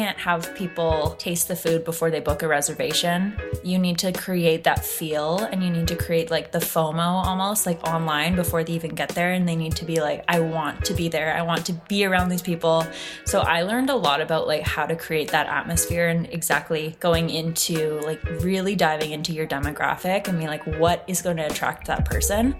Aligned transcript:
can't 0.00 0.18
have 0.18 0.54
people 0.54 1.14
taste 1.18 1.46
the 1.46 1.54
food 1.54 1.84
before 1.84 2.10
they 2.10 2.20
book 2.20 2.42
a 2.42 2.48
reservation. 2.48 3.38
You 3.62 3.78
need 3.78 3.98
to 3.98 4.12
create 4.12 4.64
that 4.64 4.82
feel 4.82 5.40
and 5.40 5.62
you 5.62 5.68
need 5.68 5.88
to 5.88 5.94
create 5.94 6.30
like 6.30 6.52
the 6.52 6.58
FOMO 6.58 7.22
almost 7.26 7.66
like 7.66 7.86
online 7.86 8.34
before 8.34 8.64
they 8.64 8.72
even 8.72 8.94
get 8.94 9.10
there. 9.10 9.32
And 9.32 9.46
they 9.46 9.56
need 9.56 9.76
to 9.76 9.84
be 9.84 10.00
like, 10.00 10.24
I 10.26 10.40
want 10.40 10.86
to 10.86 10.94
be 10.94 11.08
there. 11.10 11.36
I 11.36 11.42
want 11.42 11.66
to 11.66 11.74
be 11.86 12.06
around 12.06 12.30
these 12.30 12.40
people. 12.40 12.86
So 13.26 13.40
I 13.40 13.60
learned 13.60 13.90
a 13.90 13.94
lot 13.94 14.22
about 14.22 14.46
like 14.46 14.62
how 14.62 14.86
to 14.86 14.96
create 14.96 15.32
that 15.32 15.46
atmosphere 15.48 16.08
and 16.08 16.26
exactly 16.30 16.96
going 16.98 17.28
into 17.28 18.00
like 18.00 18.24
really 18.40 18.74
diving 18.74 19.10
into 19.10 19.34
your 19.34 19.46
demographic 19.46 20.28
and 20.28 20.38
being 20.38 20.48
like, 20.48 20.66
what 20.78 21.04
is 21.08 21.20
going 21.20 21.36
to 21.36 21.44
attract 21.44 21.86
that 21.88 22.06
person. 22.06 22.56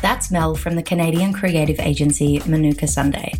That's 0.00 0.30
Mel 0.30 0.54
from 0.54 0.76
the 0.76 0.82
Canadian 0.82 1.34
creative 1.34 1.78
agency 1.78 2.40
Manuka 2.46 2.88
Sunday. 2.88 3.34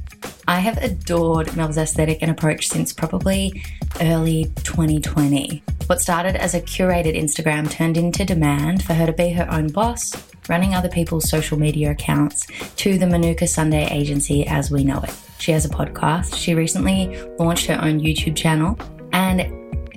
I 0.49 0.59
have 0.59 0.79
adored 0.79 1.57
Mel's 1.57 1.79
aesthetic 1.79 2.19
and 2.21 2.31
approach 2.31 2.69
since 2.69 2.93
probably 2.93 3.63
early 4.01 4.45
2020. 4.65 5.63
What 5.87 6.01
started 6.01 6.37
as 6.37 6.55
a 6.55 6.61
curated 6.61 7.17
Instagram 7.17 7.71
turned 7.71 7.97
into 7.97 8.25
demand 8.25 8.83
for 8.83 8.95
her 8.95 9.07
to 9.07 9.13
be 9.13 9.31
her 9.31 9.49
own 9.51 9.69
boss, 9.69 10.15
running 10.49 10.75
other 10.75 10.89
people's 10.89 11.29
social 11.29 11.59
media 11.59 11.93
accounts, 11.93 12.47
to 12.77 12.99
the 12.99 13.07
Manuka 13.07 13.47
Sunday 13.47 13.87
agency 13.91 14.47
as 14.47 14.71
we 14.71 14.83
know 14.83 15.01
it. 15.01 15.15
She 15.39 15.53
has 15.53 15.65
a 15.65 15.69
podcast. 15.69 16.35
She 16.35 16.55
recently 16.55 17.17
launched 17.39 17.67
her 17.67 17.81
own 17.81 18.01
YouTube 18.01 18.37
channel. 18.37 18.79
And 19.13 19.47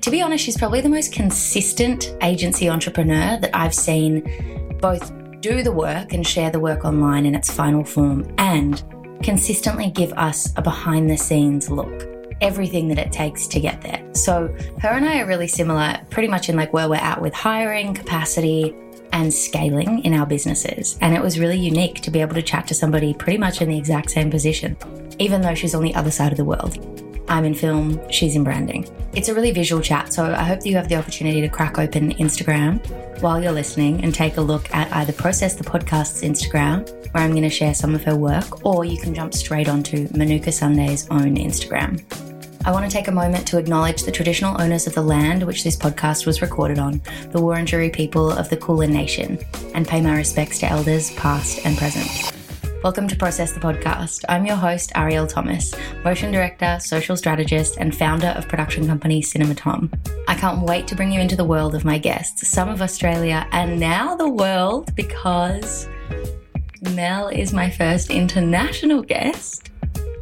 to 0.02 0.12
be 0.12 0.22
honest, 0.22 0.44
she's 0.44 0.58
probably 0.58 0.82
the 0.82 0.90
most 0.90 1.12
consistent 1.12 2.16
agency 2.22 2.70
entrepreneur 2.70 3.40
that 3.40 3.50
I've 3.54 3.74
seen 3.74 4.77
both 4.80 5.12
do 5.41 5.64
the 5.64 5.72
work 5.72 6.14
and 6.14 6.26
share 6.26 6.50
the 6.50 6.60
work 6.60 6.86
online 6.86 7.26
in 7.26 7.36
its 7.36 7.52
final 7.52 7.84
form 7.84 8.32
and 8.38 8.84
consistently 9.24 9.90
give 9.90 10.14
us 10.14 10.54
a 10.55 10.62
behind 10.62 11.10
the 11.10 11.18
scenes 11.18 11.70
look. 11.70 12.08
Everything 12.42 12.88
that 12.90 12.98
it 12.98 13.12
takes 13.12 13.48
to 13.48 13.60
get 13.60 13.82
there. 13.82 14.04
So, 14.13 14.54
her 14.82 14.90
and 14.90 15.05
I 15.05 15.21
are 15.21 15.26
really 15.26 15.48
similar, 15.48 15.99
pretty 16.10 16.27
much 16.27 16.49
in 16.49 16.55
like 16.55 16.74
where 16.74 16.90
we're 16.90 16.96
at 16.96 17.21
with 17.21 17.34
hiring, 17.34 17.93
capacity, 17.93 18.76
and 19.13 19.34
scaling 19.34 20.04
in 20.04 20.13
our 20.13 20.26
businesses. 20.26 20.98
And 20.99 21.16
it 21.16 21.21
was 21.21 21.40
really 21.40 21.58
unique 21.58 22.02
to 22.02 22.12
be 22.12 22.20
able 22.20 22.36
to 22.36 22.41
chat 22.41 22.68
to 22.68 22.74
somebody 22.74 23.13
pretty 23.13 23.38
much 23.38 23.62
in 23.62 23.70
the 23.70 23.77
exact 23.77 24.12
same 24.12 24.30
position, 24.30 24.76
even 25.20 25.41
though 25.41 25.55
she's 25.55 25.74
on 25.74 25.84
the 25.84 25.96
other 25.96 26.12
side 26.12 26.34
of 26.34 26.38
the 26.38 26.43
world. 26.43 27.05
I'm 27.27 27.45
in 27.45 27.54
film, 27.54 27.99
she's 28.12 28.35
in 28.35 28.43
branding. 28.43 28.87
It's 29.13 29.29
a 29.29 29.34
really 29.34 29.51
visual 29.51 29.81
chat, 29.81 30.13
so 30.13 30.26
I 30.26 30.43
hope 30.43 30.59
that 30.59 30.70
you 30.70 30.76
have 30.76 30.90
the 30.90 30.95
opportunity 30.95 31.41
to 31.41 31.49
crack 31.49 31.79
open 31.79 32.13
Instagram 32.15 32.85
while 33.21 33.41
you're 33.41 33.51
listening 33.51 34.04
and 34.04 34.13
take 34.13 34.37
a 34.37 34.41
look 34.41 34.73
at 34.73 34.91
either 34.93 35.13
Process 35.13 35.55
the 35.55 35.63
Podcast's 35.63 36.21
Instagram, 36.21 36.87
where 37.13 37.23
I'm 37.23 37.31
going 37.31 37.43
to 37.43 37.49
share 37.49 37.73
some 37.73 37.96
of 37.96 38.03
her 38.03 38.15
work, 38.15 38.65
or 38.65 38.85
you 38.85 38.98
can 38.98 39.15
jump 39.15 39.34
straight 39.34 39.70
onto 39.70 40.07
Manuka 40.15 40.51
Sunday's 40.51 41.07
own 41.09 41.35
Instagram. 41.35 42.03
I 42.65 42.71
want 42.71 42.84
to 42.84 42.91
take 42.91 43.07
a 43.07 43.12
moment 43.12 43.48
to 43.49 43.59
acknowledge 43.59 44.03
the 44.03 44.12
traditional 44.12 44.59
owners 44.59 44.87
of 44.87 44.96
the 44.96 45.01
land 45.01 45.43
which 45.43 45.63
this 45.63 45.77
podcast 45.77 46.26
was 46.26 46.41
recorded 46.41 46.79
on, 46.79 46.93
the 47.31 47.40
Wurundjeri 47.40 47.93
people 47.93 48.31
of 48.31 48.49
the 48.49 48.57
Kulin 48.57 48.91
Nation, 48.91 49.40
and 49.73 49.87
pay 49.87 50.01
my 50.01 50.15
respects 50.15 50.59
to 50.59 50.68
elders 50.68 51.12
past 51.12 51.63
and 51.63 51.77
present. 51.77 52.35
Welcome 52.86 53.08
to 53.08 53.16
Process 53.16 53.52
the 53.52 53.60
Podcast. 53.60 54.26
I'm 54.30 54.46
your 54.46 54.58
host, 54.58 54.91
Arielle 54.94 55.28
Thomas, 55.28 55.74
motion 56.04 56.32
director, 56.32 56.78
social 56.80 57.18
strategist, 57.18 57.77
and 57.77 57.98
founder 57.98 58.27
of 58.27 58.48
production 58.48 58.86
company 58.86 59.24
Cinema 59.24 59.55
Thom. 59.55 59.92
I 60.27 60.36
can't 60.36 60.62
wait 60.62 60.88
to 60.90 60.96
bring 60.96 61.12
you 61.12 61.20
into 61.20 61.36
the 61.36 61.46
world 61.46 61.74
of 61.74 61.84
my 61.84 61.98
guests, 61.98 62.48
some 62.48 62.70
of 62.70 62.84
Australia 62.84 63.48
and 63.52 63.80
now 63.80 64.16
the 64.16 64.30
world, 64.30 64.96
because 64.96 65.90
Mel 66.94 67.28
is 67.30 67.53
my 67.53 67.72
first 67.72 68.12
international 68.12 69.02
guest. 69.02 69.72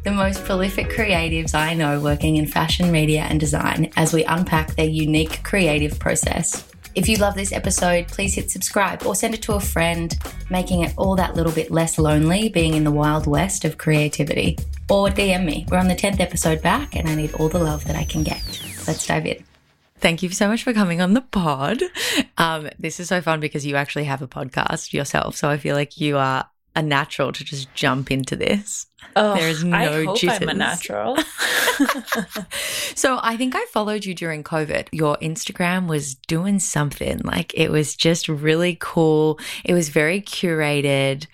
The 0.05 0.11
most 0.11 0.45
prolific 0.45 0.87
creatives 0.87 1.53
I 1.53 1.73
know 1.73 1.99
working 1.99 2.37
in 2.37 2.47
fashion, 2.47 2.93
media, 2.93 3.23
and 3.23 3.41
design 3.41 3.91
as 3.97 4.13
we 4.13 4.23
unpack 4.23 4.77
their 4.77 4.87
unique 4.87 5.43
creative 5.43 5.99
process. 5.99 6.72
If 6.95 7.09
you 7.09 7.17
love 7.17 7.33
this 7.33 7.51
episode, 7.51 8.07
please 8.07 8.35
hit 8.35 8.51
subscribe 8.51 9.03
or 9.03 9.15
send 9.15 9.33
it 9.33 9.41
to 9.43 9.53
a 9.53 9.59
friend, 9.59 10.15
making 10.51 10.81
it 10.83 10.93
all 10.95 11.15
that 11.15 11.35
little 11.35 11.51
bit 11.51 11.71
less 11.71 11.97
lonely 11.97 12.49
being 12.49 12.75
in 12.75 12.83
the 12.83 12.91
wild 12.91 13.25
west 13.25 13.65
of 13.65 13.79
creativity. 13.79 14.59
Or 14.91 15.09
DM 15.09 15.43
me. 15.43 15.65
We're 15.69 15.79
on 15.79 15.87
the 15.87 15.95
10th 15.95 16.19
episode 16.19 16.61
back 16.61 16.95
and 16.95 17.09
I 17.09 17.15
need 17.15 17.33
all 17.33 17.49
the 17.49 17.57
love 17.57 17.83
that 17.85 17.95
I 17.95 18.03
can 18.03 18.21
get. 18.21 18.43
Let's 18.85 19.07
dive 19.07 19.25
in. 19.25 19.43
Thank 19.97 20.21
you 20.21 20.29
so 20.29 20.47
much 20.47 20.63
for 20.63 20.73
coming 20.73 21.01
on 21.01 21.13
the 21.13 21.21
pod. 21.21 21.81
Um, 22.37 22.69
this 22.77 22.99
is 22.99 23.07
so 23.07 23.21
fun 23.21 23.39
because 23.39 23.65
you 23.65 23.75
actually 23.75 24.03
have 24.03 24.21
a 24.21 24.27
podcast 24.27 24.93
yourself. 24.93 25.35
So 25.35 25.49
I 25.49 25.57
feel 25.57 25.75
like 25.75 25.99
you 25.99 26.17
are 26.17 26.47
a 26.75 26.81
natural 26.81 27.31
to 27.31 27.43
just 27.43 27.73
jump 27.73 28.11
into 28.11 28.35
this. 28.35 28.87
Oh, 29.15 29.35
there 29.35 29.49
is 29.49 29.63
no 29.63 29.77
I 29.77 29.85
hope 29.85 30.17
jitters. 30.17 30.41
I'm 30.41 30.49
a 30.49 30.53
natural. 30.53 31.17
so 32.95 33.19
I 33.21 33.37
think 33.37 33.55
I 33.55 33.65
followed 33.71 34.05
you 34.05 34.15
during 34.15 34.43
COVID. 34.43 34.87
Your 34.91 35.17
Instagram 35.17 35.87
was 35.87 36.15
doing 36.15 36.59
something 36.59 37.19
like 37.19 37.53
it 37.55 37.69
was 37.69 37.95
just 37.95 38.27
really 38.27 38.77
cool. 38.79 39.39
It 39.63 39.73
was 39.73 39.89
very 39.89 40.21
curated. 40.21 41.27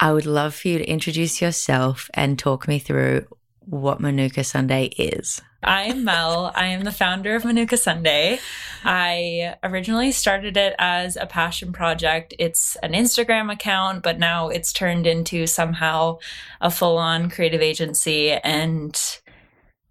I 0.00 0.12
would 0.12 0.26
love 0.26 0.54
for 0.54 0.68
you 0.68 0.78
to 0.78 0.84
introduce 0.84 1.42
yourself 1.42 2.08
and 2.14 2.38
talk 2.38 2.68
me 2.68 2.78
through 2.78 3.26
what 3.60 4.00
Manuka 4.00 4.44
Sunday 4.44 4.86
is. 4.96 5.42
I'm 5.66 6.04
Mel. 6.04 6.52
I 6.54 6.66
am 6.66 6.84
the 6.84 6.92
founder 6.92 7.34
of 7.34 7.44
Manuka 7.44 7.76
Sunday. 7.76 8.38
I 8.84 9.56
originally 9.64 10.12
started 10.12 10.56
it 10.56 10.76
as 10.78 11.16
a 11.16 11.26
passion 11.26 11.72
project. 11.72 12.32
It's 12.38 12.76
an 12.84 12.92
Instagram 12.92 13.52
account, 13.52 14.04
but 14.04 14.20
now 14.20 14.48
it's 14.48 14.72
turned 14.72 15.08
into 15.08 15.48
somehow 15.48 16.18
a 16.60 16.70
full-on 16.70 17.30
creative 17.30 17.62
agency 17.62 18.30
and 18.30 18.96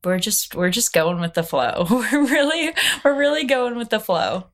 we're 0.05 0.17
just 0.17 0.55
we're 0.55 0.69
just 0.69 0.93
going 0.93 1.19
with 1.19 1.33
the 1.33 1.43
flow. 1.43 1.85
We're 1.89 2.25
really 2.25 2.71
we're 3.03 3.17
really 3.17 3.43
going 3.43 3.75
with 3.75 3.89
the 3.89 3.99
flow. 3.99 4.45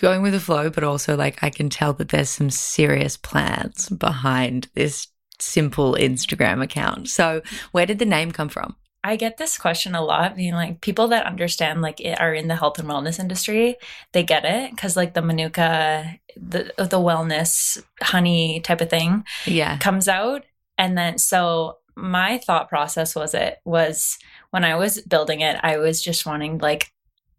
Going 0.00 0.22
with 0.22 0.32
the 0.32 0.40
flow, 0.40 0.70
but 0.70 0.84
also 0.84 1.16
like 1.16 1.42
I 1.42 1.50
can 1.50 1.68
tell 1.68 1.92
that 1.94 2.10
there's 2.10 2.30
some 2.30 2.50
serious 2.50 3.16
plans 3.16 3.88
behind 3.88 4.68
this 4.74 5.08
simple 5.40 5.96
Instagram 5.98 6.62
account. 6.62 7.08
So, 7.08 7.42
where 7.72 7.84
did 7.84 7.98
the 7.98 8.04
name 8.04 8.30
come 8.30 8.48
from? 8.48 8.76
I 9.04 9.16
get 9.16 9.36
this 9.36 9.58
question 9.58 9.94
a 9.94 10.02
lot, 10.02 10.36
being 10.36 10.54
like 10.54 10.80
people 10.80 11.08
that 11.08 11.26
understand 11.26 11.82
like 11.82 12.00
it 12.00 12.20
are 12.20 12.32
in 12.32 12.48
the 12.48 12.56
health 12.56 12.78
and 12.78 12.88
wellness 12.88 13.18
industry, 13.18 13.76
they 14.12 14.22
get 14.22 14.44
it 14.44 14.70
because 14.70 14.96
like 14.96 15.14
the 15.14 15.22
manuka, 15.22 16.18
the 16.36 16.72
uh, 16.80 16.86
the 16.86 17.00
wellness 17.00 17.82
honey 18.00 18.60
type 18.60 18.80
of 18.80 18.90
thing, 18.90 19.24
yeah, 19.44 19.78
comes 19.78 20.08
out, 20.08 20.44
and 20.78 20.96
then 20.96 21.18
so 21.18 21.78
my 21.96 22.38
thought 22.38 22.68
process 22.68 23.14
was 23.14 23.34
it 23.34 23.60
was 23.64 24.18
when 24.50 24.64
I 24.64 24.76
was 24.76 25.00
building 25.00 25.40
it, 25.40 25.58
I 25.62 25.78
was 25.78 26.02
just 26.02 26.24
wanting 26.24 26.58
like 26.58 26.92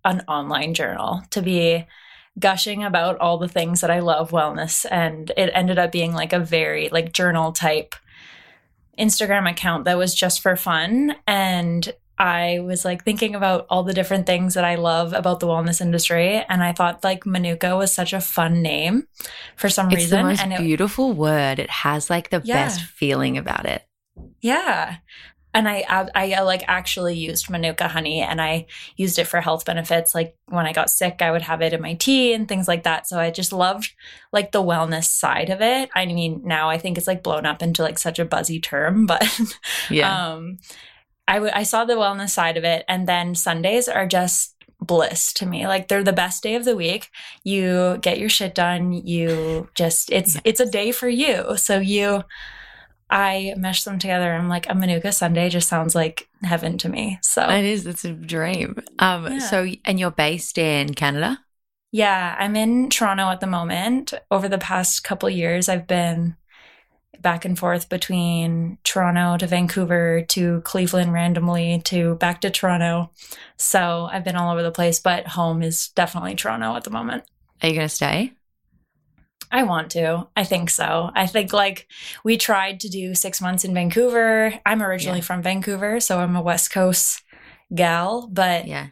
an 0.06 0.22
online 0.28 0.74
journal 0.74 1.22
to 1.32 1.42
be 1.42 1.86
gushing 2.40 2.84
about 2.84 3.18
all 3.20 3.38
the 3.38 3.48
things 3.48 3.82
that 3.82 3.92
I 3.92 4.00
love 4.00 4.32
wellness 4.32 4.86
and 4.90 5.32
it 5.38 5.52
ended 5.54 5.78
up 5.78 5.92
being 5.92 6.14
like 6.14 6.34
a 6.34 6.40
very 6.40 6.90
like 6.90 7.14
journal 7.14 7.52
type 7.52 7.96
Instagram 9.00 9.50
account 9.50 9.86
that 9.86 9.98
was 9.98 10.14
just 10.14 10.42
for 10.42 10.56
fun 10.56 11.16
and 11.28 11.94
I 12.18 12.60
was 12.60 12.86
like 12.86 13.04
thinking 13.04 13.34
about 13.36 13.66
all 13.70 13.84
the 13.84 13.94
different 13.94 14.26
things 14.26 14.54
that 14.54 14.64
I 14.64 14.76
love 14.76 15.14
about 15.14 15.40
the 15.40 15.48
wellness 15.48 15.82
industry, 15.82 16.44
and 16.48 16.64
I 16.64 16.72
thought 16.72 17.04
like 17.04 17.26
Manuka 17.26 17.76
was 17.76 17.92
such 17.92 18.14
a 18.14 18.22
fun 18.22 18.62
name 18.62 19.08
for 19.56 19.68
some 19.68 19.88
it's 19.88 19.96
reason. 19.96 20.30
It's 20.30 20.40
the 20.40 20.46
most 20.46 20.58
and 20.58 20.66
beautiful 20.66 21.14
word. 21.14 21.60
It 21.60 21.70
has 21.70 22.10
like 22.10 22.30
the 22.30 22.42
yeah. 22.44 22.66
best 22.66 22.82
feeling 22.82 23.38
about 23.38 23.66
it. 23.66 23.84
Yeah, 24.42 24.98
and 25.54 25.70
I, 25.70 25.86
I, 26.16 26.34
I 26.34 26.42
like 26.42 26.64
actually 26.68 27.16
used 27.16 27.50
manuka 27.50 27.88
honey 27.88 28.22
and 28.22 28.42
I 28.42 28.66
used 28.96 29.20
it 29.20 29.26
for 29.26 29.40
health 29.40 29.66
benefits. 29.66 30.16
Like 30.16 30.36
when 30.48 30.66
I 30.66 30.74
got 30.74 30.90
sick, 30.90 31.22
I 31.22 31.32
would 31.32 31.44
have 31.44 31.62
it 31.62 31.74
in 31.74 31.82
my 31.82 31.94
tea 31.94 32.34
and 32.34 32.48
things 32.48 32.68
like 32.68 32.84
that. 32.84 33.08
So 33.08 33.20
I 33.20 33.30
just 33.30 33.54
loved 33.54 33.94
like 34.32 34.52
the 34.52 34.64
wellness 34.64 35.06
side 35.06 35.52
of 35.52 35.62
it. 35.62 35.90
I 35.94 36.08
mean, 36.08 36.42
now 36.44 36.70
I 36.70 36.80
think 36.80 36.98
it's 36.98 37.08
like 37.08 37.22
blown 37.22 37.46
up 37.46 37.62
into 37.62 37.84
like 37.84 38.00
such 38.00 38.18
a 38.18 38.26
buzzy 38.26 38.60
term, 38.60 39.06
but 39.08 39.24
yeah. 39.90 40.34
um, 40.34 40.58
I, 41.28 41.36
w- 41.36 41.54
I 41.54 41.64
saw 41.64 41.86
the 41.86 41.94
wellness 41.94 42.32
side 42.32 42.58
of 42.58 42.64
it. 42.64 42.84
And 42.88 43.08
then 43.08 43.36
Sundays 43.36 43.88
are 43.88 44.08
just 44.08 44.56
bliss 44.82 45.34
to 45.34 45.46
me. 45.46 45.68
Like 45.68 45.88
they're 45.88 46.04
the 46.04 46.14
best 46.14 46.42
day 46.42 46.56
of 46.56 46.66
the 46.66 46.76
week. 46.76 47.10
You 47.44 48.00
get 48.02 48.18
your 48.18 48.30
shit 48.30 48.56
done. 48.56 48.92
You 48.92 49.70
just, 49.76 50.12
it's, 50.12 50.34
yes. 50.34 50.42
it's 50.46 50.60
a 50.60 50.70
day 50.70 50.92
for 50.92 51.08
you. 51.08 51.58
So 51.58 51.80
you, 51.80 52.24
I 53.14 53.54
mesh 53.58 53.84
them 53.84 54.00
together. 54.00 54.34
I'm 54.34 54.50
like, 54.50 54.68
a 54.68 54.74
Manuka 54.74 55.12
Sunday 55.12 55.48
just 55.48 55.70
sounds 55.70 55.94
like 55.94 56.28
heaven 56.42 56.80
to 56.80 56.90
me. 56.90 57.20
So 57.22 57.48
it 57.48 57.64
is. 57.64 57.86
It's 57.86 58.04
a 58.04 58.12
dream. 58.12 58.82
Um, 58.98 59.34
yeah. 59.34 59.38
so 59.38 59.68
and 59.86 60.00
you're 60.00 60.10
based 60.10 60.58
in 60.58 60.96
Canada? 60.96 61.40
Yeah, 61.92 62.36
I'm 62.40 62.56
in 62.56 62.90
Toronto 62.90 63.30
at 63.30 63.40
the 63.40 63.46
moment. 63.46 64.16
Over 64.32 64.50
the 64.50 64.58
past 64.58 65.04
couple 65.04 65.30
years, 65.30 65.70
I've 65.70 65.86
been 65.86 66.38
back 67.22 67.46
and 67.46 67.58
forth 67.58 67.88
between 67.88 68.80
Toronto 68.84 69.38
to 69.38 69.46
Vancouver 69.46 70.26
to 70.30 70.62
Cleveland 70.62 71.14
randomly 71.14 71.82
to 71.86 72.16
back 72.16 72.42
to 72.42 72.50
Toronto. 72.50 73.12
So 73.58 74.10
I've 74.12 74.24
been 74.24 74.36
all 74.36 74.52
over 74.52 74.64
the 74.64 74.72
place, 74.72 75.00
but 75.00 75.28
home 75.28 75.62
is 75.62 75.90
definitely 75.90 76.34
Toronto 76.34 76.76
at 76.76 76.84
the 76.84 76.90
moment. 76.90 77.26
Are 77.62 77.70
you 77.70 77.76
going 77.76 77.88
to 77.88 77.94
stay? 77.94 78.34
I 79.54 79.64
want 79.64 79.92
to. 79.92 80.28
I 80.36 80.44
think 80.44 80.70
so. 80.72 81.12
I 81.16 81.28
think 81.28 81.54
like 81.54 81.88
we 82.24 82.38
tried 82.38 82.80
to 82.82 82.90
do 82.90 83.14
six 83.14 83.40
months 83.40 83.64
in 83.64 83.74
Vancouver. 83.74 84.60
I'm 84.66 84.82
originally 84.82 85.20
Yeah. 85.20 85.26
from 85.26 85.44
Vancouver, 85.44 86.00
so 86.00 86.20
I'm 86.20 86.36
a 86.36 86.42
West 86.42 86.72
Coast 86.72 87.22
gal, 87.74 88.28
but 88.32 88.68
Yeah. 88.68 88.88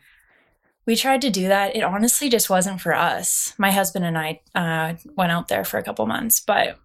we 0.85 0.95
tried 0.95 1.21
to 1.21 1.31
do 1.31 1.47
that. 1.47 1.75
It 1.75 1.81
honestly 1.83 2.29
just 2.29 2.49
wasn't 2.49 2.79
for 2.79 2.93
us. 2.95 3.53
My 3.57 3.71
husband 3.71 4.05
and 4.05 4.17
I 4.17 4.41
uh, 4.53 4.93
went 5.17 5.31
out 5.31 5.47
there 5.47 5.65
for 5.65 5.79
a 5.79 5.83
couple 5.83 6.05
months, 6.05 6.39
but 6.39 6.77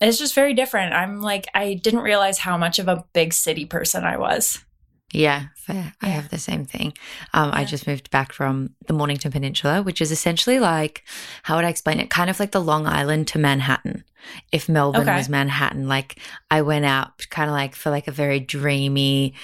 it's 0.00 0.18
just 0.18 0.34
very 0.34 0.54
different. 0.54 0.94
I'm 0.94 1.20
like, 1.20 1.46
I 1.54 1.74
didn't 1.74 2.00
realize 2.00 2.38
how 2.38 2.56
much 2.56 2.78
of 2.78 2.88
a 2.88 3.04
big 3.14 3.32
city 3.32 3.64
person 3.64 4.04
I 4.04 4.16
was. 4.16 4.63
Yeah, 5.14 5.44
fair. 5.54 5.92
I 6.02 6.08
have 6.08 6.28
the 6.30 6.38
same 6.38 6.64
thing. 6.64 6.92
Um, 7.32 7.50
I 7.52 7.64
just 7.64 7.86
moved 7.86 8.10
back 8.10 8.32
from 8.32 8.70
the 8.88 8.92
Mornington 8.92 9.30
Peninsula, 9.30 9.80
which 9.82 10.00
is 10.00 10.10
essentially 10.10 10.58
like, 10.58 11.04
how 11.44 11.54
would 11.54 11.64
I 11.64 11.68
explain 11.68 12.00
it? 12.00 12.10
Kind 12.10 12.30
of 12.30 12.40
like 12.40 12.50
the 12.50 12.60
Long 12.60 12.86
Island 12.86 13.28
to 13.28 13.38
Manhattan. 13.38 14.04
If 14.50 14.68
Melbourne 14.68 15.02
Okay. 15.02 15.16
was 15.16 15.28
Manhattan, 15.28 15.86
like 15.86 16.18
I 16.50 16.62
went 16.62 16.84
out 16.84 17.26
kind 17.30 17.48
of 17.48 17.54
like 17.54 17.76
for 17.76 17.90
like 17.90 18.08
a 18.08 18.12
very 18.12 18.40
dreamy 18.40 19.34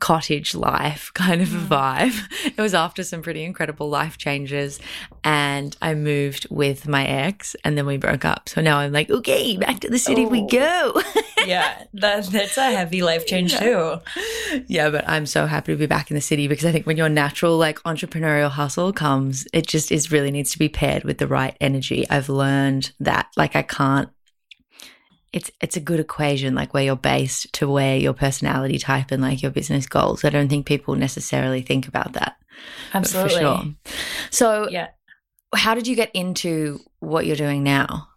cottage 0.00 0.54
life 0.54 1.10
kind 1.14 1.40
of 1.42 1.52
a 1.54 1.58
Mm. 1.58 1.68
vibe. 1.68 2.52
It 2.56 2.60
was 2.60 2.74
after 2.74 3.02
some 3.02 3.22
pretty 3.22 3.42
incredible 3.44 3.88
life 3.88 4.16
changes 4.18 4.78
and 5.24 5.76
I 5.82 5.94
moved 5.94 6.46
with 6.50 6.86
my 6.88 7.04
ex 7.06 7.54
and 7.64 7.76
then 7.76 7.86
we 7.86 7.96
broke 7.96 8.24
up. 8.24 8.48
So 8.48 8.60
now 8.60 8.78
I'm 8.78 8.92
like, 8.92 9.10
okay, 9.10 9.56
back 9.56 9.80
to 9.80 9.88
the 9.90 9.98
city 9.98 10.24
we 10.26 10.42
Oh. 10.42 10.46
go. 10.46 11.02
yeah, 11.46 11.82
that, 11.94 12.26
that's 12.26 12.56
a 12.56 12.70
heavy 12.70 13.02
life 13.02 13.26
change 13.26 13.52
Yeah. 13.52 13.58
too. 13.60 14.62
yeah, 14.68 14.90
but 14.90 15.08
I'm 15.08 15.26
so 15.26 15.46
happy 15.46 15.72
to 15.72 15.76
be 15.78 15.86
back 15.86 16.10
in 16.10 16.14
the 16.14 16.20
city 16.20 16.48
because 16.48 16.64
I 16.64 16.72
think 16.72 16.86
when 16.86 16.96
your 16.96 17.08
natural 17.08 17.56
like 17.56 17.78
entrepreneurial 17.80 18.50
hustle 18.50 18.92
comes, 18.92 19.46
it 19.52 19.66
just 19.66 19.90
is 19.92 20.10
really 20.12 20.30
needs 20.30 20.50
to 20.52 20.58
be 20.58 20.68
paired 20.68 21.04
with 21.04 21.18
the 21.18 21.26
right 21.26 21.56
energy. 21.60 22.06
I've 22.08 22.28
learned 22.28 22.92
that 23.00 23.28
like 23.36 23.56
I 23.56 23.62
can't 23.62 24.08
it's 25.32 25.50
it's 25.60 25.76
a 25.76 25.80
good 25.80 26.00
equation 26.00 26.54
like 26.54 26.72
where 26.72 26.84
you're 26.84 26.96
based 26.96 27.52
to 27.54 27.68
where 27.68 27.96
your 27.96 28.14
personality 28.14 28.78
type 28.78 29.10
and 29.10 29.22
like 29.22 29.42
your 29.42 29.50
business 29.50 29.86
goals. 29.86 30.24
I 30.24 30.30
don't 30.30 30.48
think 30.48 30.66
people 30.66 30.94
necessarily 30.94 31.60
think 31.62 31.86
about 31.88 32.14
that. 32.14 32.36
Absolutely. 32.94 33.40
Sure. 33.40 33.64
So 34.30 34.68
Yeah. 34.70 34.88
how 35.54 35.74
did 35.74 35.86
you 35.86 35.96
get 35.96 36.10
into 36.14 36.80
what 37.00 37.26
you're 37.26 37.36
doing 37.36 37.62
now? 37.62 38.08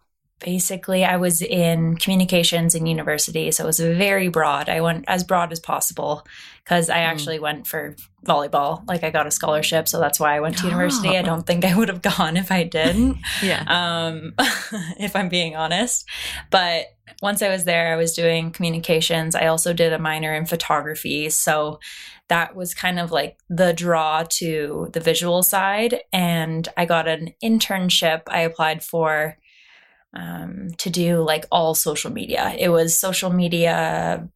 Basically, 0.44 1.04
I 1.04 1.16
was 1.16 1.40
in 1.42 1.96
communications 1.96 2.74
in 2.74 2.86
university, 2.86 3.50
so 3.52 3.64
it 3.64 3.66
was 3.66 3.78
very 3.78 4.28
broad. 4.28 4.68
I 4.68 4.80
went 4.80 5.04
as 5.08 5.22
broad 5.24 5.52
as 5.52 5.60
possible 5.60 6.26
because 6.64 6.90
I 6.90 6.98
Mm. 6.98 7.06
actually 7.10 7.38
went 7.38 7.66
for 7.66 7.94
volleyball. 8.26 8.82
Like 8.88 9.04
I 9.04 9.10
got 9.10 9.26
a 9.26 9.30
scholarship, 9.30 9.86
so 9.88 10.00
that's 10.00 10.18
why 10.18 10.36
I 10.36 10.40
went 10.40 10.58
to 10.58 10.66
university. 10.66 11.16
I 11.16 11.20
Oh. 11.20 11.24
don't 11.24 11.46
think 11.46 11.64
I 11.64 11.76
would 11.76 11.88
have 11.88 12.02
gone 12.02 12.36
if 12.36 12.50
I 12.50 12.64
didn't. 12.64 13.18
Yeah. 13.42 13.64
um, 13.68 14.34
if 14.98 15.14
I'm 15.16 15.28
being 15.28 15.54
honest. 15.56 16.04
But 16.50 16.86
once 17.20 17.42
I 17.42 17.48
was 17.48 17.64
there, 17.64 17.92
I 17.92 17.96
was 17.96 18.14
doing 18.14 18.50
communications. 18.50 19.34
I 19.34 19.46
also 19.46 19.72
did 19.72 19.92
a 19.92 19.98
minor 19.98 20.34
in 20.34 20.46
photography. 20.46 21.30
So 21.30 21.78
that 22.28 22.56
was 22.56 22.74
kind 22.74 22.98
of 22.98 23.10
like 23.12 23.36
the 23.48 23.72
draw 23.72 24.24
to 24.40 24.88
the 24.92 25.00
visual 25.00 25.42
side. 25.42 26.00
And 26.12 26.68
I 26.76 26.84
got 26.86 27.06
an 27.06 27.34
internship 27.44 28.22
I 28.28 28.40
applied 28.40 28.82
for 28.82 29.36
um, 30.14 30.68
to 30.78 30.90
do 30.90 31.22
like 31.22 31.46
all 31.50 31.74
social 31.74 32.12
media. 32.12 32.54
It 32.58 32.68
was 32.68 32.98
social 32.98 33.30
media 33.30 34.28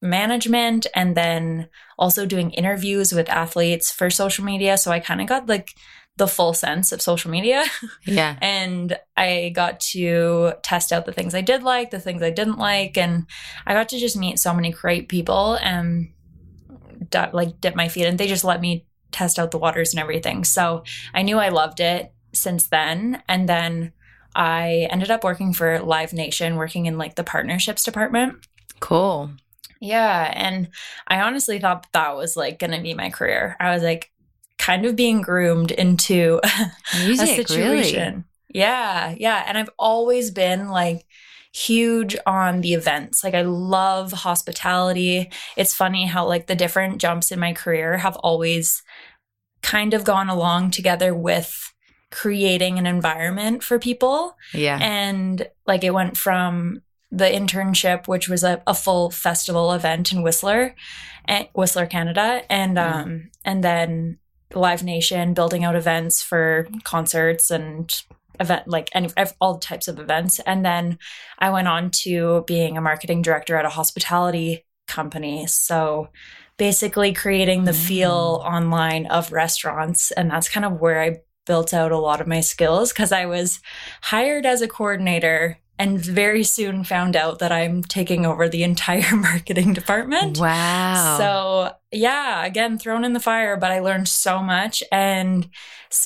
management 0.00 0.86
and 0.94 1.16
then 1.16 1.68
also 1.98 2.26
doing 2.26 2.50
interviews 2.52 3.12
with 3.12 3.28
athletes 3.28 3.90
for 3.90 4.10
social 4.10 4.44
media. 4.44 4.78
So 4.78 4.90
I 4.90 5.00
kind 5.00 5.20
of 5.20 5.26
got 5.26 5.48
like 5.48 5.74
the 6.16 6.26
full 6.26 6.54
sense 6.54 6.92
of 6.92 7.02
social 7.02 7.30
media. 7.30 7.64
yeah. 8.06 8.36
and 8.40 8.98
I 9.16 9.52
got 9.54 9.80
to 9.80 10.54
test 10.62 10.92
out 10.92 11.06
the 11.06 11.12
things 11.12 11.34
I 11.34 11.42
did 11.42 11.62
like, 11.62 11.90
the 11.90 12.00
things 12.00 12.22
I 12.22 12.30
didn't 12.30 12.58
like, 12.58 12.96
and 12.96 13.26
I 13.66 13.74
got 13.74 13.88
to 13.90 13.98
just 13.98 14.16
meet 14.16 14.38
so 14.38 14.54
many 14.54 14.72
great 14.72 15.08
people 15.08 15.58
and 15.62 16.12
like 17.32 17.60
dip 17.60 17.76
my 17.76 17.88
feet, 17.88 18.06
and 18.06 18.18
they 18.18 18.26
just 18.26 18.44
let 18.44 18.60
me 18.60 18.86
test 19.12 19.38
out 19.38 19.50
the 19.50 19.58
waters 19.58 19.92
and 19.92 20.00
everything. 20.00 20.44
So 20.44 20.84
I 21.14 21.22
knew 21.22 21.38
I 21.38 21.50
loved 21.50 21.80
it 21.80 22.12
since 22.32 22.66
then, 22.68 23.22
and 23.28 23.48
then 23.48 23.92
I 24.36 24.86
ended 24.90 25.10
up 25.10 25.24
working 25.24 25.54
for 25.54 25.80
Live 25.80 26.12
Nation, 26.12 26.56
working 26.56 26.84
in 26.86 26.98
like 26.98 27.14
the 27.14 27.24
partnerships 27.24 27.82
department. 27.82 28.46
Cool. 28.80 29.30
Yeah. 29.80 30.30
And 30.34 30.68
I 31.08 31.22
honestly 31.22 31.58
thought 31.58 31.86
that 31.92 32.16
was 32.16 32.36
like 32.36 32.58
going 32.58 32.72
to 32.72 32.80
be 32.80 32.92
my 32.92 33.08
career. 33.08 33.56
I 33.58 33.72
was 33.72 33.82
like 33.82 34.12
kind 34.58 34.84
of 34.84 34.94
being 34.94 35.22
groomed 35.22 35.70
into 35.70 36.40
Music, 36.98 37.30
a 37.30 37.34
situation. 37.34 38.24
Yeah, 38.48 39.14
yeah. 39.18 39.44
And 39.46 39.56
I've 39.56 39.70
always 39.78 40.30
been 40.30 40.68
like 40.68 41.06
huge 41.52 42.14
on 42.26 42.60
the 42.60 42.74
events. 42.74 43.24
Like 43.24 43.34
I 43.34 43.42
love 43.42 44.12
hospitality. 44.12 45.30
It's 45.56 45.74
funny 45.74 46.04
how 46.04 46.26
like 46.26 46.46
the 46.46 46.54
different 46.54 46.98
jumps 46.98 47.32
in 47.32 47.40
my 47.40 47.54
career 47.54 47.96
have 47.96 48.16
always 48.16 48.82
kind 49.62 49.94
of 49.94 50.04
gone 50.04 50.28
along 50.28 50.72
together 50.72 51.14
with 51.14 51.65
creating 52.10 52.78
an 52.78 52.86
environment 52.86 53.62
for 53.62 53.78
people. 53.78 54.36
Yeah. 54.52 54.78
And 54.80 55.48
like 55.66 55.84
it 55.84 55.94
went 55.94 56.16
from 56.16 56.82
the 57.10 57.26
internship, 57.26 58.08
which 58.08 58.28
was 58.28 58.42
a, 58.44 58.62
a 58.66 58.74
full 58.74 59.10
festival 59.10 59.72
event 59.72 60.12
in 60.12 60.22
Whistler, 60.22 60.74
and 61.24 61.48
Whistler, 61.54 61.86
Canada, 61.86 62.42
and 62.50 62.76
Mhm. 62.76 62.94
um, 62.94 63.30
and 63.44 63.62
then 63.64 64.18
Live 64.54 64.82
Nation 64.82 65.34
building 65.34 65.64
out 65.64 65.74
events 65.76 66.22
for 66.22 66.68
concerts 66.84 67.50
and 67.50 68.02
event 68.38 68.68
like 68.68 68.90
any 68.92 69.08
all 69.40 69.58
types 69.58 69.88
of 69.88 69.98
events, 69.98 70.40
and 70.40 70.64
then 70.64 70.98
I 71.38 71.50
went 71.50 71.68
on 71.68 71.90
to 72.02 72.44
being 72.46 72.76
a 72.76 72.80
marketing 72.82 73.22
director 73.22 73.56
at 73.56 73.64
a 73.64 73.70
hospitality 73.70 74.64
company. 74.86 75.46
So 75.46 76.08
basically 76.56 77.12
creating 77.12 77.64
the 77.64 77.72
feel 77.72 78.42
online 78.44 79.06
of 79.06 79.32
restaurants, 79.32 80.10
and 80.12 80.30
that's 80.30 80.48
kind 80.48 80.64
of 80.64 80.80
where 80.80 81.02
I 81.02 81.18
built 81.46 81.72
out 81.72 81.92
a 81.92 81.98
lot 81.98 82.20
of 82.20 82.26
my 82.26 82.40
skills 82.40 82.92
because 82.92 83.12
I 83.12 83.26
was 83.26 83.60
hired 84.02 84.44
as 84.44 84.62
a 84.62 84.68
coordinator 84.68 85.58
and 85.78 86.00
very 86.00 86.42
soon 86.42 86.84
found 86.84 87.16
out 87.16 87.38
that 87.38 87.52
I'm 87.52 87.82
taking 87.82 88.24
over 88.24 88.48
the 88.48 88.62
entire 88.62 89.14
marketing 89.16 89.74
department. 89.74 90.38
Wow. 90.38 91.16
So, 91.18 91.74
yeah, 91.92 92.44
again, 92.44 92.78
thrown 92.78 93.04
in 93.04 93.12
the 93.12 93.20
fire, 93.20 93.56
but 93.56 93.70
I 93.70 93.80
learned 93.80 94.08
so 94.08 94.42
much. 94.42 94.82
And 94.90 95.48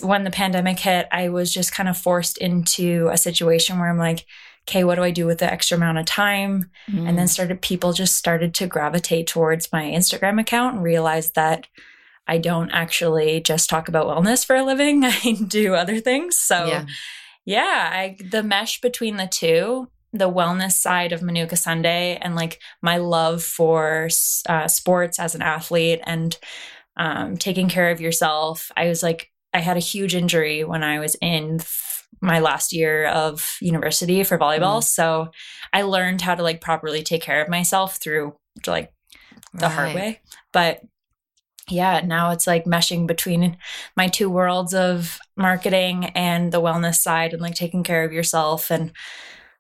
when 0.03 0.25
the 0.25 0.31
pandemic 0.31 0.79
hit, 0.81 1.07
I 1.13 1.29
was 1.29 1.53
just 1.53 1.73
kind 1.73 1.89
of 1.89 1.97
forced 1.97 2.39
into 2.39 3.09
a 3.13 3.17
situation 3.17 3.79
where 3.79 3.89
I'm 3.89 3.99
like, 3.99 4.27
okay, 4.69 4.85
what 4.85 4.97
do 4.97 5.03
I 5.03 5.11
do 5.11 5.27
with 5.27 5.39
the 5.39 5.51
extra 5.51 5.77
amount 5.77 5.99
of 5.99 6.07
time? 6.07 6.71
Mm. 6.91 7.09
And 7.09 7.19
then 7.19 7.29
started 7.29 7.63
people 7.63 7.93
just 7.93 8.17
started 8.17 8.55
to 8.55 8.67
gravitate 8.67 9.27
towards 9.27 9.73
my 9.73 9.85
Instagram 9.85 10.41
account 10.41 10.77
and 10.77 10.85
realized 10.85 11.35
that 11.35 11.67
I 12.31 12.39
don't 12.39 12.71
actually 12.71 13.41
just 13.41 13.69
talk 13.69 13.89
about 13.89 14.07
wellness 14.07 14.47
for 14.47 14.55
a 14.55 14.65
living. 14.65 15.05
I 15.05 15.37
do 15.49 15.75
other 15.75 15.99
things. 15.99 16.39
So 16.39 16.65
yeah. 16.67 16.87
yeah, 17.45 17.91
I 17.93 18.17
the 18.25 18.45
mesh 18.45 18.81
between 18.81 19.17
the 19.17 19.27
two, 19.27 19.91
the 20.13 20.31
wellness 20.31 20.73
side 20.73 21.11
of 21.11 21.23
Manuka 21.23 21.57
Sunday 21.57 22.19
and 22.23 22.37
like 22.37 22.61
my 22.83 22.99
love 22.99 23.43
for 23.43 24.09
uh, 24.49 24.69
sports 24.69 25.19
as 25.19 25.35
an 25.35 25.43
athlete 25.43 26.01
and 26.05 26.39
um, 26.97 27.37
taking 27.37 27.69
care 27.69 27.91
of 27.91 28.01
yourself. 28.01 28.71
I 28.77 28.87
was 28.87 29.03
like, 29.03 29.29
I 29.53 29.59
had 29.59 29.77
a 29.77 29.81
huge 29.81 30.15
injury 30.15 30.63
when 30.63 30.85
I 30.85 31.01
was 31.01 31.17
in 31.21 31.59
my 32.21 32.39
last 32.39 32.73
year 32.73 33.07
of 33.09 33.57
university 33.61 34.23
for 34.23 34.39
volleyball. 34.39 34.85
So 34.85 35.33
I 35.73 35.83
learned 35.83 36.21
how 36.21 36.37
to 36.37 36.45
like 36.45 36.61
properly 36.61 37.03
take 37.03 37.23
care 37.23 37.43
of 37.43 37.49
myself 37.49 37.97
through 37.97 38.37
like 38.69 38.93
the 39.53 39.69
hard 39.69 39.97
way. 39.97 40.21
But 40.53 40.83
yeah, 41.71 42.01
now 42.01 42.31
it's 42.31 42.47
like 42.47 42.65
meshing 42.65 43.07
between 43.07 43.57
my 43.97 44.09
two 44.09 44.29
worlds 44.29 44.75
of 44.75 45.19
marketing 45.37 46.07
and 46.15 46.53
the 46.53 46.61
wellness 46.61 46.97
side 46.97 47.33
and 47.33 47.43
like 47.43 47.55
taking 47.55 47.83
care 47.83 48.05
of 48.05 48.13
yourself 48.13 48.71
and 48.71 48.93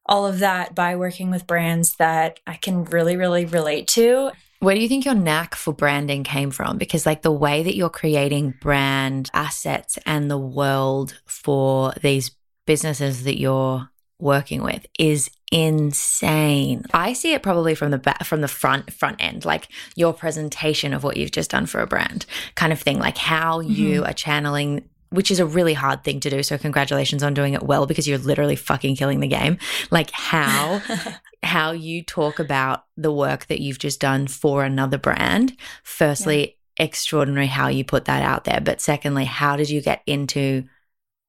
all 0.07 0.27
of 0.27 0.41
that 0.41 0.75
by 0.75 0.97
working 0.97 1.31
with 1.31 1.47
brands 1.47 1.97
that 1.97 2.41
I 2.47 2.57
can 2.57 2.85
really, 2.85 3.17
really 3.17 3.45
relate 3.45 3.87
to. 3.89 4.33
Where 4.59 4.75
do 4.75 4.81
you 4.83 4.89
think 4.89 5.07
your 5.07 5.15
knack 5.15 5.55
for 5.55 5.73
branding 5.73 6.23
came 6.23 6.51
from? 6.51 6.77
Because, 6.77 7.07
like, 7.07 7.23
the 7.23 7.33
way 7.33 7.63
that 7.63 7.77
you're 7.77 7.89
creating 7.89 8.55
brand 8.61 9.31
assets 9.33 9.99
and 10.05 10.31
the 10.31 10.37
world 10.37 11.19
for 11.25 11.95
these 12.03 12.33
businesses 12.67 13.25
that 13.25 13.39
you're 13.39 13.89
working 14.21 14.63
with 14.63 14.87
is 14.99 15.31
insane. 15.53 16.85
I 16.93 17.13
see 17.13 17.33
it 17.33 17.43
probably 17.43 17.75
from 17.75 17.91
the 17.91 17.99
back, 17.99 18.25
from 18.25 18.41
the 18.41 18.49
front 18.49 18.93
front 18.93 19.23
end, 19.23 19.45
like 19.45 19.69
your 19.97 20.13
presentation 20.13 20.95
of 20.95 21.03
what 21.05 21.17
you've 21.17 21.33
just 21.33 21.51
done 21.51 21.67
for 21.67 21.81
a 21.81 21.87
brand, 21.87 22.27
kind 22.55 22.73
of 22.73 22.81
thing, 22.81 22.99
like 22.99 23.19
how 23.19 23.61
mm-hmm. 23.61 23.73
you 23.73 24.05
are 24.05 24.13
channeling. 24.13 24.89
Which 25.13 25.33
is 25.33 25.41
a 25.41 25.47
really 25.47 25.75
hard 25.75 26.05
thing 26.05 26.21
to 26.21 26.31
do. 26.31 26.41
So, 26.45 26.57
congratulations 26.57 27.25
on 27.25 27.35
doing 27.35 27.55
it 27.55 27.65
well 27.65 27.85
because 27.85 28.07
you're 28.07 28.17
literally 28.17 28.55
fucking 28.55 28.95
killing 28.95 29.19
the 29.19 29.27
game. 29.27 29.59
Like, 29.91 30.13
how 30.13 30.81
how 31.43 31.73
you 31.73 32.05
talk 32.05 32.39
about 32.39 32.85
the 32.97 33.13
work 33.13 33.47
that 33.47 33.59
you've 33.59 33.81
just 33.81 34.01
done 34.01 34.29
for 34.29 34.63
another 34.63 34.99
brand. 34.99 35.57
Firstly, 35.83 36.59
extraordinary 36.77 37.47
how 37.47 37.69
you 37.69 37.85
put 37.85 38.05
that 38.05 38.23
out 38.23 38.45
there. 38.45 38.61
But 38.61 38.81
secondly, 38.81 39.25
how 39.25 39.57
did 39.57 39.71
you 39.71 39.81
get 39.81 40.03
into 40.07 40.65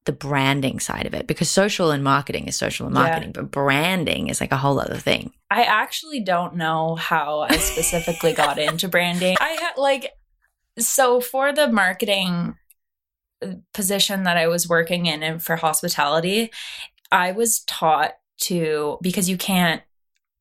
the 0.04 0.12
branding 0.12 0.80
side 0.80 1.06
of 1.06 1.14
it 1.14 1.26
because 1.26 1.48
social 1.48 1.90
and 1.90 2.02
marketing 2.02 2.48
is 2.48 2.56
social 2.56 2.86
and 2.86 2.94
marketing, 2.94 3.32
yeah. 3.34 3.42
but 3.42 3.50
branding 3.50 4.28
is 4.28 4.40
like 4.40 4.52
a 4.52 4.56
whole 4.56 4.80
other 4.80 4.96
thing. 4.96 5.32
I 5.50 5.62
actually 5.62 6.20
don't 6.20 6.56
know 6.56 6.96
how 6.96 7.40
I 7.40 7.56
specifically 7.56 8.32
got 8.32 8.58
into 8.58 8.88
branding. 8.88 9.36
I 9.40 9.50
had 9.50 9.74
like, 9.76 10.10
so 10.78 11.20
for 11.20 11.52
the 11.52 11.70
marketing 11.70 12.56
uh, 13.42 13.54
position 13.72 14.24
that 14.24 14.36
I 14.36 14.48
was 14.48 14.68
working 14.68 15.06
in 15.06 15.22
and 15.22 15.42
for 15.42 15.56
hospitality, 15.56 16.50
I 17.12 17.32
was 17.32 17.60
taught 17.60 18.14
to 18.42 18.98
because 19.02 19.28
you 19.28 19.36
can't 19.36 19.82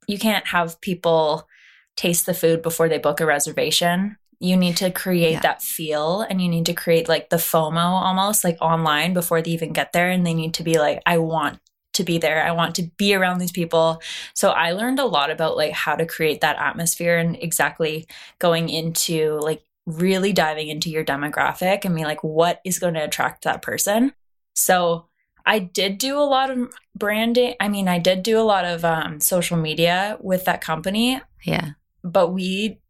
you 0.08 0.18
can't 0.18 0.48
have 0.48 0.82
people 0.82 1.48
taste 1.96 2.26
the 2.26 2.34
food 2.34 2.62
before 2.62 2.90
they 2.90 2.98
book 2.98 3.20
a 3.20 3.26
reservation. 3.26 4.18
You 4.42 4.58
need 4.58 4.78
to 4.78 4.92
create 4.92 5.34
yeah. 5.34 5.40
that 5.42 5.62
feel 5.62 6.22
and 6.22 6.42
you 6.42 6.50
need 6.50 6.66
to 6.66 6.74
create 6.74 7.08
like 7.08 7.30
the 7.30 7.38
FOMO 7.38 7.78
almost 7.78 8.44
like 8.44 8.58
online 8.60 9.14
before 9.14 9.42
they 9.42 9.52
even 9.52 9.72
get 9.72 9.94
there. 9.94 10.10
And 10.10 10.26
they 10.26 10.34
need 10.34 10.56
to 10.56 10.64
be 10.64 10.80
like, 10.80 11.02
I 11.06 11.20
want 11.20 11.60
to 11.94 12.04
be 12.04 12.18
there. 12.18 12.44
I 12.44 12.52
want 12.52 12.76
to 12.76 12.90
be 12.98 13.14
around 13.14 13.38
these 13.38 13.52
people. 13.52 14.02
So 14.34 14.50
I 14.50 14.72
learned 14.72 15.00
a 15.00 15.06
lot 15.06 15.30
about 15.30 15.58
like 15.58 15.74
how 15.74 15.96
to 15.96 16.06
create 16.06 16.42
that 16.42 16.58
atmosphere 16.58 17.18
and 17.18 17.38
exactly 17.42 18.08
going 18.40 18.70
into 18.70 19.40
like 19.42 19.62
really 19.86 20.34
diving 20.34 20.70
into 20.70 20.90
your 20.90 21.04
demographic 21.06 21.86
and 21.86 21.96
be 21.96 22.04
like, 22.04 22.24
what 22.24 22.62
is 22.66 22.80
going 22.80 22.94
to 22.96 23.04
attract 23.04 23.44
that 23.44 23.62
person? 23.62 24.14
So 24.56 25.08
I 25.46 25.60
did 25.60 25.98
do 25.98 26.18
a 26.18 26.24
lot 26.24 26.50
of 26.50 26.72
branding. 26.96 27.56
I 27.60 27.68
mean, 27.68 27.88
I 27.88 28.00
did 28.00 28.24
do 28.24 28.40
a 28.40 28.44
lot 28.44 28.66
of 28.66 28.86
um, 28.86 29.20
social 29.20 29.58
media 29.58 30.18
with 30.20 30.46
that 30.46 30.62
company. 30.62 31.22
Yeah. 31.44 31.72
But 32.04 32.30
we, 32.30 32.81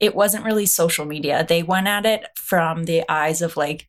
it 0.00 0.14
wasn't 0.14 0.44
really 0.44 0.66
social 0.66 1.04
media. 1.04 1.44
They 1.48 1.62
went 1.62 1.88
at 1.88 2.06
it 2.06 2.26
from 2.36 2.84
the 2.84 3.04
eyes 3.08 3.42
of 3.42 3.56
like, 3.56 3.88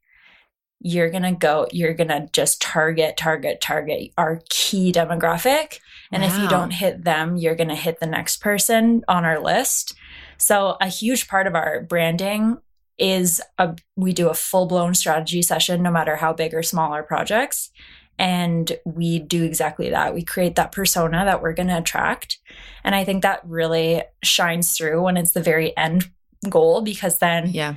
you're 0.79 1.09
going 1.09 1.23
to 1.23 1.31
go, 1.31 1.67
you're 1.71 1.93
going 1.93 2.09
to 2.09 2.29
just 2.31 2.61
target, 2.61 3.17
target, 3.17 3.59
target 3.61 4.11
our 4.17 4.41
key 4.49 4.91
demographic. 4.91 5.79
And 6.11 6.21
wow. 6.21 6.29
if 6.29 6.39
you 6.39 6.47
don't 6.47 6.71
hit 6.71 7.03
them, 7.03 7.37
you're 7.37 7.55
going 7.55 7.69
to 7.69 7.75
hit 7.75 7.99
the 7.99 8.05
next 8.05 8.41
person 8.41 9.03
on 9.07 9.25
our 9.25 9.39
list. 9.39 9.95
So, 10.37 10.77
a 10.81 10.87
huge 10.87 11.27
part 11.27 11.47
of 11.47 11.55
our 11.55 11.81
branding 11.81 12.57
is 12.97 13.41
a, 13.57 13.75
we 13.95 14.13
do 14.13 14.29
a 14.29 14.33
full 14.33 14.67
blown 14.67 14.93
strategy 14.93 15.41
session, 15.41 15.81
no 15.81 15.91
matter 15.91 16.17
how 16.17 16.33
big 16.33 16.53
or 16.53 16.63
small 16.63 16.93
our 16.93 17.03
projects. 17.03 17.71
And 18.17 18.71
we 18.85 19.19
do 19.19 19.43
exactly 19.43 19.89
that. 19.89 20.13
We 20.13 20.23
create 20.23 20.55
that 20.55 20.71
persona 20.71 21.25
that 21.25 21.41
we're 21.41 21.53
going 21.53 21.67
to 21.67 21.77
attract. 21.77 22.39
And 22.83 22.95
I 22.95 23.03
think 23.03 23.23
that 23.23 23.41
really 23.43 24.03
shines 24.23 24.77
through 24.77 25.03
when 25.03 25.17
it's 25.17 25.33
the 25.33 25.41
very 25.41 25.75
end 25.75 26.09
goal 26.49 26.81
because 26.81 27.19
then 27.19 27.49
yeah. 27.51 27.75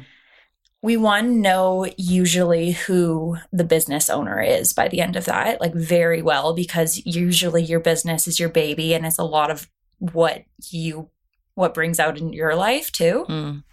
we 0.82 0.96
one 0.96 1.40
know 1.40 1.86
usually 1.96 2.72
who 2.72 3.36
the 3.52 3.64
business 3.64 4.08
owner 4.08 4.40
is 4.40 4.72
by 4.72 4.88
the 4.88 5.00
end 5.00 5.16
of 5.16 5.24
that, 5.24 5.60
like 5.60 5.74
very 5.74 6.22
well, 6.22 6.54
because 6.54 7.02
usually 7.04 7.62
your 7.62 7.80
business 7.80 8.28
is 8.28 8.38
your 8.38 8.48
baby 8.48 8.94
and 8.94 9.04
it's 9.04 9.18
a 9.18 9.24
lot 9.24 9.50
of 9.50 9.68
what 9.98 10.44
you 10.70 11.10
what 11.54 11.74
brings 11.74 11.98
out 11.98 12.18
in 12.18 12.32
your 12.32 12.54
life 12.54 12.92
too. 12.92 13.26
Mm. 13.28 13.64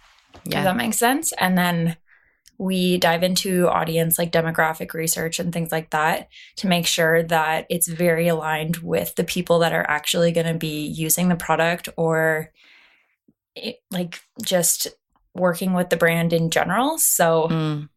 Yeah. 0.44 0.56
Does 0.56 0.64
that 0.64 0.76
make 0.76 0.94
sense? 0.94 1.32
And 1.38 1.56
then 1.56 1.96
we 2.58 2.98
dive 2.98 3.22
into 3.22 3.68
audience 3.68 4.18
like 4.18 4.32
demographic 4.32 4.94
research 4.94 5.38
and 5.38 5.52
things 5.52 5.70
like 5.70 5.90
that 5.90 6.28
to 6.56 6.66
make 6.66 6.86
sure 6.86 7.22
that 7.22 7.66
it's 7.68 7.86
very 7.86 8.28
aligned 8.28 8.78
with 8.78 9.14
the 9.16 9.24
people 9.24 9.58
that 9.60 9.72
are 9.72 9.88
actually 9.88 10.32
going 10.32 10.46
to 10.46 10.54
be 10.54 10.86
using 10.86 11.28
the 11.28 11.36
product 11.36 11.88
or 11.96 12.50
it, 13.54 13.76
like 13.90 14.20
just 14.42 14.88
working 15.34 15.74
with 15.74 15.90
the 15.90 15.96
brand 15.96 16.32
in 16.32 16.50
general. 16.50 16.98
So 16.98 17.48
mm. 17.50 17.88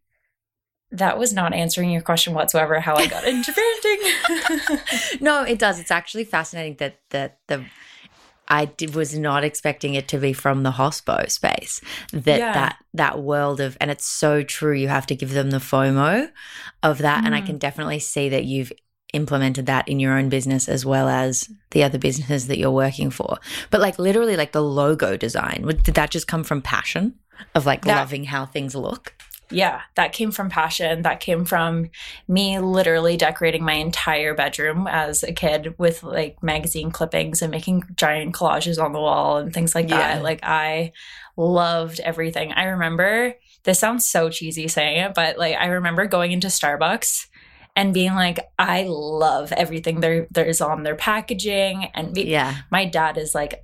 that 0.92 1.18
was 1.18 1.34
not 1.34 1.54
answering 1.54 1.90
your 1.90 2.02
question 2.02 2.34
whatsoever 2.34 2.80
how 2.80 2.96
I 2.96 3.08
got 3.08 3.26
into 3.26 3.54
branding. 3.54 4.80
no, 5.22 5.44
it 5.44 5.60
does. 5.60 5.80
It's 5.80 5.92
actually 5.92 6.26
fascinating 6.26 6.76
that 6.80 7.00
that 7.12 7.40
the 7.48 7.66
I 8.50 8.66
did, 8.66 8.96
was 8.96 9.18
not 9.18 9.44
expecting 9.44 9.94
it 9.94 10.08
to 10.10 10.18
be 10.18 10.34
from 10.34 10.64
the 10.64 10.72
hospo 10.72 11.30
space. 11.30 11.82
That 12.12 12.40
yeah. 12.40 12.54
that 12.54 12.78
that 12.94 13.20
world 13.20 13.60
of, 13.60 13.78
and 13.80 13.92
it's 13.92 14.06
so 14.06 14.44
true. 14.44 14.74
You 14.74 14.88
have 14.88 15.06
to 15.08 15.16
give 15.16 15.32
them 15.32 15.52
the 15.52 15.58
FOMO 15.58 16.30
of 16.82 16.98
that, 17.00 17.24
mm. 17.24 17.28
and 17.28 17.36
I 17.36 17.42
can 17.42 17.58
mm. 17.58 17.60
definitely 17.60 18.00
see 18.00 18.30
that 18.30 18.46
you've 18.46 18.72
implemented 19.14 19.66
that 19.66 19.88
in 19.88 20.00
your 20.00 20.18
own 20.18 20.30
business 20.30 20.70
as 20.70 20.86
well 20.86 21.10
as 21.10 21.50
the 21.72 21.84
other 21.84 21.98
businesses 21.98 22.48
that 22.48 22.58
you're 22.58 22.72
working 22.72 23.10
for. 23.10 23.38
But 23.70 23.82
like 23.82 24.00
literally, 24.00 24.36
like 24.36 24.52
the 24.52 24.64
logo 24.64 25.18
design, 25.18 25.66
did 25.84 25.96
that 25.96 26.12
just 26.12 26.28
come 26.28 26.44
from 26.44 26.62
passion 26.62 27.16
of 27.56 27.66
like 27.66 27.86
that, 27.86 27.96
loving 27.98 28.26
how 28.26 28.46
things 28.46 28.76
look? 28.76 29.14
Yeah, 29.52 29.82
that 29.96 30.14
came 30.14 30.32
from 30.32 30.50
passion. 30.50 31.02
That 31.02 31.20
came 31.20 31.46
from 31.46 31.90
me 32.28 32.60
literally 32.60 33.18
decorating 33.18 33.64
my 33.64 33.74
entire 33.74 34.34
bedroom 34.34 34.88
as 34.88 35.24
a 35.24 35.32
kid 35.32 35.76
with 35.78 36.04
like 36.04 36.42
magazine 36.44 36.92
clippings 36.92 37.42
and 37.42 37.52
making 37.52 37.84
giant 37.96 38.36
collages 38.36 38.84
on 38.84 38.94
the 38.94 39.00
wall 39.00 39.38
and 39.38 39.54
things 39.54 39.74
like 39.74 39.90
yeah. 39.90 40.16
that. 40.16 40.24
Like 40.24 40.40
I 40.44 40.94
loved 41.38 42.00
everything. 42.00 42.52
I 42.52 42.66
remember 42.66 43.36
this 43.64 43.80
sounds 43.80 44.08
so 44.08 44.30
cheesy 44.30 44.68
saying 44.68 44.98
it, 44.98 45.14
but 45.14 45.38
like 45.38 45.56
I 45.56 45.68
remember 45.68 46.06
going 46.06 46.32
into 46.32 46.48
Starbucks 46.48 47.28
and 47.76 47.94
being 47.94 48.14
like, 48.14 48.40
I 48.58 48.86
love 48.88 49.52
everything 49.52 50.00
there 50.00 50.28
there's 50.32 50.62
on 50.62 50.84
their 50.84 50.96
packaging. 50.96 51.86
And 51.94 52.14
be, 52.14 52.24
yeah, 52.24 52.58
my 52.72 52.86
dad 52.86 53.18
is 53.18 53.34
like 53.34 53.64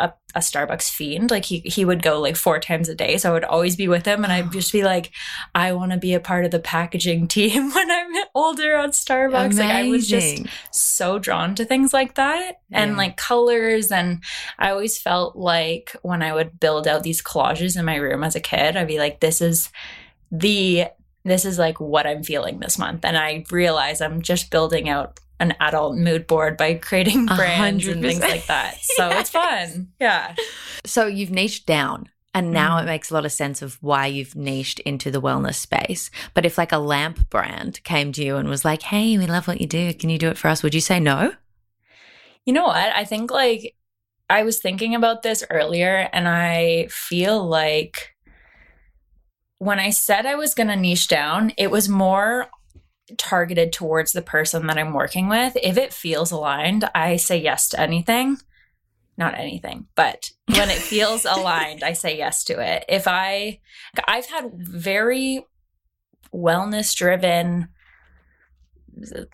a, 0.00 0.14
a, 0.34 0.40
Starbucks 0.40 0.90
fiend. 0.90 1.30
Like 1.30 1.44
he 1.44 1.60
he 1.60 1.84
would 1.84 2.02
go 2.02 2.20
like 2.20 2.36
four 2.36 2.58
times 2.58 2.88
a 2.88 2.94
day. 2.94 3.18
So 3.18 3.30
I 3.30 3.32
would 3.32 3.44
always 3.44 3.76
be 3.76 3.88
with 3.88 4.06
him 4.06 4.24
and 4.24 4.32
I'd 4.32 4.50
just 4.52 4.72
be 4.72 4.82
like, 4.82 5.10
I 5.54 5.72
want 5.72 5.92
to 5.92 5.98
be 5.98 6.14
a 6.14 6.20
part 6.20 6.44
of 6.44 6.50
the 6.50 6.58
packaging 6.58 7.28
team 7.36 7.70
when 7.72 7.90
I'm 7.90 8.24
older 8.34 8.76
on 8.76 8.90
Starbucks. 8.90 9.44
Amazing. 9.46 9.66
Like 9.66 9.74
I 9.74 9.88
was 9.88 10.08
just 10.08 10.46
so 10.70 11.18
drawn 11.18 11.54
to 11.56 11.64
things 11.64 11.92
like 11.92 12.14
that 12.14 12.60
yeah. 12.70 12.82
and 12.82 12.96
like 12.96 13.16
colors. 13.16 13.92
And 13.92 14.22
I 14.58 14.70
always 14.70 14.98
felt 14.98 15.36
like 15.36 15.94
when 16.02 16.22
I 16.22 16.32
would 16.32 16.58
build 16.58 16.88
out 16.88 17.02
these 17.02 17.22
collages 17.22 17.78
in 17.78 17.84
my 17.84 17.96
room 17.96 18.24
as 18.24 18.34
a 18.34 18.40
kid, 18.40 18.76
I'd 18.76 18.88
be 18.88 18.98
like, 18.98 19.20
this 19.20 19.40
is 19.40 19.70
the 20.32 20.86
this 21.24 21.44
is 21.44 21.58
like 21.58 21.80
what 21.80 22.06
I'm 22.06 22.22
feeling 22.22 22.60
this 22.60 22.78
month. 22.78 23.04
And 23.04 23.16
I 23.16 23.44
realize 23.50 24.00
I'm 24.00 24.22
just 24.22 24.50
building 24.50 24.88
out 24.88 25.20
an 25.40 25.54
adult 25.58 25.96
mood 25.96 26.26
board 26.26 26.56
by 26.56 26.74
creating 26.74 27.26
brands 27.26 27.86
100%. 27.86 27.92
and 27.92 28.02
things 28.02 28.20
like 28.20 28.46
that. 28.46 28.78
So 28.82 29.08
yeah. 29.08 29.18
it's 29.18 29.30
fun. 29.30 29.88
Yeah. 29.98 30.34
So 30.84 31.06
you've 31.06 31.30
niched 31.30 31.66
down. 31.66 32.08
And 32.32 32.52
now 32.52 32.76
mm. 32.76 32.82
it 32.82 32.86
makes 32.86 33.10
a 33.10 33.14
lot 33.14 33.24
of 33.24 33.32
sense 33.32 33.60
of 33.60 33.76
why 33.80 34.06
you've 34.06 34.36
niched 34.36 34.78
into 34.80 35.10
the 35.10 35.20
wellness 35.20 35.56
space. 35.56 36.12
But 36.32 36.46
if 36.46 36.56
like 36.56 36.70
a 36.70 36.78
lamp 36.78 37.28
brand 37.28 37.82
came 37.82 38.12
to 38.12 38.22
you 38.22 38.36
and 38.36 38.48
was 38.48 38.64
like, 38.64 38.82
"Hey, 38.82 39.18
we 39.18 39.26
love 39.26 39.48
what 39.48 39.60
you 39.60 39.66
do. 39.66 39.92
Can 39.94 40.10
you 40.10 40.18
do 40.18 40.28
it 40.28 40.38
for 40.38 40.46
us?" 40.46 40.62
Would 40.62 40.72
you 40.74 40.80
say 40.80 41.00
no? 41.00 41.32
You 42.46 42.52
know 42.52 42.66
what? 42.66 42.94
I 42.94 43.04
think 43.04 43.32
like 43.32 43.74
I 44.28 44.44
was 44.44 44.60
thinking 44.60 44.94
about 44.94 45.22
this 45.22 45.42
earlier 45.50 46.08
and 46.12 46.28
I 46.28 46.86
feel 46.88 47.44
like 47.44 48.14
when 49.58 49.80
I 49.80 49.90
said 49.90 50.24
I 50.24 50.36
was 50.36 50.54
going 50.54 50.68
to 50.68 50.76
niche 50.76 51.08
down, 51.08 51.52
it 51.58 51.70
was 51.70 51.88
more 51.88 52.48
targeted 53.18 53.72
towards 53.72 54.12
the 54.12 54.22
person 54.22 54.66
that 54.66 54.78
I'm 54.78 54.92
working 54.92 55.28
with. 55.28 55.56
If 55.62 55.76
it 55.76 55.92
feels 55.92 56.30
aligned, 56.30 56.88
I 56.94 57.16
say 57.16 57.38
yes 57.40 57.68
to 57.70 57.80
anything. 57.80 58.38
Not 59.16 59.38
anything, 59.38 59.86
but 59.96 60.30
when 60.46 60.70
it 60.70 60.78
feels 60.78 61.24
aligned, 61.30 61.82
I 61.82 61.92
say 61.92 62.16
yes 62.16 62.44
to 62.44 62.58
it. 62.60 62.84
If 62.88 63.06
I, 63.06 63.60
I've 64.06 64.26
had 64.26 64.52
very 64.54 65.44
wellness 66.32 66.94
driven, 66.94 67.68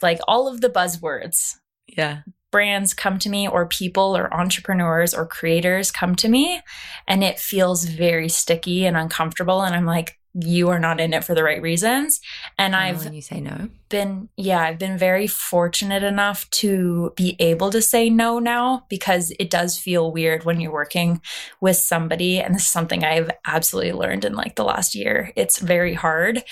like 0.03 0.19
all 0.27 0.49
of 0.49 0.61
the 0.61 0.69
buzzwords. 0.69 1.55
Yeah. 1.87 2.23
Brands 2.51 2.95
come 2.95 3.19
to 3.19 3.29
me, 3.29 3.47
or 3.47 3.67
people, 3.67 4.17
or 4.17 4.33
entrepreneurs, 4.33 5.13
or 5.13 5.27
creators 5.27 5.91
come 5.91 6.15
to 6.17 6.29
me, 6.29 6.61
and 7.07 7.23
it 7.23 7.39
feels 7.39 7.85
very 7.85 8.29
sticky 8.29 8.87
and 8.87 8.97
uncomfortable. 8.97 9.63
And 9.63 9.75
I'm 9.75 9.85
like, 9.85 10.19
you 10.39 10.69
are 10.69 10.79
not 10.79 11.01
in 11.01 11.15
it 11.15 11.25
for 11.25 11.35
the 11.35 11.43
right 11.43 11.63
reasons. 11.63 12.21
And 12.59 12.75
oh, 12.75 12.79
I've 12.79 13.15
you 13.15 13.23
say 13.23 13.41
no. 13.41 13.69
Been 13.89 14.29
yeah, 14.37 14.61
I've 14.61 14.79
been 14.79 14.99
very 14.99 15.27
fortunate 15.27 16.03
enough 16.03 16.49
to 16.51 17.13
be 17.17 17.37
able 17.39 17.71
to 17.71 17.81
say 17.81 18.11
no 18.11 18.39
now 18.39 18.85
because 18.89 19.33
it 19.39 19.49
does 19.49 19.79
feel 19.79 20.13
weird 20.13 20.45
when 20.45 20.61
you're 20.61 20.73
working 20.73 21.23
with 21.61 21.77
somebody 21.77 22.39
and 22.39 22.55
this 22.55 22.63
is 22.63 22.69
something 22.69 23.03
I've 23.03 23.31
absolutely 23.47 23.93
learned 23.93 24.25
in 24.25 24.35
like 24.35 24.57
the 24.57 24.65
last 24.65 24.95
year. 24.95 25.33
It's 25.37 25.59
very 25.59 25.95
hard, 25.95 26.43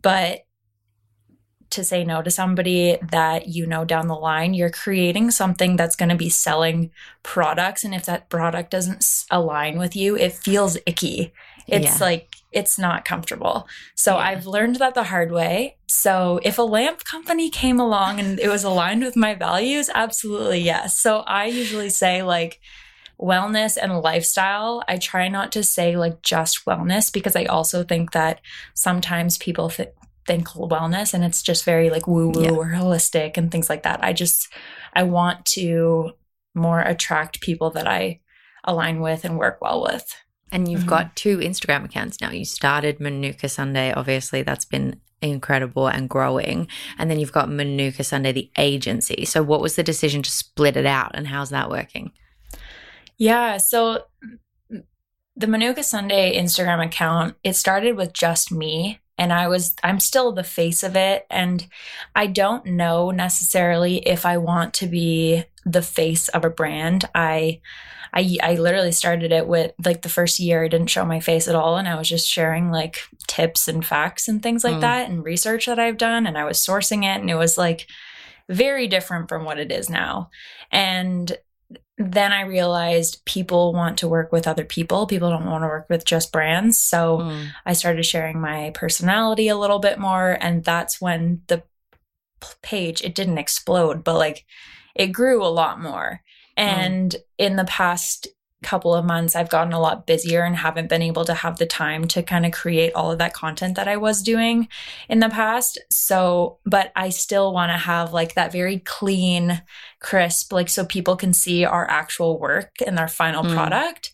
but 0.00 0.46
to 1.70 1.82
say 1.82 2.04
no 2.04 2.22
to 2.22 2.30
somebody 2.30 2.98
that 3.10 3.48
you 3.48 3.66
know 3.66 3.84
down 3.84 4.06
the 4.06 4.14
line, 4.14 4.54
you're 4.54 4.70
creating 4.70 5.30
something 5.30 5.76
that's 5.76 5.96
going 5.96 6.10
to 6.10 6.14
be 6.14 6.28
selling 6.28 6.90
products. 7.22 7.82
And 7.82 7.94
if 7.94 8.04
that 8.04 8.28
product 8.28 8.70
doesn't 8.70 9.24
align 9.30 9.78
with 9.78 9.96
you, 9.96 10.16
it 10.16 10.32
feels 10.32 10.76
icky. 10.86 11.32
It's 11.66 11.98
yeah. 11.98 12.04
like 12.04 12.36
it's 12.52 12.78
not 12.78 13.04
comfortable. 13.04 13.66
So 13.94 14.12
yeah. 14.16 14.24
I've 14.24 14.46
learned 14.46 14.76
that 14.76 14.94
the 14.94 15.04
hard 15.04 15.32
way. 15.32 15.76
So 15.88 16.40
if 16.42 16.58
a 16.58 16.62
lamp 16.62 17.04
company 17.04 17.50
came 17.50 17.80
along 17.80 18.20
and 18.20 18.38
it 18.38 18.48
was 18.48 18.64
aligned 18.64 19.02
with 19.02 19.16
my 19.16 19.34
values, 19.34 19.90
absolutely 19.94 20.60
yes. 20.60 20.98
So 21.00 21.20
I 21.20 21.46
usually 21.46 21.90
say 21.90 22.22
like 22.22 22.60
wellness 23.20 23.78
and 23.80 24.00
lifestyle. 24.00 24.82
I 24.88 24.98
try 24.98 25.28
not 25.28 25.52
to 25.52 25.62
say 25.62 25.96
like 25.96 26.22
just 26.22 26.64
wellness 26.64 27.12
because 27.12 27.36
I 27.36 27.44
also 27.44 27.84
think 27.84 28.12
that 28.12 28.40
sometimes 28.74 29.38
people 29.38 29.70
th- 29.70 29.90
think 30.26 30.48
wellness 30.48 31.14
and 31.14 31.24
it's 31.24 31.42
just 31.42 31.64
very 31.64 31.90
like 31.90 32.06
woo 32.06 32.30
woo 32.30 32.42
Yeah. 32.42 32.50
or 32.50 32.66
holistic 32.66 33.36
and 33.36 33.50
things 33.50 33.68
like 33.68 33.84
that. 33.84 34.02
I 34.04 34.12
just 34.12 34.48
I 34.92 35.04
want 35.04 35.46
to 35.46 36.12
more 36.54 36.80
attract 36.80 37.40
people 37.40 37.70
that 37.70 37.86
I 37.86 38.20
align 38.64 39.00
with 39.00 39.24
and 39.24 39.38
work 39.38 39.58
well 39.60 39.82
with. 39.82 40.14
And 40.52 40.70
you've 40.70 40.82
Mhm. 40.82 40.86
got 40.88 41.16
two 41.16 41.38
Instagram 41.38 41.84
accounts 41.84 42.20
now. 42.20 42.30
You 42.30 42.44
started 42.44 43.00
Manuka 43.00 43.48
Sunday. 43.48 43.92
Obviously, 43.92 44.42
that's 44.42 44.66
been 44.66 45.00
incredible 45.22 45.88
and 45.88 46.08
growing. 46.08 46.68
And 46.98 47.10
then 47.10 47.18
you've 47.18 47.32
got 47.32 47.50
Manuka 47.50 48.04
Sunday, 48.04 48.32
the 48.32 48.50
agency. 48.58 49.24
So, 49.24 49.42
what 49.42 49.60
was 49.60 49.76
the 49.76 49.82
decision 49.82 50.22
to 50.22 50.30
split 50.30 50.76
it 50.76 50.86
out 50.86 51.12
and 51.14 51.26
how's 51.28 51.50
that 51.50 51.70
working? 51.70 52.12
Yeah, 53.18 53.56
so 53.56 54.04
the 55.36 55.46
Manuka 55.46 55.82
Sunday 55.82 56.38
Instagram 56.38 56.84
account, 56.84 57.36
it 57.42 57.54
started 57.54 57.96
with 57.96 58.12
just 58.12 58.52
me 58.52 59.00
and 59.16 59.32
I 59.32 59.48
was 59.48 59.74
I'm 59.82 60.00
still 60.00 60.32
the 60.32 60.44
face 60.44 60.82
of 60.82 60.96
it 60.96 61.26
and 61.30 61.66
I 62.14 62.26
don't 62.26 62.66
know 62.66 63.10
necessarily 63.10 63.98
if 63.98 64.26
I 64.26 64.38
want 64.38 64.74
to 64.74 64.86
be 64.86 65.44
the 65.64 65.82
face 65.82 66.28
of 66.28 66.44
a 66.44 66.50
brand. 66.50 67.04
I 67.14 67.60
I 68.14 68.36
I 68.42 68.54
literally 68.54 68.92
started 68.92 69.32
it 69.32 69.46
with 69.46 69.72
like 69.84 70.02
the 70.02 70.08
first 70.08 70.38
year 70.38 70.64
I 70.64 70.68
didn't 70.68 70.90
show 70.90 71.04
my 71.04 71.20
face 71.20 71.48
at 71.48 71.54
all 71.54 71.76
and 71.78 71.88
I 71.88 71.94
was 71.96 72.08
just 72.08 72.28
sharing 72.28 72.70
like 72.70 72.98
tips 73.26 73.68
and 73.68 73.84
facts 73.84 74.28
and 74.28 74.42
things 74.42 74.64
like 74.64 74.74
Mm. 74.74 74.80
that 74.82 75.08
and 75.10 75.24
research 75.24 75.66
that 75.66 75.78
I've 75.78 75.96
done 75.98 76.26
and 76.26 76.36
I 76.36 76.44
was 76.44 76.58
sourcing 76.58 77.04
it 77.04 77.20
and 77.20 77.30
it 77.30 77.36
was 77.36 77.56
like 77.56 77.86
very 78.48 78.86
different 78.88 79.28
from 79.28 79.44
what 79.44 79.58
it 79.58 79.72
is 79.72 79.88
now. 79.88 80.28
And 80.70 81.36
then 81.98 82.32
I 82.32 82.42
realized 82.42 83.24
people 83.24 83.72
want 83.72 83.98
to 83.98 84.08
work 84.08 84.32
with 84.32 84.46
other 84.48 84.64
people. 84.64 85.06
People 85.06 85.30
don't 85.30 85.46
want 85.46 85.62
to 85.62 85.68
work 85.68 85.86
with 85.88 86.04
just 86.04 86.32
brands. 86.32 86.80
So 86.80 87.18
Mm. 87.18 87.46
I 87.64 87.72
started 87.74 88.04
sharing 88.04 88.40
my 88.40 88.70
personality 88.74 89.48
a 89.48 89.56
little 89.56 89.78
bit 89.78 89.98
more. 89.98 90.36
And 90.40 90.64
that's 90.64 91.00
when 91.00 91.42
the 91.46 91.62
page, 92.62 93.02
it 93.02 93.14
didn't 93.14 93.38
explode, 93.38 94.02
but 94.04 94.14
like 94.18 94.44
it 94.94 95.08
grew 95.08 95.44
a 95.44 95.48
lot 95.48 95.80
more. 95.80 96.21
And 96.56 97.16
in 97.38 97.56
the 97.56 97.64
past 97.64 98.28
couple 98.62 98.94
of 98.94 99.04
months, 99.04 99.34
I've 99.34 99.50
gotten 99.50 99.72
a 99.72 99.80
lot 99.80 100.06
busier 100.06 100.42
and 100.44 100.54
haven't 100.54 100.88
been 100.88 101.02
able 101.02 101.24
to 101.24 101.34
have 101.34 101.58
the 101.58 101.66
time 101.66 102.06
to 102.08 102.22
kind 102.22 102.46
of 102.46 102.52
create 102.52 102.92
all 102.94 103.10
of 103.10 103.18
that 103.18 103.32
content 103.34 103.74
that 103.74 103.88
I 103.88 103.96
was 103.96 104.22
doing 104.22 104.68
in 105.08 105.18
the 105.18 105.28
past. 105.28 105.78
So, 105.90 106.58
but 106.64 106.92
I 106.94 107.08
still 107.08 107.52
want 107.52 107.72
to 107.72 107.76
have 107.78 108.12
like 108.12 108.34
that 108.34 108.52
very 108.52 108.78
clean, 108.78 109.62
crisp, 109.98 110.52
like 110.52 110.68
so 110.68 110.84
people 110.84 111.16
can 111.16 111.32
see 111.32 111.64
our 111.64 111.88
actual 111.90 112.38
work 112.38 112.70
and 112.86 112.98
our 113.00 113.08
final 113.08 113.42
Mm. 113.42 113.54
product. 113.54 114.12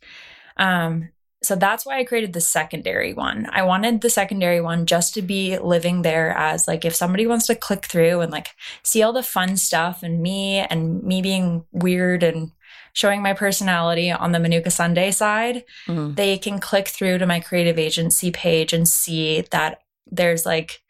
Um, 0.57 1.11
so 1.42 1.54
that's 1.54 1.87
why 1.87 1.99
I 1.99 2.04
created 2.04 2.33
the 2.33 2.40
secondary 2.40 3.14
one. 3.14 3.49
I 3.52 3.62
wanted 3.62 4.00
the 4.00 4.11
secondary 4.11 4.61
one 4.61 4.87
just 4.87 5.14
to 5.14 5.23
be 5.23 5.57
living 5.59 6.02
there 6.02 6.30
as 6.37 6.66
like 6.66 6.85
if 6.85 6.95
somebody 6.97 7.26
wants 7.26 7.47
to 7.47 7.54
click 7.54 7.87
through 7.87 8.21
and 8.23 8.33
like 8.33 8.49
see 8.83 9.02
all 9.02 9.12
the 9.12 9.23
fun 9.23 9.57
stuff 9.57 10.02
and 10.02 10.21
me 10.21 10.59
and 10.59 11.02
me 11.04 11.23
being 11.23 11.64
weird 11.71 12.23
and 12.25 12.50
showing 12.92 13.23
my 13.23 13.33
personality 13.35 14.11
on 14.11 14.33
the 14.33 14.40
Manuka 14.40 14.71
Sunday 14.71 15.12
side, 15.12 15.62
Mm. 15.87 16.16
they 16.16 16.38
can 16.38 16.59
click 16.59 16.88
through 16.88 17.18
to 17.18 17.26
my 17.26 17.38
creative 17.38 17.78
agency 17.78 18.33
page 18.33 18.73
and 18.73 18.88
see 18.88 19.42
that 19.52 19.83
there's 20.11 20.45
like 20.45 20.80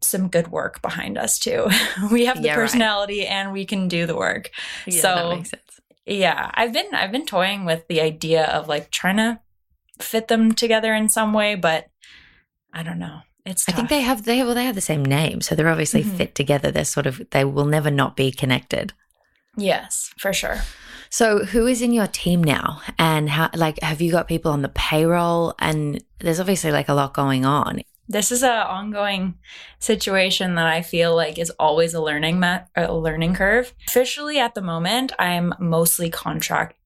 some 0.00 0.28
good 0.28 0.48
work 0.48 0.80
behind 0.82 1.18
us 1.18 1.38
too. 1.38 1.66
we 2.12 2.26
have 2.26 2.36
the 2.40 2.48
Yeah, 2.48 2.52
right. 2.54 2.60
personality 2.62 3.26
and 3.26 3.52
we 3.52 3.64
can 3.64 3.88
do 3.88 4.06
the 4.06 4.14
work. 4.16 4.50
Yeah, 4.86 5.02
So- 5.02 5.14
that 5.30 5.36
makes 5.36 5.50
sense. 5.50 5.62
Yeah, 6.08 6.52
I've 6.54 6.72
been 6.72 6.94
I've 6.94 7.10
been 7.10 7.26
toying 7.26 7.64
with 7.64 7.88
the 7.88 8.00
idea 8.00 8.44
of 8.44 8.68
like 8.68 8.92
trying 8.92 9.16
to 9.16 9.40
fit 10.00 10.28
them 10.28 10.52
together 10.52 10.94
in 10.94 11.08
some 11.08 11.32
way, 11.32 11.54
but 11.54 11.86
I 12.72 12.82
don't 12.82 12.98
know. 12.98 13.20
It's 13.44 13.68
I 13.68 13.72
think 13.72 13.88
they 13.88 14.00
have 14.00 14.24
they 14.24 14.42
well 14.42 14.54
they 14.54 14.64
have 14.64 14.74
the 14.74 14.80
same 14.80 15.04
name, 15.04 15.40
so 15.40 15.54
they're 15.54 15.68
obviously 15.68 16.02
Mhm. 16.02 16.16
fit 16.16 16.34
together. 16.34 16.70
They're 16.72 16.84
sort 16.84 17.06
of 17.06 17.22
they 17.30 17.44
will 17.44 17.64
never 17.64 17.90
not 17.90 18.16
be 18.16 18.30
connected. 18.32 18.92
yes, 19.56 20.10
for 20.18 20.32
sure. 20.32 20.58
So, 21.08 21.44
who 21.46 21.66
is 21.66 21.80
in 21.80 21.92
your 21.92 22.08
team 22.08 22.42
now, 22.42 22.80
and 22.98 23.30
how? 23.30 23.48
Like, 23.54 23.80
have 23.80 24.00
you 24.00 24.10
got 24.10 24.26
people 24.28 24.50
on 24.50 24.62
the 24.62 24.68
payroll? 24.68 25.54
And 25.60 26.02
there's 26.18 26.40
obviously 26.40 26.72
like 26.72 26.88
a 26.88 26.94
lot 26.94 27.14
going 27.14 27.44
on. 27.46 27.82
This 28.08 28.30
is 28.32 28.42
a 28.42 28.66
ongoing 28.66 29.34
situation 29.78 30.56
that 30.56 30.66
I 30.66 30.82
feel 30.82 31.14
like 31.14 31.38
is 31.38 31.50
always 31.58 31.94
a 31.94 32.02
learning 32.02 32.40
ma- 32.40 32.62
a 32.74 32.92
learning 32.92 33.34
curve. 33.34 33.72
Officially 33.86 34.38
at 34.40 34.54
the 34.54 34.60
moment, 34.62 35.12
I'm 35.18 35.54
mostly 35.60 36.10
contract 36.10 36.76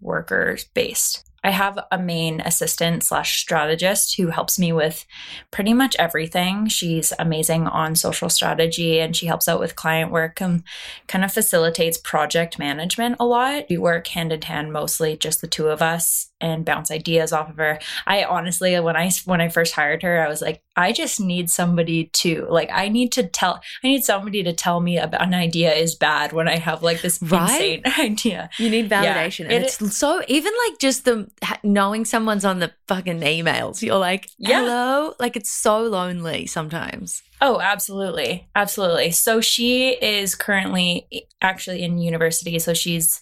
workers 0.00 0.64
based. 0.64 1.28
I 1.44 1.50
have 1.50 1.78
a 1.90 1.98
main 1.98 2.40
assistant 2.40 3.02
slash 3.02 3.40
strategist 3.40 4.16
who 4.16 4.28
helps 4.28 4.58
me 4.58 4.72
with 4.72 5.06
pretty 5.50 5.74
much 5.74 5.96
everything. 5.98 6.68
She's 6.68 7.12
amazing 7.18 7.66
on 7.66 7.96
social 7.96 8.28
strategy 8.28 9.00
and 9.00 9.16
she 9.16 9.26
helps 9.26 9.48
out 9.48 9.60
with 9.60 9.76
client 9.76 10.10
work 10.10 10.40
and 10.40 10.62
kind 11.08 11.24
of 11.24 11.32
facilitates 11.32 11.98
project 11.98 12.58
management 12.58 13.16
a 13.18 13.24
lot. 13.24 13.64
We 13.68 13.78
work 13.78 14.08
hand 14.08 14.32
in 14.32 14.42
hand, 14.42 14.72
mostly 14.72 15.16
just 15.16 15.40
the 15.40 15.46
two 15.46 15.68
of 15.68 15.82
us, 15.82 16.31
and 16.42 16.64
bounce 16.64 16.90
ideas 16.90 17.32
off 17.32 17.48
of 17.50 17.56
her. 17.56 17.78
I 18.06 18.24
honestly, 18.24 18.78
when 18.80 18.96
I 18.96 19.10
when 19.24 19.40
I 19.40 19.48
first 19.48 19.74
hired 19.74 20.02
her, 20.02 20.24
I 20.24 20.28
was 20.28 20.42
like, 20.42 20.62
I 20.76 20.92
just 20.92 21.20
need 21.20 21.50
somebody 21.50 22.06
to 22.14 22.46
like. 22.50 22.70
I 22.72 22.88
need 22.88 23.12
to 23.12 23.22
tell. 23.22 23.60
I 23.84 23.86
need 23.88 24.04
somebody 24.04 24.42
to 24.42 24.52
tell 24.52 24.80
me 24.80 24.98
about 24.98 25.22
an 25.22 25.34
idea 25.34 25.72
is 25.72 25.94
bad 25.94 26.32
when 26.32 26.48
I 26.48 26.56
have 26.58 26.82
like 26.82 27.02
this 27.02 27.22
Right? 27.22 27.80
insane 27.80 27.82
idea. 28.12 28.50
You 28.58 28.68
need 28.70 28.90
Yeah, 28.90 29.14
validation, 29.28 29.44
and 29.44 29.52
it- 29.64 29.76
it's 29.80 29.96
so 29.96 30.22
even 30.28 30.52
like 30.68 30.78
just 30.78 31.04
the 31.04 31.30
knowing 31.62 32.04
someone's 32.04 32.44
on 32.44 32.58
the 32.58 32.72
fucking 32.88 33.20
emails. 33.20 33.82
You're 33.82 33.98
like, 33.98 34.28
Yeah. 34.38 34.60
hello, 34.60 35.14
like 35.20 35.36
it's 35.36 35.50
so 35.50 35.82
lonely 35.82 36.46
sometimes. 36.46 37.22
Oh, 37.40 37.60
absolutely. 37.60 38.48
Absolutely. 38.54 39.10
So 39.10 39.40
she 39.40 39.90
is 39.90 40.34
currently 40.36 41.08
actually 41.40 41.82
in 41.82 41.98
university. 41.98 42.58
So 42.60 42.72
she's 42.72 43.20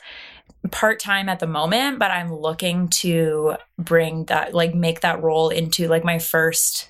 part 0.71 1.01
time 1.01 1.29
at 1.29 1.41
the 1.41 1.47
moment, 1.47 1.99
but 1.99 2.11
I'm 2.11 2.35
looking 2.35 2.89
to 2.89 3.57
bring 3.79 4.25
that, 4.27 4.55
like, 4.55 4.75
make 4.75 5.01
that 5.01 5.23
role 5.23 5.49
into 5.49 5.89
like 5.89 6.05
my 6.05 6.19
first 6.19 6.89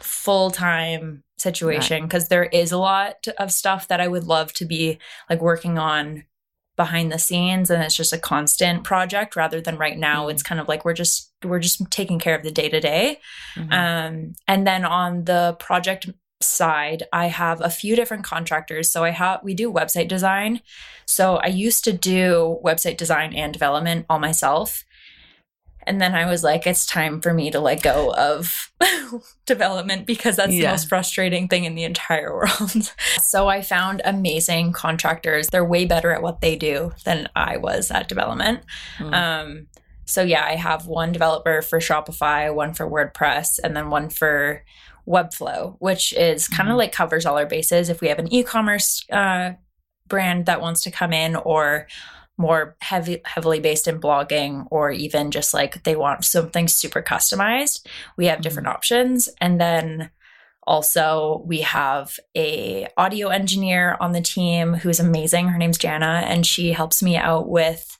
full 0.00 0.50
time 0.50 1.22
situation 1.38 2.04
because 2.04 2.28
there 2.28 2.44
is 2.44 2.70
a 2.70 2.78
lot 2.78 3.26
of 3.38 3.50
stuff 3.50 3.88
that 3.88 4.00
I 4.00 4.06
would 4.06 4.24
love 4.24 4.52
to 4.54 4.64
be 4.64 4.98
like 5.28 5.40
working 5.40 5.78
on 5.78 6.24
behind 6.76 7.10
the 7.12 7.18
scenes 7.18 7.68
and 7.70 7.82
it's 7.82 7.96
just 7.96 8.12
a 8.12 8.18
constant 8.18 8.84
project 8.84 9.36
rather 9.36 9.60
than 9.60 9.76
right 9.76 9.98
now 9.98 10.26
Mhm. 10.26 10.30
it's 10.32 10.42
kind 10.42 10.60
of 10.60 10.68
like 10.68 10.84
we're 10.84 10.94
just 10.94 11.32
we're 11.44 11.58
just 11.58 11.82
taking 11.90 12.18
care 12.18 12.34
of 12.36 12.42
the 12.44 12.50
day 12.50 12.68
to 12.68 12.80
day 12.80 13.18
and 14.48 14.66
then 14.66 14.84
on 14.84 15.24
the 15.24 15.56
project 15.58 16.08
side, 16.42 17.04
I 17.12 17.26
have 17.26 17.60
a 17.60 17.70
few 17.70 17.96
different 17.96 18.24
contractors. 18.24 18.90
So 18.90 19.04
I 19.04 19.10
have 19.10 19.40
we 19.42 19.54
do 19.54 19.72
website 19.72 20.08
design. 20.08 20.60
So 21.06 21.36
I 21.36 21.46
used 21.46 21.84
to 21.84 21.92
do 21.92 22.60
website 22.64 22.96
design 22.96 23.34
and 23.34 23.52
development 23.52 24.06
all 24.08 24.18
myself. 24.18 24.84
And 25.84 26.00
then 26.00 26.14
I 26.14 26.26
was 26.26 26.44
like, 26.44 26.66
it's 26.66 26.86
time 26.86 27.20
for 27.20 27.34
me 27.34 27.50
to 27.50 27.58
let 27.58 27.82
go 27.82 28.14
of 28.14 28.72
development 29.46 30.06
because 30.06 30.36
that's 30.36 30.50
the 30.50 30.66
most 30.66 30.88
frustrating 30.88 31.48
thing 31.48 31.64
in 31.64 31.74
the 31.74 31.82
entire 31.82 32.32
world. 32.34 32.92
so 33.20 33.48
I 33.48 33.62
found 33.62 34.00
amazing 34.04 34.72
contractors. 34.72 35.48
They're 35.48 35.64
way 35.64 35.84
better 35.84 36.12
at 36.12 36.22
what 36.22 36.40
they 36.40 36.56
do 36.56 36.92
than 37.04 37.28
I 37.34 37.56
was 37.56 37.90
at 37.90 38.08
development. 38.08 38.60
Mm. 38.98 39.12
Um, 39.12 39.66
so 40.04 40.22
yeah, 40.22 40.44
I 40.44 40.56
have 40.56 40.86
one 40.86 41.12
developer 41.12 41.62
for 41.62 41.78
Shopify, 41.78 42.52
one 42.54 42.74
for 42.74 42.88
WordPress, 42.88 43.58
and 43.62 43.76
then 43.76 43.90
one 43.90 44.10
for 44.10 44.64
Webflow, 45.06 45.76
which 45.78 46.12
is 46.12 46.48
kind 46.48 46.68
of 46.68 46.74
Mhm. 46.74 46.78
like 46.78 46.92
covers 46.92 47.26
all 47.26 47.38
our 47.38 47.46
bases. 47.46 47.88
If 47.88 48.00
we 48.00 48.08
have 48.08 48.18
an 48.18 48.32
e-commerce 48.32 49.04
uh, 49.10 49.52
brand 50.06 50.46
that 50.46 50.60
wants 50.60 50.82
to 50.82 50.90
come 50.90 51.12
in, 51.12 51.36
or 51.36 51.86
more 52.38 52.76
heavy, 52.80 53.20
heavily 53.24 53.60
based 53.60 53.86
in 53.86 54.00
blogging, 54.00 54.66
or 54.70 54.90
even 54.90 55.30
just 55.30 55.52
like 55.52 55.82
they 55.84 55.94
want 55.94 56.24
something 56.24 56.66
super 56.66 57.02
customized, 57.02 57.86
we 58.16 58.26
have 58.26 58.40
different 58.40 58.68
options. 58.68 59.28
And 59.40 59.60
then 59.60 60.10
also 60.66 61.42
we 61.46 61.60
have 61.60 62.18
a 62.36 62.88
audio 62.96 63.28
engineer 63.28 63.96
on 64.00 64.12
the 64.12 64.20
team 64.20 64.74
who's 64.74 65.00
amazing. 65.00 65.48
Her 65.48 65.58
name's 65.58 65.78
Jana, 65.78 66.22
and 66.26 66.46
she 66.46 66.72
helps 66.72 67.02
me 67.02 67.16
out 67.16 67.48
with 67.48 67.98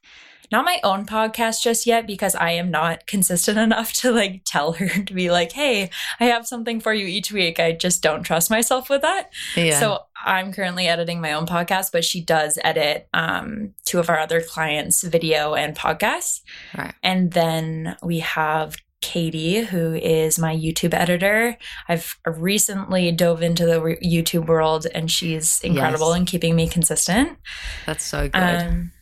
not 0.52 0.64
my 0.64 0.78
own 0.84 1.06
podcast 1.06 1.62
just 1.62 1.86
yet 1.86 2.06
because 2.06 2.34
I 2.34 2.52
am 2.52 2.70
not 2.70 3.06
consistent 3.06 3.58
enough 3.58 3.92
to 3.94 4.12
like 4.12 4.42
tell 4.44 4.72
her 4.72 4.88
to 5.04 5.14
be 5.14 5.30
like, 5.30 5.52
hey, 5.52 5.90
I 6.20 6.26
have 6.26 6.46
something 6.46 6.78
for 6.80 6.92
you 6.92 7.06
each 7.06 7.32
week. 7.32 7.58
I 7.58 7.72
just 7.72 8.02
don't 8.02 8.22
trust 8.22 8.50
myself 8.50 8.88
with 8.90 9.02
that. 9.02 9.30
yeah. 9.56 9.80
So 9.80 10.00
I'm 10.24 10.52
currently 10.52 10.86
editing 10.86 11.20
my 11.20 11.32
own 11.32 11.46
podcast, 11.46 11.90
but 11.92 12.04
she 12.04 12.20
does 12.22 12.58
edit 12.62 13.08
um, 13.12 13.74
two 13.84 13.98
of 13.98 14.08
our 14.08 14.20
other 14.20 14.40
clients' 14.40 15.02
video 15.02 15.54
and 15.54 15.76
podcasts. 15.76 16.42
Right. 16.78 16.94
And 17.02 17.32
then 17.32 17.96
we 18.02 18.20
have 18.20 18.76
Katie, 19.00 19.62
who 19.62 19.94
is 19.94 20.38
my 20.38 20.54
YouTube 20.54 20.94
editor. 20.94 21.56
I've 21.88 22.16
recently 22.24 23.10
dove 23.10 23.42
into 23.42 23.66
the 23.66 23.82
re- 23.82 23.96
YouTube 24.00 24.46
world 24.46 24.86
and 24.94 25.10
she's 25.10 25.60
incredible 25.62 26.10
Yes. 26.10 26.18
in 26.20 26.26
keeping 26.26 26.54
me 26.54 26.68
consistent. 26.68 27.36
that's 27.84 28.04
so 28.04 28.28
good. 28.28 28.36
Um, 28.40 28.92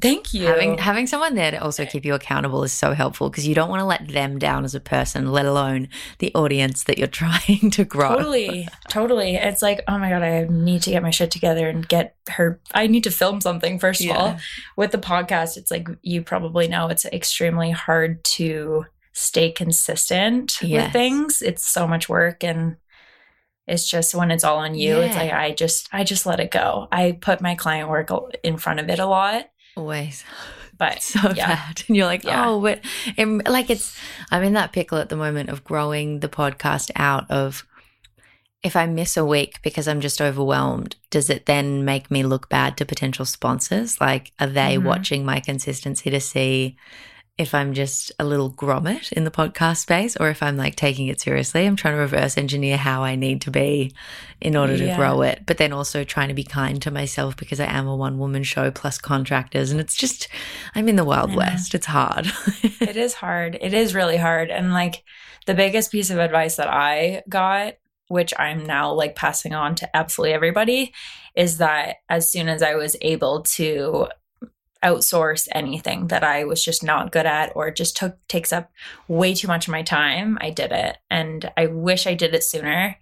Thank 0.00 0.32
you. 0.34 0.46
Having 0.46 0.78
having 0.78 1.06
someone 1.06 1.34
there 1.34 1.50
to 1.50 1.62
also 1.62 1.84
keep 1.86 2.04
you 2.04 2.14
accountable 2.14 2.62
is 2.64 2.72
so 2.72 2.92
helpful 2.92 3.28
because 3.30 3.46
you 3.46 3.54
don't 3.54 3.68
want 3.68 3.80
to 3.80 3.84
let 3.86 4.08
them 4.08 4.38
down 4.38 4.64
as 4.64 4.74
a 4.74 4.80
person, 4.80 5.30
let 5.32 5.46
alone 5.46 5.88
the 6.18 6.32
audience 6.34 6.84
that 6.84 6.98
you're 6.98 7.06
trying 7.24 7.70
to 7.72 7.84
grow. 7.84 8.16
Totally. 8.16 8.68
Totally. 8.88 9.34
It's 9.36 9.62
like, 9.62 9.82
oh 9.88 9.98
my 9.98 10.10
God, 10.10 10.22
I 10.22 10.46
need 10.50 10.82
to 10.82 10.90
get 10.90 11.02
my 11.02 11.10
shit 11.10 11.30
together 11.30 11.68
and 11.68 11.86
get 11.86 12.16
her. 12.30 12.60
I 12.72 12.86
need 12.86 13.04
to 13.04 13.10
film 13.10 13.40
something, 13.40 13.78
first 13.78 14.04
of 14.04 14.10
all. 14.10 14.36
With 14.76 14.90
the 14.92 14.98
podcast, 14.98 15.56
it's 15.56 15.70
like, 15.70 15.88
you 16.02 16.22
probably 16.22 16.68
know 16.68 16.88
it's 16.88 17.04
extremely 17.06 17.70
hard 17.70 18.22
to 18.24 18.86
stay 19.12 19.50
consistent 19.50 20.62
Yes. 20.62 20.84
with 20.86 20.92
things. 20.92 21.42
It's 21.42 21.66
so 21.66 21.86
much 21.86 22.08
work 22.08 22.42
and 22.44 22.76
it's 23.66 23.88
just 23.88 24.14
when 24.14 24.30
it's 24.32 24.42
all 24.42 24.58
on 24.58 24.74
you, 24.74 24.98
it's 24.98 25.14
like 25.14 25.30
I 25.32 25.52
just 25.52 25.88
I 25.92 26.02
just 26.02 26.26
let 26.26 26.40
it 26.40 26.50
go. 26.50 26.88
I 26.90 27.12
put 27.12 27.40
my 27.40 27.54
client 27.54 27.88
work 27.88 28.10
in 28.42 28.56
front 28.56 28.80
of 28.80 28.88
it 28.88 28.98
a 28.98 29.06
lot, 29.06 29.48
Always. 29.80 30.24
but 30.78 31.02
so 31.12 31.30
yeah. 31.34 31.54
bad. 31.56 31.82
And 31.88 31.96
you're 31.96 32.06
like, 32.06 32.24
Yeah. 32.24 32.48
oh, 32.48 32.60
but 32.60 32.80
and 33.16 33.46
like 33.48 33.70
it's, 33.70 33.96
I'm 34.30 34.42
in 34.42 34.52
that 34.54 34.72
pickle 34.72 34.98
at 34.98 35.08
the 35.08 35.16
moment 35.16 35.48
of 35.48 35.64
growing 35.64 36.20
the 36.20 36.28
podcast 36.28 36.90
out 36.96 37.30
of 37.30 37.66
if 38.62 38.76
I 38.76 38.84
miss 38.86 39.16
a 39.16 39.24
week 39.24 39.58
because 39.62 39.88
I'm 39.88 40.02
just 40.02 40.20
overwhelmed, 40.20 40.96
does 41.08 41.30
it 41.30 41.46
then 41.46 41.82
make 41.86 42.10
me 42.10 42.22
look 42.22 42.50
bad 42.50 42.76
to 42.76 42.84
potential 42.84 43.24
sponsors? 43.24 43.98
Like, 44.02 44.32
are 44.38 44.46
they 44.46 44.76
Mhm. 44.76 44.82
watching 44.84 45.24
my 45.24 45.40
consistency 45.40 46.10
to 46.10 46.20
see 46.20 46.76
if 47.40 47.54
I'm 47.54 47.72
just 47.72 48.12
a 48.18 48.24
little 48.24 48.52
grommet 48.52 49.12
in 49.12 49.24
the 49.24 49.30
podcast 49.30 49.78
space 49.78 50.14
or 50.14 50.28
if 50.28 50.42
I'm 50.42 50.58
like 50.58 50.76
taking 50.76 51.06
it 51.06 51.22
seriously? 51.22 51.64
I'm 51.64 51.74
trying 51.74 51.94
to 51.94 52.00
reverse 52.00 52.36
engineer 52.36 52.76
how 52.76 53.02
I 53.02 53.16
need 53.16 53.40
to 53.42 53.50
be 53.50 53.94
in 54.42 54.56
order 54.56 54.76
to 54.76 54.94
grow 54.94 55.22
it, 55.22 55.44
but 55.46 55.56
then 55.56 55.72
also 55.72 56.04
trying 56.04 56.28
to 56.28 56.34
be 56.34 56.44
kind 56.44 56.82
to 56.82 56.90
myself 56.90 57.38
because 57.38 57.58
I 57.58 57.64
am 57.64 57.86
a 57.86 57.96
one 57.96 58.18
woman 58.18 58.42
show 58.42 58.70
plus 58.70 58.98
contractors. 58.98 59.70
And 59.70 59.80
it's 59.80 59.96
just, 59.96 60.28
I'm 60.74 60.86
in 60.86 60.96
the 60.96 61.04
Wild 61.04 61.30
know. 61.30 61.38
West. 61.38 61.74
It's 61.74 61.86
hard. 61.86 62.30
it 62.62 62.96
is 62.98 63.14
hard. 63.14 63.56
It 63.58 63.72
is 63.72 63.94
really 63.94 64.18
hard. 64.18 64.50
And 64.50 64.74
like 64.74 65.02
the 65.46 65.54
biggest 65.54 65.90
piece 65.90 66.10
of 66.10 66.18
advice 66.18 66.56
that 66.56 66.68
I 66.68 67.22
got, 67.26 67.76
which 68.08 68.34
I'm 68.38 68.66
now 68.66 68.92
like 68.92 69.16
passing 69.16 69.54
on 69.54 69.76
to 69.76 69.96
absolutely 69.96 70.34
everybody, 70.34 70.92
is 71.34 71.56
that 71.56 71.96
as 72.10 72.30
soon 72.30 72.50
as 72.50 72.62
I 72.62 72.74
was 72.74 72.96
able 73.00 73.44
to 73.44 74.08
outsource 74.82 75.48
anything 75.52 76.06
that 76.08 76.24
I 76.24 76.44
was 76.44 76.64
just 76.64 76.82
not 76.82 77.12
good 77.12 77.26
at 77.26 77.52
or 77.54 77.70
just 77.70 77.96
took 77.96 78.16
takes 78.28 78.52
up 78.52 78.70
way 79.08 79.34
too 79.34 79.48
much 79.48 79.68
of 79.68 79.72
my 79.72 79.82
time, 79.82 80.38
I 80.40 80.50
did 80.50 80.72
it. 80.72 80.96
And 81.10 81.50
I 81.56 81.66
wish 81.66 82.06
I 82.06 82.14
did 82.14 82.34
it 82.34 82.44
sooner. 82.44 82.96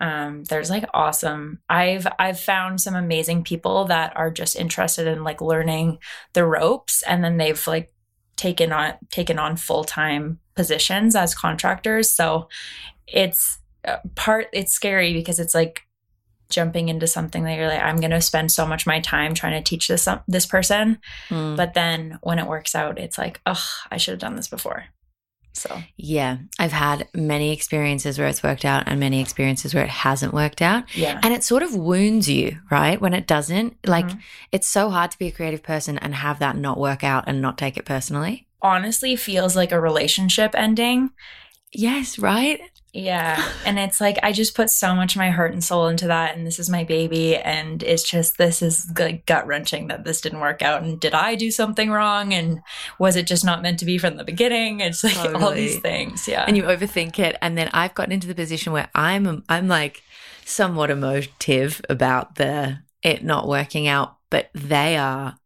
Um, 0.00 0.44
there's 0.44 0.70
like 0.70 0.84
awesome. 0.94 1.60
I've 1.68 2.06
I've 2.18 2.38
found 2.38 2.80
some 2.80 2.94
amazing 2.94 3.44
people 3.44 3.84
that 3.86 4.16
are 4.16 4.30
just 4.30 4.56
interested 4.56 5.06
in 5.06 5.24
like 5.24 5.40
learning 5.40 5.98
the 6.32 6.44
ropes 6.44 7.02
and 7.02 7.22
then 7.22 7.36
they've 7.36 7.66
like 7.66 7.92
taken 8.36 8.72
on 8.72 8.94
taken 9.10 9.38
on 9.38 9.56
full-time 9.56 10.38
positions 10.54 11.16
as 11.16 11.34
contractors. 11.34 12.10
So 12.10 12.48
it's 13.06 13.58
uh, 13.84 13.98
part 14.14 14.46
it's 14.52 14.72
scary 14.72 15.12
because 15.12 15.40
it's 15.40 15.54
like 15.54 15.87
jumping 16.50 16.88
into 16.88 17.06
something 17.06 17.44
that 17.44 17.56
you're 17.56 17.68
like 17.68 17.82
I'm 17.82 17.96
going 18.00 18.10
to 18.10 18.20
spend 18.22 18.50
so 18.52 18.66
much 18.66 18.82
of 18.82 18.86
my 18.88 19.00
time 19.00 19.34
trying 19.34 19.62
to 19.62 19.68
teach 19.68 19.88
this 19.88 20.08
this 20.26 20.46
person 20.46 20.98
Mm. 21.28 21.56
but 21.56 21.74
then 21.74 22.18
when 22.22 22.38
it 22.38 22.46
works 22.46 22.74
out 22.74 22.98
it's 22.98 23.18
like 23.18 23.40
oh 23.46 23.64
I 23.90 23.96
should 23.98 24.12
have 24.12 24.20
done 24.20 24.36
this 24.36 24.48
before. 24.48 24.84
So 25.54 25.76
yeah, 25.96 26.38
I've 26.60 26.70
had 26.72 27.08
many 27.14 27.52
experiences 27.52 28.16
where 28.16 28.28
it's 28.28 28.44
worked 28.44 28.64
out 28.64 28.84
and 28.86 29.00
many 29.00 29.20
experiences 29.20 29.74
where 29.74 29.82
it 29.84 29.90
hasn't 29.90 30.32
worked 30.32 30.62
out. 30.62 30.84
yeah. 30.96 31.18
And 31.22 31.34
it 31.34 31.42
sort 31.42 31.64
of 31.64 31.74
wounds 31.74 32.28
you, 32.28 32.58
right? 32.70 33.00
When 33.00 33.12
it 33.12 33.26
doesn't. 33.26 33.76
Like, 33.84 34.06
Mhm. 34.06 34.20
it's 34.52 34.68
so 34.68 34.88
hard 34.90 35.10
to 35.10 35.18
be 35.18 35.26
a 35.26 35.32
creative 35.32 35.64
person 35.64 35.98
and 35.98 36.14
have 36.14 36.38
that 36.38 36.56
not 36.56 36.78
work 36.78 37.02
out 37.02 37.24
and 37.26 37.42
not 37.42 37.58
take 37.58 37.76
it 37.76 37.84
personally. 37.84 38.46
honestly 38.62 39.16
feels 39.16 39.56
like 39.56 39.72
a 39.72 39.80
relationship 39.80 40.52
ending. 40.56 41.10
Yes, 41.72 42.18
right? 42.20 42.60
Yeah. 42.98 43.40
And 43.64 43.78
it's 43.78 44.00
like, 44.00 44.18
I 44.24 44.32
just 44.32 44.56
put 44.56 44.70
so 44.70 44.92
much 44.92 45.14
of 45.14 45.20
my 45.20 45.30
heart 45.30 45.52
and 45.52 45.62
soul 45.62 45.86
into 45.86 46.08
that. 46.08 46.36
And 46.36 46.44
this 46.44 46.58
is 46.58 46.68
my 46.68 46.82
baby. 46.82 47.36
And 47.36 47.80
it's 47.84 48.02
just, 48.02 48.38
this 48.38 48.60
is 48.60 48.90
like 48.98 49.24
gut 49.24 49.46
wrenching 49.46 49.86
that 49.86 50.04
this 50.04 50.20
didn't 50.20 50.40
work 50.40 50.62
out. 50.62 50.82
And 50.82 50.98
did 50.98 51.14
I 51.14 51.36
do 51.36 51.52
something 51.52 51.90
wrong? 51.90 52.34
And 52.34 52.60
was 52.98 53.14
it 53.14 53.28
just 53.28 53.44
not 53.44 53.62
meant 53.62 53.78
to 53.78 53.84
be 53.84 53.98
from 53.98 54.16
the 54.16 54.24
beginning? 54.24 54.80
It's 54.80 55.04
like 55.04 55.16
all 55.16 55.52
these 55.52 55.78
things. 55.78 56.26
Yeah. 56.26 56.44
And 56.44 56.56
you 56.56 56.64
overthink 56.64 57.20
it. 57.20 57.36
And 57.40 57.56
then 57.56 57.70
I've 57.72 57.94
gotten 57.94 58.12
into 58.12 58.26
the 58.26 58.34
position 58.34 58.72
where 58.72 58.88
I'm, 58.96 59.44
I'm 59.48 59.68
like 59.68 60.02
somewhat 60.44 60.90
emotive 60.90 61.80
about 61.88 62.34
the, 62.34 62.80
it 63.04 63.22
not 63.22 63.46
working 63.46 63.86
out, 63.86 64.16
but 64.28 64.50
they 64.54 64.96
are 64.96 65.38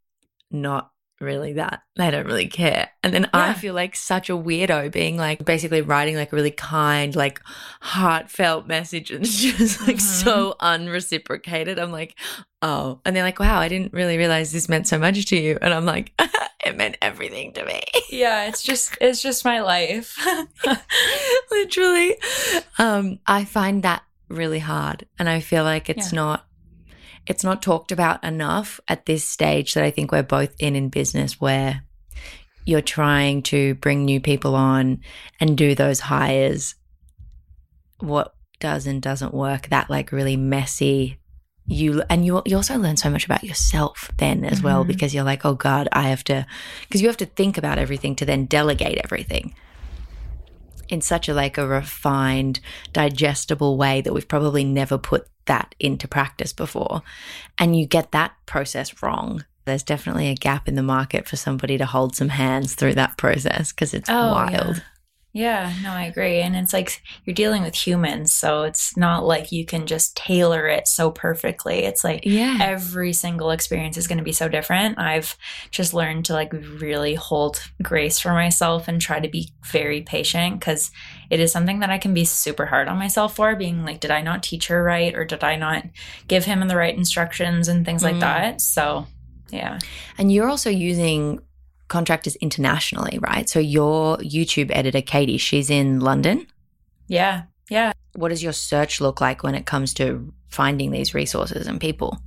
not 0.51 0.92
really 1.23 1.55
that. 1.55 1.83
They 1.97 2.11
don't 2.11 2.27
really 2.27 2.49
care. 2.49 2.91
And 3.03 3.13
then 3.15 3.29
I 3.33 3.55
feel 3.55 3.75
like 3.75 3.97
such 3.97 4.29
a 4.31 4.35
weirdo 4.35 4.91
being 4.93 5.17
like 5.17 5.45
basically 5.45 5.81
writing 5.81 6.17
like 6.17 6.33
a 6.33 6.37
really 6.37 6.51
kind, 6.51 7.15
like 7.17 7.41
heartfelt 7.81 8.67
message 8.67 9.11
and 9.11 9.25
it's 9.25 9.41
just 9.41 9.81
like 9.87 9.97
Mhm. 9.97 10.01
so 10.01 10.55
unreciprocated. 10.61 11.79
I'm 11.79 11.93
like, 11.93 12.17
oh. 12.63 13.01
And 13.05 13.15
they're 13.15 13.23
like, 13.25 13.39
wow, 13.41 13.59
I 13.59 13.69
didn't 13.69 13.93
really 13.93 14.19
realize 14.19 14.53
this 14.53 14.69
meant 14.69 14.87
so 14.87 14.99
much 14.99 15.25
to 15.27 15.37
you. 15.37 15.59
And 15.63 15.73
I'm 15.73 15.85
like, 15.87 16.13
it 16.65 16.77
meant 16.77 16.97
everything 17.03 17.53
to 17.55 17.65
me. 17.65 17.81
yeah. 18.11 18.47
It's 18.49 18.63
just, 18.63 18.97
it's 19.01 19.23
just 19.23 19.45
my 19.45 19.61
life. 19.61 20.17
Literally. 21.51 22.17
Um, 22.79 23.19
I 23.27 23.45
find 23.45 23.83
that 23.83 24.03
really 24.29 24.59
hard. 24.61 25.07
And 25.19 25.29
I 25.29 25.41
feel 25.41 25.65
like 25.65 25.89
it's 25.91 26.13
Yeah. 26.13 26.17
not 26.17 26.47
it's 27.27 27.45
not 27.45 27.63
talked 27.63 27.93
about 27.93 28.23
enough 28.25 28.81
at 28.89 29.07
this 29.07 29.25
stage 29.25 29.75
that 29.75 29.85
I 29.85 29.91
think 29.91 30.11
we're 30.13 30.23
both 30.23 30.55
in 30.59 30.75
in 30.77 30.89
business 30.89 31.41
where 31.41 31.83
you're 32.65 32.81
trying 32.81 33.43
to 33.43 33.75
bring 33.77 34.05
new 34.05 34.21
people 34.21 34.55
on 34.55 35.01
and 35.41 35.57
do 35.59 35.75
those 35.75 36.01
hires. 36.01 36.75
What 38.01 38.35
does 38.61 38.87
and 38.87 39.01
doesn't 39.03 39.35
work, 39.35 39.69
that 39.69 39.91
like 39.91 40.13
really 40.13 40.37
messy 40.37 41.19
you 41.67 42.03
and 42.11 42.27
you 42.27 42.43
you 42.45 42.57
also 42.57 42.77
learn 42.77 42.97
so 42.97 43.09
much 43.09 43.25
about 43.25 43.45
yourself 43.45 44.11
then 44.19 44.45
as 44.45 44.61
well 44.61 44.83
Mhm. 44.85 44.89
because 44.89 45.15
you're 45.15 45.23
like 45.23 45.45
oh 45.47 45.55
god 45.55 45.89
i 45.93 46.09
have 46.09 46.25
to 46.25 46.45
because 46.81 47.01
you 47.01 47.07
have 47.07 47.17
to 47.19 47.25
think 47.25 47.57
about 47.57 47.79
everything 47.79 48.17
to 48.17 48.25
then 48.25 48.47
delegate 48.47 48.99
everything 49.05 49.55
in 50.89 51.01
such 51.01 51.29
a 51.29 51.35
like 51.35 51.57
a 51.59 51.67
refined 51.67 52.59
digestible 52.93 53.77
way 53.77 54.01
that 54.01 54.13
we've 54.13 54.27
probably 54.27 54.65
never 54.65 54.99
put 54.99 55.29
that 55.47 55.75
into 55.79 56.09
practice 56.09 56.53
before. 56.53 57.03
And 57.59 57.77
you 57.77 57.87
get 57.87 58.13
that 58.13 58.33
process 58.47 59.03
wrong. 59.03 59.45
There's 59.65 59.83
definitely 59.83 60.29
a 60.29 60.35
gap 60.35 60.69
in 60.69 60.75
the 60.75 60.83
market 60.83 61.29
for 61.29 61.37
somebody 61.37 61.79
to 61.79 61.87
hold 61.87 62.17
some 62.17 62.31
hands 62.31 62.75
through 62.75 62.95
that 62.95 63.17
process 63.17 63.73
because 63.73 63.95
it's 63.95 64.11
oh, 64.11 64.33
wild. 64.33 64.83
Oh, 64.83 64.92
Yeah, 65.35 65.73
no, 65.83 65.91
I 65.93 66.05
agree. 66.05 66.41
And 66.43 66.55
it's 66.55 66.75
like 66.75 67.01
you're 67.25 67.33
dealing 67.35 67.63
with 67.63 67.75
humans, 67.75 68.33
so 68.35 68.65
it's 68.65 68.97
not 68.99 69.25
like 69.25 69.51
you 69.51 69.65
can 69.65 69.87
just 69.87 70.15
tailor 70.15 70.69
it 70.69 70.87
so 70.87 71.11
perfectly. 71.11 71.85
It's 71.85 72.05
like 72.05 72.21
yeah 72.27 72.59
every 72.61 73.15
single 73.15 73.51
experience 73.51 73.97
is 73.97 74.07
going 74.07 74.19
to 74.19 74.25
be 74.25 74.33
so 74.33 74.49
different. 74.49 74.99
I've 74.99 75.37
just 75.71 75.95
learned 75.95 76.27
to 76.27 76.35
like 76.35 76.53
really 76.53 77.15
hold 77.15 77.63
grace 77.83 78.19
for 78.19 78.33
myself 78.33 78.89
and 78.89 79.01
try 79.01 79.21
to 79.21 79.29
be 79.29 79.49
very 79.65 80.03
patient 80.03 80.61
because 80.61 80.91
it 81.31 81.41
is 81.41 81.51
something 81.51 81.81
that 81.81 81.89
I 81.89 81.97
can 81.97 82.13
be 82.13 82.27
super 82.27 82.67
hard 82.67 82.87
on 82.89 82.99
myself 82.99 83.35
for 83.37 83.57
being 83.57 83.87
like, 83.87 84.01
did 84.01 84.11
I 84.11 84.21
not 84.21 84.43
teach 84.43 84.69
her 84.69 84.83
right? 84.85 85.15
Or 85.15 85.25
did 85.25 85.43
I 85.43 85.57
not 85.57 85.85
give 86.29 86.45
him 86.45 86.69
the 86.69 86.77
right 86.77 86.95
instructions 86.95 87.69
and 87.69 87.87
things 87.87 88.03
like 88.03 88.17
Mm. 88.17 88.21
that? 88.21 88.61
So, 88.61 89.07
yeah. 89.49 89.79
And 90.19 90.31
you're 90.31 90.51
also 90.51 90.69
using 90.69 91.41
contractors 91.89 92.37
internationally, 92.37 93.19
right? 93.21 93.49
So 93.49 93.59
your 93.59 94.17
YouTube 94.19 94.71
editor, 94.71 95.03
Katie, 95.03 95.39
she's 95.39 95.71
in 95.71 96.01
London. 96.01 96.47
Yeah. 97.09 97.45
Yeah. 97.69 97.93
What 98.15 98.29
does 98.29 98.43
your 98.43 98.53
search 98.53 99.01
look 99.01 99.21
like 99.21 99.43
when 99.43 99.55
it 99.55 99.67
comes 99.67 99.95
to 99.95 100.33
finding 100.49 100.91
these 100.91 101.15
resources 101.15 101.67
and 101.67 101.81
people? 101.81 102.19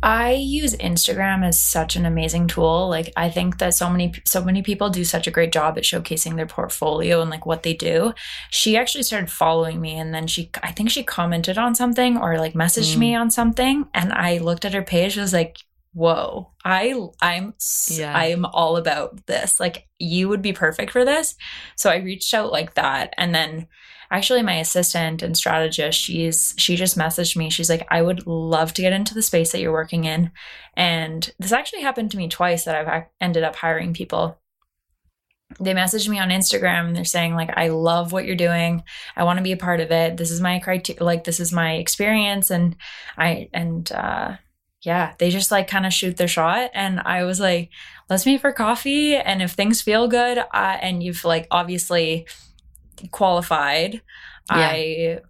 I 0.00 0.34
use 0.34 0.76
Instagram 0.76 1.44
as 1.44 1.60
such 1.60 1.96
an 1.96 2.06
amazing 2.06 2.46
tool. 2.46 2.88
Like 2.88 3.12
I 3.16 3.30
think 3.30 3.58
that 3.58 3.74
so 3.74 3.90
many 3.90 4.14
so 4.24 4.44
many 4.44 4.62
people 4.62 4.90
do 4.90 5.04
such 5.04 5.26
a 5.26 5.32
great 5.32 5.50
job 5.52 5.76
at 5.76 5.82
showcasing 5.82 6.36
their 6.36 6.46
portfolio 6.46 7.20
and 7.20 7.30
like 7.30 7.46
what 7.46 7.64
they 7.64 7.74
do. 7.74 8.14
She 8.50 8.76
actually 8.76 9.02
started 9.02 9.28
following 9.28 9.80
me 9.80 9.98
and 9.98 10.14
then 10.14 10.28
she 10.28 10.50
I 10.62 10.70
think 10.70 10.90
she 10.90 11.02
commented 11.02 11.58
on 11.58 11.74
something 11.74 12.16
or 12.16 12.38
like 12.38 12.54
messaged 12.54 12.94
Mm. 12.94 12.98
me 12.98 13.14
on 13.16 13.30
something 13.32 13.86
and 13.92 14.12
I 14.12 14.38
looked 14.38 14.64
at 14.64 14.74
her 14.74 14.82
page 14.82 15.16
and 15.16 15.22
was 15.22 15.32
like, 15.32 15.58
"Whoa. 15.98 16.52
I 16.64 16.94
I'm 17.20 17.54
Yeah. 17.90 18.16
I'm 18.16 18.44
all 18.44 18.76
about 18.76 19.26
this. 19.26 19.58
Like 19.58 19.88
you 19.98 20.28
would 20.28 20.42
be 20.42 20.52
perfect 20.52 20.92
for 20.92 21.04
this." 21.04 21.34
So 21.76 21.90
I 21.90 21.96
reached 21.96 22.32
out 22.34 22.52
like 22.52 22.74
that 22.74 23.14
and 23.18 23.34
then 23.34 23.66
actually 24.10 24.42
my 24.42 24.54
assistant 24.54 25.22
and 25.22 25.36
strategist 25.36 25.98
she's 25.98 26.54
she 26.56 26.76
just 26.76 26.96
messaged 26.96 27.36
me 27.36 27.50
she's 27.50 27.68
like 27.68 27.86
i 27.90 28.00
would 28.00 28.26
love 28.26 28.72
to 28.72 28.82
get 28.82 28.92
into 28.92 29.14
the 29.14 29.22
space 29.22 29.52
that 29.52 29.60
you're 29.60 29.72
working 29.72 30.04
in 30.04 30.30
and 30.76 31.32
this 31.38 31.52
actually 31.52 31.82
happened 31.82 32.10
to 32.10 32.16
me 32.16 32.28
twice 32.28 32.64
that 32.64 32.74
i've 32.74 33.04
ended 33.20 33.42
up 33.42 33.56
hiring 33.56 33.92
people 33.92 34.38
they 35.60 35.74
messaged 35.74 36.08
me 36.08 36.18
on 36.18 36.30
instagram 36.30 36.86
and 36.86 36.96
they're 36.96 37.04
saying 37.04 37.34
like 37.34 37.50
i 37.56 37.68
love 37.68 38.12
what 38.12 38.24
you're 38.24 38.36
doing 38.36 38.82
i 39.16 39.24
want 39.24 39.36
to 39.36 39.42
be 39.42 39.52
a 39.52 39.58
part 39.58 39.80
of 39.80 39.90
it 39.90 40.16
this 40.16 40.30
is 40.30 40.40
my 40.40 40.58
criteria 40.58 41.02
like 41.02 41.24
this 41.24 41.40
is 41.40 41.52
my 41.52 41.74
experience 41.74 42.50
and 42.50 42.76
i 43.18 43.48
and 43.52 43.92
uh 43.92 44.36
yeah, 44.82 45.14
they 45.18 45.30
just 45.30 45.50
like 45.50 45.68
kind 45.68 45.86
of 45.86 45.92
shoot 45.92 46.16
their 46.16 46.28
shot. 46.28 46.70
And 46.74 47.00
I 47.00 47.24
was 47.24 47.40
like, 47.40 47.70
let's 48.08 48.26
meet 48.26 48.40
for 48.40 48.52
coffee. 48.52 49.16
And 49.16 49.42
if 49.42 49.52
things 49.52 49.82
feel 49.82 50.08
good 50.08 50.38
uh, 50.38 50.78
and 50.80 51.02
you've 51.02 51.24
like 51.24 51.46
obviously 51.50 52.26
qualified, 53.10 54.02
Yeah. 54.50 54.80
I 54.80 55.20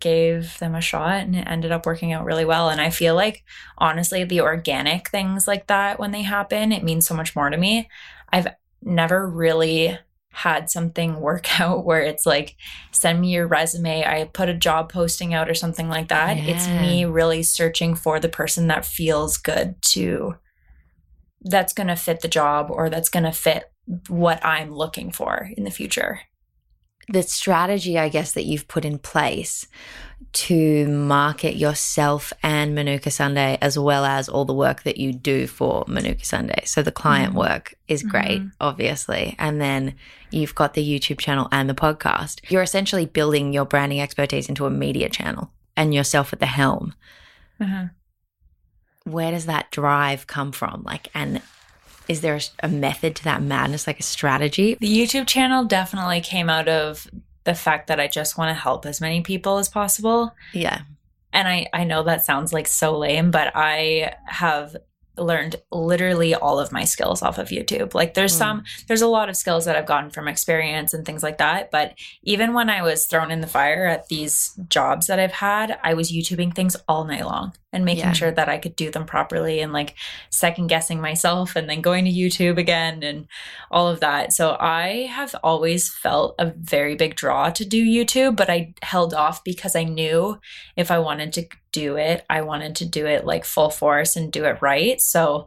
gave 0.00 0.58
them 0.58 0.74
a 0.74 0.80
shot 0.80 1.18
and 1.20 1.36
it 1.36 1.46
ended 1.48 1.72
up 1.72 1.86
working 1.86 2.12
out 2.12 2.24
really 2.24 2.44
well. 2.44 2.70
And 2.70 2.80
I 2.80 2.90
feel 2.90 3.14
like 3.14 3.44
honestly, 3.78 4.24
the 4.24 4.40
organic 4.42 5.10
things 5.10 5.46
like 5.48 5.66
that 5.68 5.98
when 6.00 6.12
they 6.12 6.22
happen, 6.22 6.72
it 6.72 6.84
means 6.84 7.06
so 7.06 7.14
much 7.14 7.36
more 7.36 7.50
to 7.50 7.56
me. 7.56 7.88
I've 8.32 8.48
never 8.82 9.28
really 9.28 9.98
had 10.36 10.68
something 10.68 11.18
work 11.18 11.60
out 11.60 11.84
where 11.86 12.02
it's 12.02 12.26
like 12.26 12.56
send 12.92 13.20
me 13.20 13.32
your 13.32 13.46
resume 13.46 14.04
i 14.04 14.24
put 14.34 14.50
a 14.50 14.54
job 14.54 14.92
posting 14.92 15.32
out 15.32 15.48
or 15.48 15.54
something 15.54 15.88
like 15.88 16.08
that 16.08 16.42
it's 16.44 16.68
me 16.68 17.06
really 17.06 17.42
searching 17.42 17.94
for 17.94 18.20
the 18.20 18.28
person 18.28 18.66
that 18.66 18.84
feels 18.84 19.38
good 19.38 19.74
to 19.80 20.36
that's 21.40 21.72
going 21.72 21.86
to 21.86 21.96
fit 21.96 22.20
the 22.20 22.28
job 22.28 22.70
or 22.70 22.90
that's 22.90 23.08
going 23.08 23.24
to 23.24 23.32
fit 23.32 23.72
what 24.08 24.44
i'm 24.44 24.70
looking 24.70 25.10
for 25.10 25.48
in 25.56 25.64
the 25.64 25.70
future 25.70 26.20
the 27.08 27.22
strategy, 27.22 27.96
I 28.00 28.08
guess, 28.08 28.32
that 28.32 28.46
you've 28.46 28.66
put 28.66 28.84
in 28.84 28.98
place 28.98 29.68
to 30.32 30.88
market 30.88 31.54
yourself 31.54 32.32
and 32.42 32.74
Manuka 32.74 33.12
Sunday, 33.12 33.58
as 33.60 33.78
well 33.78 34.04
as 34.04 34.28
all 34.28 34.44
the 34.44 34.52
work 34.52 34.82
that 34.82 34.96
you 34.96 35.12
do 35.12 35.46
for 35.46 35.84
Manuka 35.86 36.24
Sunday. 36.24 36.62
So 36.64 36.82
the 36.82 36.90
client 36.90 37.32
Mhm. 37.32 37.36
work 37.38 37.74
is 37.86 38.02
great, 38.02 38.42
Mhm. 38.42 38.52
obviously. 38.60 39.36
And 39.38 39.60
then 39.60 39.94
you've 40.30 40.54
got 40.54 40.74
the 40.74 40.86
YouTube 40.86 41.18
channel 41.18 41.48
and 41.52 41.68
the 41.68 41.74
podcast. 41.74 42.40
You're 42.50 42.62
essentially 42.62 43.06
building 43.06 43.52
your 43.52 43.64
branding 43.64 44.00
expertise 44.00 44.48
into 44.48 44.66
a 44.66 44.70
media 44.70 45.08
channel 45.08 45.50
and 45.76 45.94
yourself 45.94 46.32
at 46.32 46.40
the 46.40 46.46
helm. 46.46 46.94
Uh-huh. 47.60 47.86
Where 49.04 49.30
does 49.30 49.46
that 49.46 49.70
drive 49.70 50.26
come 50.26 50.52
from? 50.52 50.82
Like, 50.84 51.08
and 51.14 51.40
is 52.08 52.20
there 52.20 52.36
a, 52.36 52.40
a 52.66 52.68
method 52.68 53.16
to 53.16 53.24
that 53.24 53.42
madness, 53.42 53.86
like 53.86 54.00
a 54.00 54.04
strategy? 54.04 54.76
The 54.80 54.88
YouTube 54.88 55.26
channel 55.26 55.64
definitely 55.64 56.20
came 56.20 56.50
out 56.50 56.68
of 56.68 57.08
the 57.44 57.54
fact 57.54 57.86
that 57.86 58.00
I 58.00 58.08
just 58.08 58.36
want 58.36 58.50
to 58.50 58.60
help 58.60 58.84
as 58.86 59.00
many 59.00 59.20
people 59.20 59.58
as 59.58 59.68
possible. 59.68 60.34
Yeah. 60.52 60.82
And 61.32 61.46
I, 61.46 61.68
I 61.72 61.84
know 61.84 62.02
that 62.02 62.24
sounds 62.24 62.52
like 62.52 62.66
so 62.66 62.98
lame, 62.98 63.30
but 63.30 63.52
I 63.54 64.14
have 64.24 64.76
learned 65.16 65.56
literally 65.72 66.34
all 66.34 66.58
of 66.58 66.72
my 66.72 66.84
skills 66.84 67.22
off 67.22 67.38
of 67.38 67.48
YouTube. 67.48 67.94
Like 67.94 68.14
there's 68.14 68.34
Mm. 68.34 68.38
some 68.38 68.64
there's 68.88 69.02
a 69.02 69.06
lot 69.08 69.28
of 69.28 69.36
skills 69.36 69.64
that 69.64 69.76
I've 69.76 69.86
gotten 69.86 70.10
from 70.10 70.28
experience 70.28 70.92
and 70.94 71.04
things 71.04 71.22
like 71.22 71.38
that, 71.38 71.70
but 71.70 71.94
even 72.22 72.52
when 72.54 72.68
I 72.70 72.82
was 72.82 73.06
thrown 73.06 73.30
in 73.30 73.40
the 73.40 73.46
fire 73.46 73.86
at 73.86 74.08
these 74.08 74.58
jobs 74.68 75.06
that 75.06 75.18
I've 75.18 75.32
had, 75.32 75.78
I 75.82 75.94
was 75.94 76.12
YouTubing 76.12 76.54
things 76.54 76.76
all 76.88 77.04
night 77.04 77.24
long 77.24 77.52
and 77.72 77.84
making 77.84 78.04
Yeah. 78.04 78.12
sure 78.12 78.30
that 78.30 78.48
I 78.48 78.58
could 78.58 78.74
do 78.76 78.90
them 78.90 79.04
properly 79.04 79.60
and 79.60 79.72
like 79.72 79.94
second 80.30 80.68
guessing 80.68 81.00
myself 81.00 81.56
and 81.56 81.68
then 81.68 81.80
going 81.82 82.04
to 82.06 82.10
YouTube 82.10 82.58
again 82.58 83.02
and 83.02 83.26
all 83.70 83.88
of 83.88 84.00
that. 84.00 84.32
So 84.32 84.56
I 84.58 85.08
have 85.10 85.34
always 85.42 85.92
felt 85.92 86.34
a 86.38 86.52
very 86.56 86.94
big 86.94 87.16
draw 87.16 87.50
to 87.50 87.64
do 87.64 87.84
YouTube, 87.84 88.36
but 88.36 88.48
I 88.48 88.74
held 88.82 89.12
off 89.14 89.44
because 89.44 89.76
I 89.76 89.84
knew 89.84 90.40
if 90.76 90.90
I 90.90 90.98
wanted 90.98 91.32
to 91.34 91.46
do 91.80 91.96
it, 91.96 92.24
I 92.30 92.40
wanted 92.42 92.76
to 92.76 92.84
do 92.86 93.06
it 93.06 93.24
like 93.26 93.44
full 93.44 93.70
force 93.70 94.16
and 94.16 94.32
do 94.32 94.44
it 94.44 94.58
right. 94.62 95.00
So 95.00 95.46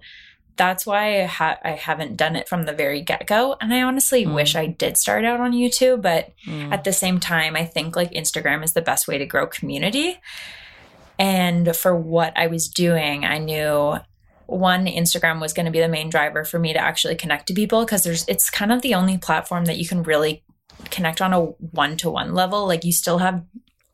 that's 0.58 0.86
why 0.86 1.22
I, 1.22 1.26
ha- 1.26 1.60
I 1.64 1.72
haven't 1.72 2.18
done 2.18 2.36
it 2.36 2.50
from 2.50 2.64
the 2.66 2.74
very 2.74 3.02
get 3.02 3.26
go. 3.26 3.56
And 3.62 3.74
I 3.74 3.82
honestly 3.82 4.26
Mm. 4.26 4.36
wish 4.36 4.56
I 4.56 4.66
did 4.68 4.98
start 4.98 5.24
out 5.26 5.40
on 5.40 5.54
YouTube, 5.54 6.02
but 6.02 6.32
Mm. 6.48 6.74
at 6.74 6.84
the 6.84 6.92
same 6.94 7.20
time, 7.20 7.56
I 7.56 7.66
think 7.66 7.96
like 7.96 8.12
Instagram 8.12 8.64
is 8.64 8.74
the 8.74 8.82
best 8.82 9.08
way 9.08 9.18
to 9.18 9.26
grow 9.26 9.48
community. 9.48 10.20
And 11.18 11.76
for 11.76 11.96
what 11.96 12.34
I 12.36 12.48
was 12.48 12.68
doing, 12.68 13.26
I 13.26 13.38
knew 13.40 13.98
one 14.46 14.86
Instagram 14.86 15.40
was 15.40 15.54
going 15.54 15.66
to 15.66 15.72
be 15.72 15.80
the 15.80 15.88
main 15.88 16.10
driver 16.10 16.44
for 16.44 16.60
me 16.60 16.74
to 16.74 16.80
actually 16.80 17.16
connect 17.16 17.48
to 17.48 17.54
people 17.54 17.86
because 17.86 18.04
there's 18.04 18.26
it's 18.28 18.50
kind 18.50 18.72
of 18.72 18.82
the 18.82 18.96
only 18.96 19.18
platform 19.18 19.66
that 19.66 19.78
you 19.78 19.88
can 19.88 20.04
really 20.04 20.44
connect 20.90 21.22
on 21.22 21.34
a 21.34 21.40
one-to-one 21.82 22.34
level. 22.34 22.66
Like 22.68 22.84
you 22.84 22.92
still 22.94 23.20
have 23.20 23.44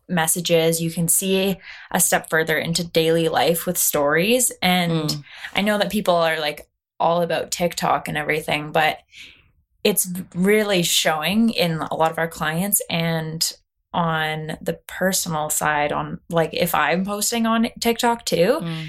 messages, 0.08 0.82
you 0.82 0.92
can 0.92 1.08
see 1.08 1.58
a 1.92 2.00
step 2.00 2.30
further 2.30 2.58
into 2.58 2.84
daily 2.84 3.28
life 3.30 3.66
with 3.66 3.78
stories 3.78 4.52
and 4.62 4.92
Mm. 5.10 5.24
I 5.56 5.62
know 5.62 5.78
that 5.78 5.92
people 5.92 6.16
are 6.16 6.40
like 6.40 6.68
all 7.00 7.22
about 7.22 7.52
TikTok 7.52 8.08
and 8.08 8.18
everything, 8.18 8.72
but 8.72 9.00
it's 9.84 10.08
really 10.34 10.82
showing 10.84 11.50
in 11.52 11.74
a 11.80 11.96
lot 11.96 12.12
of 12.12 12.18
our 12.18 12.28
clients 12.28 12.82
and 12.90 13.52
on 13.94 14.58
the 14.62 14.80
personal 14.88 15.50
side 15.50 15.92
on 15.92 16.20
like 16.30 16.50
if 16.54 16.76
I'm 16.76 17.06
posting 17.06 17.46
on 17.46 17.70
TikTok 17.80 18.26
too, 18.26 18.60
Mm. 18.62 18.88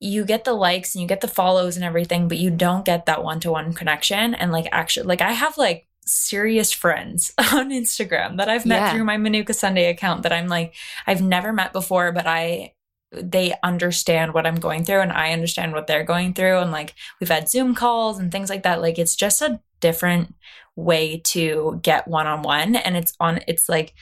you 0.00 0.24
get 0.24 0.44
the 0.44 0.52
likes 0.52 0.94
and 0.94 1.02
you 1.02 1.08
get 1.08 1.20
the 1.20 1.28
follows 1.28 1.76
and 1.76 1.84
everything, 1.84 2.28
but 2.28 2.38
you 2.38 2.50
don't 2.50 2.84
get 2.84 3.06
that 3.06 3.22
one-to-one 3.24 3.72
connection 3.72 4.34
and 4.34 4.50
like 4.52 4.66
actually 4.72 5.06
like 5.06 5.20
I 5.22 5.32
have 5.32 5.56
like 5.58 5.86
serious 6.04 6.72
friends 6.72 7.32
on 7.38 7.70
Instagram 7.70 8.36
that 8.38 8.48
I've 8.48 8.66
met 8.66 8.80
Yeah. 8.80 8.92
through 8.92 9.04
my 9.04 9.16
Manuka 9.16 9.54
Sunday 9.54 9.88
account 9.88 10.22
that 10.24 10.32
I'm 10.32 10.48
like 10.48 10.74
I've 11.06 11.22
never 11.22 11.52
met 11.52 11.72
before, 11.72 12.12
but 12.12 12.26
I 12.26 12.72
they 13.12 13.52
understand 13.62 14.32
what 14.32 14.46
I'm 14.46 14.54
going 14.54 14.84
through 14.84 15.00
and 15.00 15.12
I 15.12 15.32
understand 15.32 15.72
what 15.72 15.86
they're 15.86 16.02
going 16.04 16.32
through 16.32 16.58
and 16.58 16.72
like 16.72 16.94
we've 17.20 17.28
had 17.28 17.48
Zoom 17.48 17.74
calls 17.74 18.18
and 18.18 18.32
things 18.32 18.48
like 18.50 18.62
that. 18.62 18.80
Like 18.80 18.98
it's 18.98 19.14
just 19.14 19.42
a 19.42 19.60
different 19.80 20.34
way 20.76 21.18
to 21.24 21.78
get 21.82 22.08
one-on-one 22.08 22.76
and 22.76 22.96
it's 22.96 23.12
on 23.20 23.40
it's 23.46 23.68
like 23.68 23.92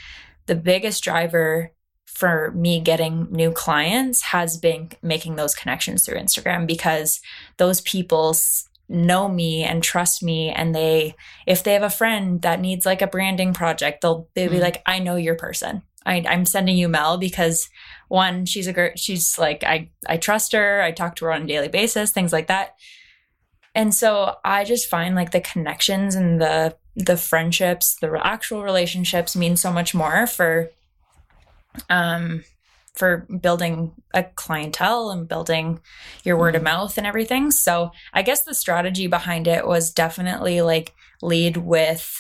the 0.46 0.54
biggest 0.54 1.02
driver 1.02 1.72
for 2.06 2.52
me 2.52 2.80
getting 2.80 3.26
new 3.30 3.50
clients 3.50 4.20
has 4.22 4.56
been 4.56 4.90
making 5.02 5.36
those 5.36 5.54
connections 5.54 6.04
through 6.04 6.18
Instagram 6.18 6.66
because 6.66 7.20
those 7.56 7.80
people 7.80 8.34
know 8.90 9.28
me 9.28 9.62
and 9.62 9.82
trust 9.82 10.20
me 10.22 10.50
and 10.50 10.74
they 10.74 11.14
if 11.46 11.62
they 11.62 11.72
have 11.74 11.82
a 11.84 11.88
friend 11.88 12.42
that 12.42 12.60
needs 12.60 12.84
like 12.84 13.00
a 13.02 13.06
branding 13.06 13.54
project 13.54 14.00
they'll 14.02 14.28
they'll 14.34 14.50
be 14.50 14.56
Mm. 14.58 14.62
like 14.62 14.82
I 14.84 14.98
know 14.98 15.14
your 15.16 15.36
person. 15.36 15.82
I, 16.04 16.24
I'm 16.28 16.44
sending 16.44 16.76
you 16.76 16.88
Mel 16.88 17.16
because 17.16 17.68
one 18.08 18.46
she's 18.46 18.66
a 18.66 18.72
girl 18.72 18.90
she's 18.96 19.38
like 19.38 19.62
I 19.64 19.90
I 20.08 20.16
trust 20.16 20.52
her. 20.52 20.82
I 20.82 20.90
talk 20.90 21.14
to 21.16 21.26
her 21.26 21.32
on 21.32 21.42
a 21.42 21.46
daily 21.46 21.68
basis 21.68 22.10
things 22.10 22.32
like 22.32 22.48
that. 22.48 22.74
And 23.76 23.94
so 23.94 24.34
I 24.44 24.64
just 24.64 24.88
find 24.90 25.14
like 25.14 25.30
the 25.30 25.40
connections 25.40 26.16
and 26.16 26.40
the 26.40 26.76
the 26.96 27.16
friendships 27.16 27.94
the 28.00 28.18
actual 28.22 28.64
relationships 28.64 29.36
mean 29.36 29.56
so 29.56 29.72
much 29.72 29.94
more 29.94 30.26
for 30.26 30.70
um 31.88 32.42
for 33.00 33.26
building 33.40 33.92
a 34.14 34.22
clientele 34.22 35.10
and 35.10 35.26
building 35.26 35.80
your 36.22 36.36
word 36.36 36.54
of 36.54 36.62
mouth 36.62 36.96
and 36.98 37.06
everything. 37.06 37.50
So 37.50 37.90
I 38.12 38.22
guess 38.22 38.42
the 38.42 38.54
strategy 38.54 39.06
behind 39.08 39.48
it 39.48 39.66
was 39.66 39.90
definitely 39.90 40.60
like 40.60 40.94
lead 41.22 41.56
with 41.56 42.14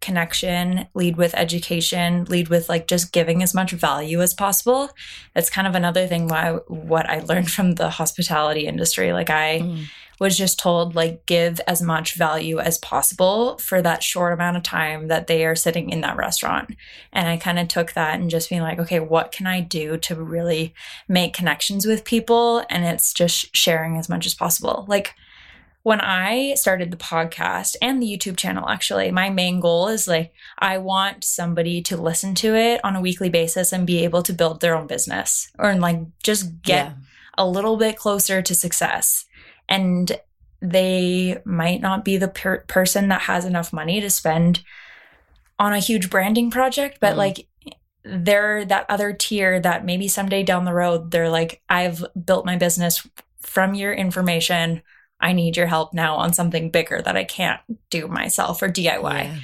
connection, 0.00 0.86
lead 0.94 1.16
with 1.16 1.34
education, 1.34 2.24
lead 2.24 2.48
with 2.48 2.68
like 2.68 2.86
just 2.86 3.12
giving 3.12 3.42
as 3.42 3.54
much 3.54 3.72
value 3.72 4.22
as 4.22 4.34
possible. 4.34 4.90
That's 5.34 5.50
kind 5.50 5.66
of 5.66 5.74
another 5.74 6.06
thing 6.06 6.28
why 6.28 6.52
what 6.68 7.08
I 7.08 7.20
learned 7.20 7.50
from 7.50 7.74
the 7.74 7.90
hospitality 7.90 8.66
industry. 8.66 9.12
Like 9.12 9.30
I 9.30 9.60
Mm. 9.60 9.84
Was 10.18 10.36
just 10.36 10.58
told 10.58 10.94
like 10.94 11.26
give 11.26 11.60
as 11.66 11.82
much 11.82 12.14
value 12.14 12.58
as 12.58 12.78
possible 12.78 13.58
for 13.58 13.82
that 13.82 14.02
short 14.02 14.32
amount 14.32 14.56
of 14.56 14.62
time 14.62 15.08
that 15.08 15.26
they 15.26 15.44
are 15.44 15.54
sitting 15.56 15.90
in 15.90 16.00
that 16.00 16.16
restaurant 16.16 16.74
and 17.12 17.28
i 17.28 17.36
kind 17.36 17.58
of 17.58 17.68
took 17.68 17.92
that 17.92 18.18
and 18.18 18.30
just 18.30 18.48
being 18.48 18.62
like 18.62 18.78
okay 18.78 19.00
what 19.00 19.32
can 19.32 19.46
i 19.46 19.60
do 19.60 19.96
to 19.98 20.14
really 20.14 20.72
make 21.08 21.34
connections 21.34 21.86
with 21.86 22.04
people 22.04 22.64
and 22.70 22.84
it's 22.84 23.12
just 23.12 23.54
sharing 23.54 23.96
as 23.96 24.08
much 24.08 24.24
as 24.26 24.34
possible 24.34 24.84
like 24.88 25.14
when 25.82 26.00
i 26.00 26.52
started 26.54 26.90
the 26.90 26.96
podcast 26.96 27.76
and 27.80 28.02
the 28.02 28.06
youtube 28.06 28.36
channel 28.36 28.68
actually 28.68 29.10
my 29.12 29.28
main 29.30 29.60
goal 29.60 29.86
is 29.88 30.08
like 30.08 30.32
i 30.58 30.76
want 30.78 31.22
somebody 31.24 31.80
to 31.82 31.96
listen 31.96 32.34
to 32.34 32.54
it 32.56 32.80
on 32.84 32.96
a 32.96 33.00
weekly 33.00 33.28
basis 33.28 33.72
and 33.72 33.86
be 33.86 34.02
able 34.02 34.22
to 34.22 34.32
build 34.32 34.60
their 34.60 34.76
own 34.76 34.86
business 34.86 35.50
or 35.58 35.74
like 35.76 36.00
just 36.22 36.62
get 36.62 36.86
Yeah. 36.86 36.92
a 37.38 37.46
little 37.46 37.76
bit 37.76 37.96
closer 37.98 38.40
to 38.42 38.54
success. 38.54 39.26
And 39.68 40.18
they 40.62 41.40
might 41.44 41.80
not 41.80 42.04
be 42.04 42.16
the 42.16 42.28
per- 42.28 42.60
person 42.66 43.08
that 43.08 43.22
has 43.22 43.44
enough 43.44 43.72
money 43.72 44.00
to 44.00 44.08
spend 44.10 44.62
on 45.58 45.72
a 45.72 45.78
huge 45.78 46.10
branding 46.10 46.50
project, 46.50 46.98
but 47.00 47.14
Mm. 47.14 47.16
like 47.18 47.46
they're 48.04 48.64
that 48.64 48.86
other 48.88 49.12
tier 49.12 49.58
that 49.60 49.84
maybe 49.84 50.06
someday 50.08 50.42
down 50.42 50.64
the 50.64 50.72
road, 50.72 51.10
they're 51.10 51.28
like, 51.28 51.60
I've 51.68 52.04
built 52.24 52.46
my 52.46 52.56
business 52.56 53.06
from 53.40 53.74
your 53.74 53.92
information. 53.92 54.82
I 55.20 55.32
need 55.32 55.56
your 55.56 55.66
help 55.66 55.92
now 55.94 56.16
on 56.16 56.32
something 56.32 56.70
bigger 56.70 57.00
that 57.02 57.16
I 57.16 57.24
can't 57.24 57.60
do 57.90 58.06
myself 58.06 58.62
or 58.62 58.68
DIY 58.68 59.24
Yeah. 59.24 59.36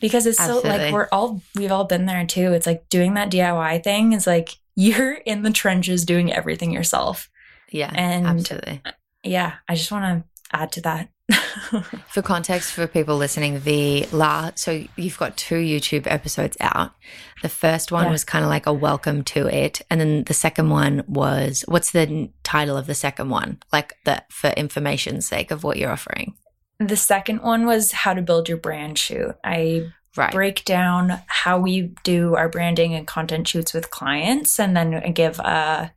because 0.00 0.24
it's 0.26 0.38
so 0.38 0.60
like 0.60 0.92
we're 0.92 1.08
all 1.12 1.42
we've 1.56 1.72
all 1.72 1.84
been 1.84 2.06
there 2.06 2.24
too. 2.26 2.52
It's 2.52 2.66
like 2.66 2.88
doing 2.88 3.14
that 3.14 3.30
DIY 3.30 3.82
thing 3.84 4.12
is 4.12 4.26
like 4.26 4.50
you're 4.76 5.14
in 5.14 5.42
the 5.42 5.50
trenches 5.50 6.04
doing 6.04 6.32
everything 6.32 6.70
yourself. 6.72 7.28
Yeah. 7.70 7.90
And- 7.94 8.26
absolutely. 8.26 8.82
Yeah, 9.26 9.54
I 9.68 9.74
just 9.74 9.90
want 9.90 10.04
to 10.24 10.56
add 10.56 10.72
to 10.72 10.80
that. 10.82 11.08
For 12.08 12.22
context 12.22 12.72
for 12.72 12.86
people 12.86 13.16
listening, 13.16 13.60
the 13.60 14.06
la 14.12 14.52
so 14.54 14.84
you've 14.96 15.18
got 15.18 15.36
two 15.36 15.56
YouTube 15.56 16.06
episodes 16.06 16.56
out. 16.60 16.92
The 17.42 17.48
first 17.48 17.90
one 17.90 18.04
Yeah. 18.04 18.10
was 18.12 18.22
kind 18.24 18.44
of 18.44 18.48
like 18.48 18.66
a 18.66 18.72
welcome 18.72 19.24
to 19.24 19.46
it, 19.48 19.82
and 19.90 20.00
then 20.00 20.24
the 20.24 20.34
second 20.34 20.70
one 20.70 21.02
was 21.08 21.64
what's 21.66 21.90
the 21.90 22.30
title 22.44 22.76
of 22.76 22.86
the 22.86 22.94
second 22.94 23.30
one? 23.30 23.58
Like 23.72 23.94
the 24.04 24.22
for 24.30 24.50
information's 24.50 25.26
sake 25.26 25.50
of 25.50 25.64
what 25.64 25.76
you're 25.78 25.90
offering. 25.90 26.34
the 26.78 26.96
second 26.96 27.40
one 27.42 27.64
was 27.66 27.90
how 27.90 28.12
to 28.14 28.20
build 28.22 28.48
your 28.48 28.58
brand 28.58 28.98
shoot. 28.98 29.34
I 29.42 29.90
Right. 30.16 30.32
break 30.32 30.64
down 30.64 31.20
how 31.26 31.58
we 31.58 31.92
do 32.02 32.36
our 32.36 32.48
branding 32.48 32.94
and 32.94 33.06
content 33.06 33.48
shoots 33.48 33.74
with 33.74 33.90
clients, 33.90 34.58
and 34.60 34.76
then 34.76 35.12
give 35.12 35.38
a 35.40 35.92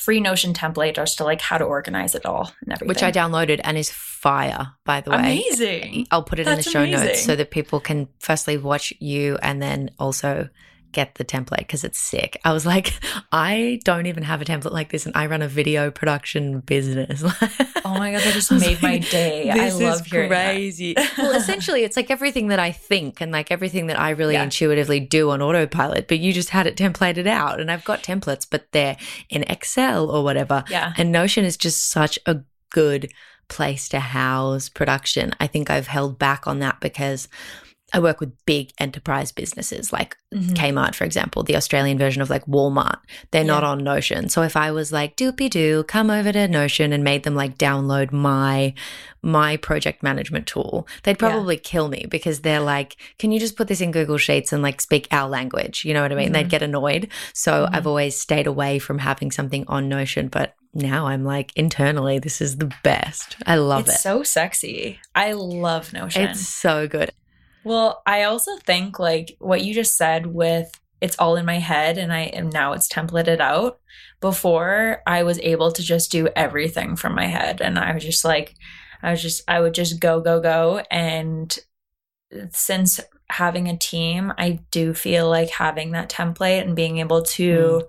free 0.00 0.20
Notion 0.20 0.54
template 0.54 0.96
as 0.98 1.14
to 1.16 1.24
like 1.24 1.40
how 1.40 1.58
to 1.58 1.64
organize 1.64 2.14
it 2.14 2.24
all 2.24 2.52
and 2.62 2.72
everything. 2.72 2.88
Which 2.88 3.02
I 3.02 3.12
downloaded 3.12 3.60
and 3.62 3.76
is 3.76 3.90
fire, 3.90 4.72
by 4.84 5.02
the 5.02 5.10
way. 5.10 5.16
amazing. 5.18 6.06
I'll 6.10 6.22
put 6.22 6.38
it 6.38 6.46
in 6.46 6.50
the 6.50 6.56
That's 6.56 6.70
show 6.70 6.86
notes 6.86 7.22
so 7.22 7.36
that 7.36 7.50
people 7.50 7.80
can 7.80 8.08
firstly 8.18 8.56
watch 8.56 8.92
you 8.98 9.38
and 9.42 9.60
then 9.60 9.90
also 9.98 10.48
get 10.92 11.14
the 11.16 11.24
template 11.24 11.58
because 11.58 11.84
it's 11.84 11.98
sick. 11.98 12.40
I 12.44 12.52
was 12.52 12.66
like, 12.66 12.92
I 13.32 13.80
don't 13.84 14.06
even 14.06 14.22
have 14.24 14.40
a 14.42 14.44
template 14.44 14.72
like 14.72 14.90
this, 14.90 15.06
and 15.06 15.16
I 15.16 15.26
run 15.26 15.42
a 15.42 15.48
video 15.48 15.90
production 15.90 16.60
business. 16.60 17.24
Oh 17.82 17.94
my 17.98 18.12
god, 18.12 18.20
that 18.22 18.34
just 18.34 18.52
made 18.52 18.80
my 18.82 18.92
like, 18.92 19.10
day. 19.10 19.50
I 19.50 19.70
love 19.70 20.02
is 20.06 20.12
crazy. 20.12 20.94
well, 21.18 21.32
essentially, 21.32 21.82
it's 21.82 21.96
like 21.96 22.10
everything 22.10 22.48
that 22.48 22.60
I 22.60 22.70
think 22.70 23.20
and 23.20 23.32
like 23.32 23.50
everything 23.50 23.86
that 23.88 23.98
I 23.98 24.10
really 24.10 24.34
Yeah. 24.34 24.44
intuitively 24.44 25.00
do 25.00 25.30
on 25.30 25.40
autopilot. 25.42 26.06
But 26.06 26.20
you 26.20 26.32
just 26.32 26.50
had 26.50 26.66
it 26.68 26.76
templated 26.76 27.26
out, 27.26 27.58
and 27.58 27.70
I've 27.70 27.84
got 27.84 28.02
templates, 28.04 28.46
but 28.48 28.70
they're 28.72 28.96
in 29.30 29.42
Excel 29.44 30.10
or 30.10 30.22
whatever. 30.22 30.62
Yeah. 30.70 30.92
And 30.98 31.10
Notion 31.10 31.44
is 31.44 31.56
just 31.56 31.90
such 31.90 32.18
a 32.26 32.42
good 32.68 33.10
place 33.48 33.88
to 33.88 33.98
house 33.98 34.68
production. 34.68 35.32
I 35.40 35.46
think 35.46 35.70
I've 35.70 35.88
held 35.88 36.18
back 36.18 36.46
on 36.46 36.60
that 36.60 36.80
because 36.80 37.26
I 37.92 37.98
work 38.00 38.20
with 38.20 38.32
big 38.46 38.70
enterprise 38.78 39.32
businesses 39.32 39.92
like 39.92 40.16
Mhm. 40.32 40.54
Kmart, 40.54 40.94
for 40.94 41.04
example, 41.04 41.42
the 41.42 41.56
Australian 41.56 41.98
version 41.98 42.22
of 42.22 42.30
like 42.30 42.44
Walmart. 42.46 42.98
They're 43.32 43.42
not 43.44 43.64
on 43.64 43.82
Notion. 43.82 44.28
So 44.28 44.42
if 44.42 44.56
I 44.56 44.70
was 44.70 44.92
like, 44.92 45.16
doopy 45.16 45.50
doo, 45.50 45.84
come 45.88 46.08
over 46.10 46.30
to 46.32 46.46
Notion 46.46 46.92
and 46.92 47.02
made 47.02 47.24
them 47.24 47.34
like 47.34 47.58
download 47.58 48.12
my 48.12 48.74
my 49.22 49.56
project 49.58 50.02
management 50.02 50.46
tool, 50.46 50.86
they'd 51.02 51.10
Yeah. 51.20 51.28
probably 51.28 51.56
kill 51.58 51.88
me 51.88 52.06
because 52.08 52.40
they're 52.40 52.60
like, 52.60 52.96
can 53.18 53.32
you 53.32 53.38
just 53.40 53.54
put 53.56 53.68
this 53.68 53.80
in 53.82 53.90
Google 53.90 54.16
Sheets 54.18 54.50
and 54.52 54.62
like 54.62 54.80
speak 54.80 55.08
our 55.10 55.28
language? 55.28 55.84
You 55.84 55.92
know 55.92 56.00
what 56.02 56.12
I 56.12 56.14
mean? 56.14 56.30
Mhm. 56.30 56.32
They'd 56.32 56.48
get 56.48 56.62
annoyed. 56.62 57.08
So 57.34 57.66
Mhm. 57.66 57.70
I've 57.74 57.86
always 57.86 58.18
stayed 58.18 58.46
away 58.46 58.78
from 58.78 58.98
having 59.00 59.30
something 59.30 59.64
on 59.68 59.88
Notion, 59.88 60.28
but 60.28 60.54
now 60.72 61.08
I'm 61.08 61.24
like 61.24 61.50
internally, 61.56 62.18
this 62.20 62.40
is 62.40 62.56
the 62.58 62.70
best. 62.84 63.36
I 63.46 63.56
love 63.56 63.88
it's 63.88 63.96
it. 63.96 64.00
so 64.00 64.22
sexy. 64.22 65.00
I 65.14 65.32
love 65.32 65.92
Notion. 65.92 66.22
it's 66.22 66.46
so 66.48 66.86
good. 66.86 67.10
Well, 67.64 68.02
I 68.06 68.24
also 68.24 68.56
think 68.58 68.98
like 68.98 69.36
what 69.38 69.62
you 69.62 69.74
just 69.74 69.96
said 69.96 70.26
with 70.26 70.80
it's 71.00 71.16
all 71.18 71.36
in 71.36 71.46
my 71.46 71.58
head 71.58 71.96
and 71.98 72.12
I 72.12 72.22
am 72.22 72.50
now 72.50 72.72
it's 72.72 72.88
templated 72.88 73.40
out. 73.40 73.80
Before 74.20 75.02
I 75.06 75.22
was 75.22 75.38
able 75.40 75.72
to 75.72 75.82
just 75.82 76.12
do 76.12 76.28
everything 76.36 76.94
from 76.94 77.14
my 77.14 77.26
head 77.26 77.62
and 77.62 77.78
I 77.78 77.94
was 77.94 78.04
just 78.04 78.24
like 78.24 78.54
I 79.02 79.10
was 79.10 79.22
just 79.22 79.42
I 79.48 79.60
would 79.60 79.74
just 79.74 79.98
go 79.98 80.20
go 80.20 80.40
go 80.40 80.82
and 80.90 81.58
since 82.50 83.00
having 83.30 83.68
a 83.68 83.76
team, 83.76 84.32
I 84.36 84.60
do 84.70 84.92
feel 84.92 85.28
like 85.28 85.50
having 85.50 85.92
that 85.92 86.10
template 86.10 86.62
and 86.62 86.76
being 86.76 86.98
able 86.98 87.22
mm-hmm. 87.22 87.42
to 87.42 87.86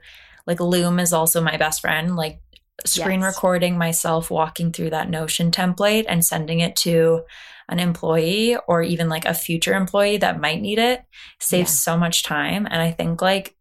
like 0.48 0.60
Loom 0.60 1.00
is 1.00 1.14
also 1.14 1.42
my 1.42 1.58
best 1.58 1.82
friend 1.82 2.16
like 2.16 2.40
screen 2.86 3.22
Yes. 3.22 3.36
recording 3.36 3.78
myself 3.78 4.32
walking 4.32 4.72
through 4.72 4.92
that 4.92 5.10
Notion 5.10 5.52
template 5.52 6.06
and 6.08 6.24
sending 6.26 6.62
it 6.62 6.76
to 6.78 7.24
an 7.70 7.80
employee 7.80 8.58
or 8.68 8.82
even 8.84 9.10
like 9.10 9.26
a 9.26 9.34
future 9.34 9.74
employee 9.74 10.18
that 10.18 10.40
might 10.42 10.62
need 10.62 10.80
it 10.80 11.04
saves 11.40 11.72
Yeah. 11.72 11.94
so 11.94 11.98
much 11.98 12.24
time. 12.24 12.66
And 12.70 12.82
I 12.82 12.92
think 12.92 13.22
like 13.22 13.56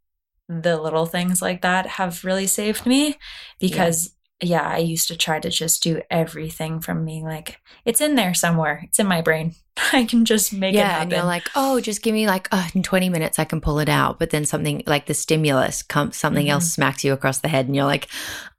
the 0.48 0.80
little 0.80 1.06
things 1.06 1.40
like 1.40 1.62
that 1.62 1.86
have 1.86 2.24
really 2.24 2.46
saved 2.46 2.86
me 2.86 3.16
because 3.60 4.14
yeah, 4.42 4.66
I 4.66 4.78
used 4.78 5.08
to 5.08 5.18
try 5.18 5.38
to 5.38 5.50
just 5.50 5.82
do 5.82 6.00
everything 6.10 6.80
from 6.80 7.04
being 7.04 7.24
like, 7.24 7.58
it's 7.84 8.00
in 8.00 8.14
there 8.14 8.32
somewhere. 8.32 8.80
It's 8.84 8.98
in 8.98 9.06
my 9.06 9.20
brain. 9.20 9.54
I 9.92 10.04
can 10.06 10.24
just 10.24 10.50
make 10.54 10.72
it 10.74 10.78
yeah, 10.78 10.88
happen. 10.88 11.02
and 11.02 11.12
you're 11.12 11.24
like, 11.24 11.46
oh, 11.54 11.78
just 11.78 12.00
give 12.02 12.14
me 12.14 12.26
like 12.26 12.48
oh, 12.50 12.66
in 12.74 12.82
20 12.82 13.10
minutes 13.10 13.38
I 13.38 13.44
can 13.44 13.60
pull 13.60 13.80
it 13.80 13.90
out. 13.90 14.18
But 14.18 14.30
then 14.30 14.46
something 14.46 14.82
like 14.86 15.04
the 15.06 15.12
stimulus 15.14 15.82
comes, 15.82 16.16
something 16.16 16.46
Mhm. 16.46 16.50
else 16.52 16.72
smacks 16.72 17.04
you 17.04 17.12
across 17.12 17.40
the 17.40 17.48
head, 17.48 17.66
and 17.66 17.76
you're 17.76 17.84
like, 17.84 18.08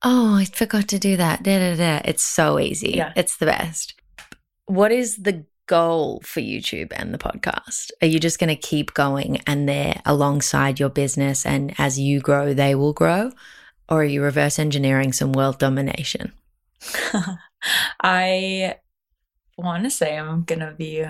oh, 0.04 0.36
I 0.36 0.46
forgot 0.46 0.88
to 0.90 1.00
do 1.00 1.18
that. 1.18 1.42
Da, 1.42 1.58
da, 1.58 1.76
da. 1.76 2.02
It's 2.06 2.24
so 2.24 2.60
easy. 2.60 2.92
Yeah. 2.98 3.12
It's 3.16 3.38
the 3.38 3.48
best. 3.48 3.96
What 4.72 4.94
is 4.94 5.18
the 5.18 5.44
goal 5.68 6.22
for 6.24 6.40
YouTube 6.40 6.94
and 6.96 7.14
the 7.14 7.18
podcast? 7.18 7.92
Are 8.02 8.08
you 8.08 8.22
just 8.22 8.40
going 8.40 8.48
to 8.48 8.56
keep 8.56 8.94
going 8.94 9.42
and 9.46 9.68
they're 9.68 10.02
alongside 10.06 10.80
your 10.80 10.88
business, 10.88 11.46
and 11.46 11.76
as 11.78 12.00
you 12.00 12.22
grow, 12.22 12.54
they 12.54 12.74
will 12.74 12.94
grow? 12.94 13.34
Or 13.90 14.00
are 14.00 14.06
you 14.06 14.24
reverse 14.24 14.60
engineering 14.60 15.12
some 15.12 15.34
world 15.34 15.60
domination? 15.60 16.32
I 18.02 18.78
want 19.58 19.84
to 19.84 19.90
say 19.90 20.18
I'm 20.18 20.46
going 20.46 20.62
to 20.62 20.72
be 20.72 21.06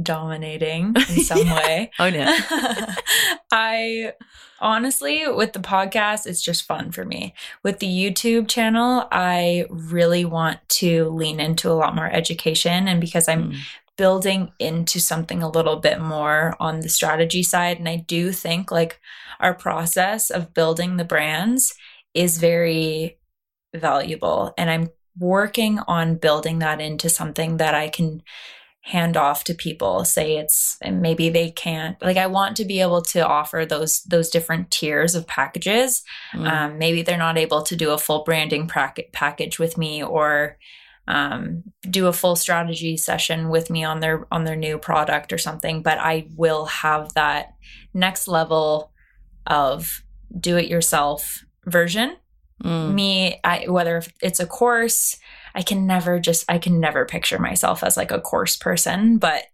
dominating 0.00 0.94
in 1.08 1.20
some 1.24 1.48
way. 1.48 1.90
Oh, 1.98 2.08
no. 2.10 2.24
I 3.52 4.12
honestly, 4.60 5.26
with 5.28 5.52
the 5.52 5.58
podcast, 5.58 6.26
it's 6.26 6.40
just 6.42 6.64
fun 6.64 6.92
for 6.92 7.04
me. 7.04 7.34
With 7.62 7.78
the 7.80 7.86
YouTube 7.88 8.48
channel, 8.48 9.06
I 9.10 9.66
really 9.68 10.24
want 10.24 10.58
to 10.80 11.08
lean 11.10 11.40
into 11.40 11.70
a 11.70 11.74
lot 11.74 11.94
more 11.94 12.10
education. 12.10 12.88
And 12.88 13.00
because 13.00 13.28
I'm 13.28 13.52
Mm. 13.52 13.56
building 13.98 14.52
into 14.58 14.98
something 15.00 15.42
a 15.42 15.50
little 15.50 15.76
bit 15.76 16.00
more 16.00 16.56
on 16.58 16.80
the 16.80 16.88
strategy 16.88 17.42
side, 17.42 17.78
and 17.78 17.88
I 17.88 17.96
do 17.96 18.32
think 18.32 18.70
like 18.70 18.98
our 19.40 19.52
process 19.54 20.30
of 20.30 20.54
building 20.54 20.96
the 20.96 21.04
brands 21.04 21.74
is 22.14 22.38
very 22.38 23.18
valuable. 23.74 24.54
And 24.56 24.70
I'm 24.70 24.90
working 25.18 25.78
on 25.80 26.16
building 26.16 26.60
that 26.60 26.80
into 26.80 27.08
something 27.10 27.58
that 27.58 27.74
I 27.74 27.88
can 27.88 28.22
hand 28.84 29.16
off 29.16 29.44
to 29.44 29.54
people 29.54 30.04
say 30.04 30.36
it's 30.38 30.76
maybe 30.90 31.28
they 31.28 31.50
can't 31.50 31.96
like 32.02 32.16
i 32.16 32.26
want 32.26 32.56
to 32.56 32.64
be 32.64 32.80
able 32.80 33.00
to 33.00 33.24
offer 33.24 33.64
those 33.64 34.02
those 34.02 34.28
different 34.28 34.70
tiers 34.72 35.14
of 35.14 35.26
packages 35.26 36.02
Mm. 36.34 36.50
um, 36.50 36.78
maybe 36.78 37.02
they're 37.02 37.16
not 37.16 37.38
able 37.38 37.62
to 37.62 37.76
do 37.76 37.92
a 37.92 37.98
full 37.98 38.24
branding 38.24 38.66
prac- 38.66 39.12
package 39.12 39.58
with 39.58 39.78
me 39.78 40.02
or 40.02 40.58
um, 41.08 41.62
do 41.88 42.06
a 42.06 42.12
full 42.12 42.34
strategy 42.36 42.96
session 42.96 43.48
with 43.50 43.70
me 43.70 43.84
on 43.84 44.00
their 44.00 44.26
on 44.32 44.44
their 44.44 44.56
new 44.56 44.78
product 44.78 45.32
or 45.32 45.38
something 45.38 45.80
but 45.82 45.98
i 45.98 46.26
will 46.36 46.64
have 46.66 47.12
that 47.14 47.54
next 47.94 48.26
level 48.26 48.90
of 49.46 50.02
do 50.38 50.56
it 50.56 50.66
yourself 50.68 51.44
version 51.66 52.16
Mm. 52.64 52.94
me 52.94 53.40
I, 53.42 53.66
whether 53.68 54.02
it's 54.22 54.38
a 54.38 54.46
course 54.46 55.16
i 55.54 55.62
can 55.62 55.86
never 55.86 56.18
just 56.20 56.44
i 56.48 56.58
can 56.58 56.80
never 56.80 57.04
picture 57.04 57.38
myself 57.38 57.82
as 57.82 57.96
like 57.96 58.10
a 58.10 58.20
course 58.20 58.56
person 58.56 59.18
but 59.18 59.44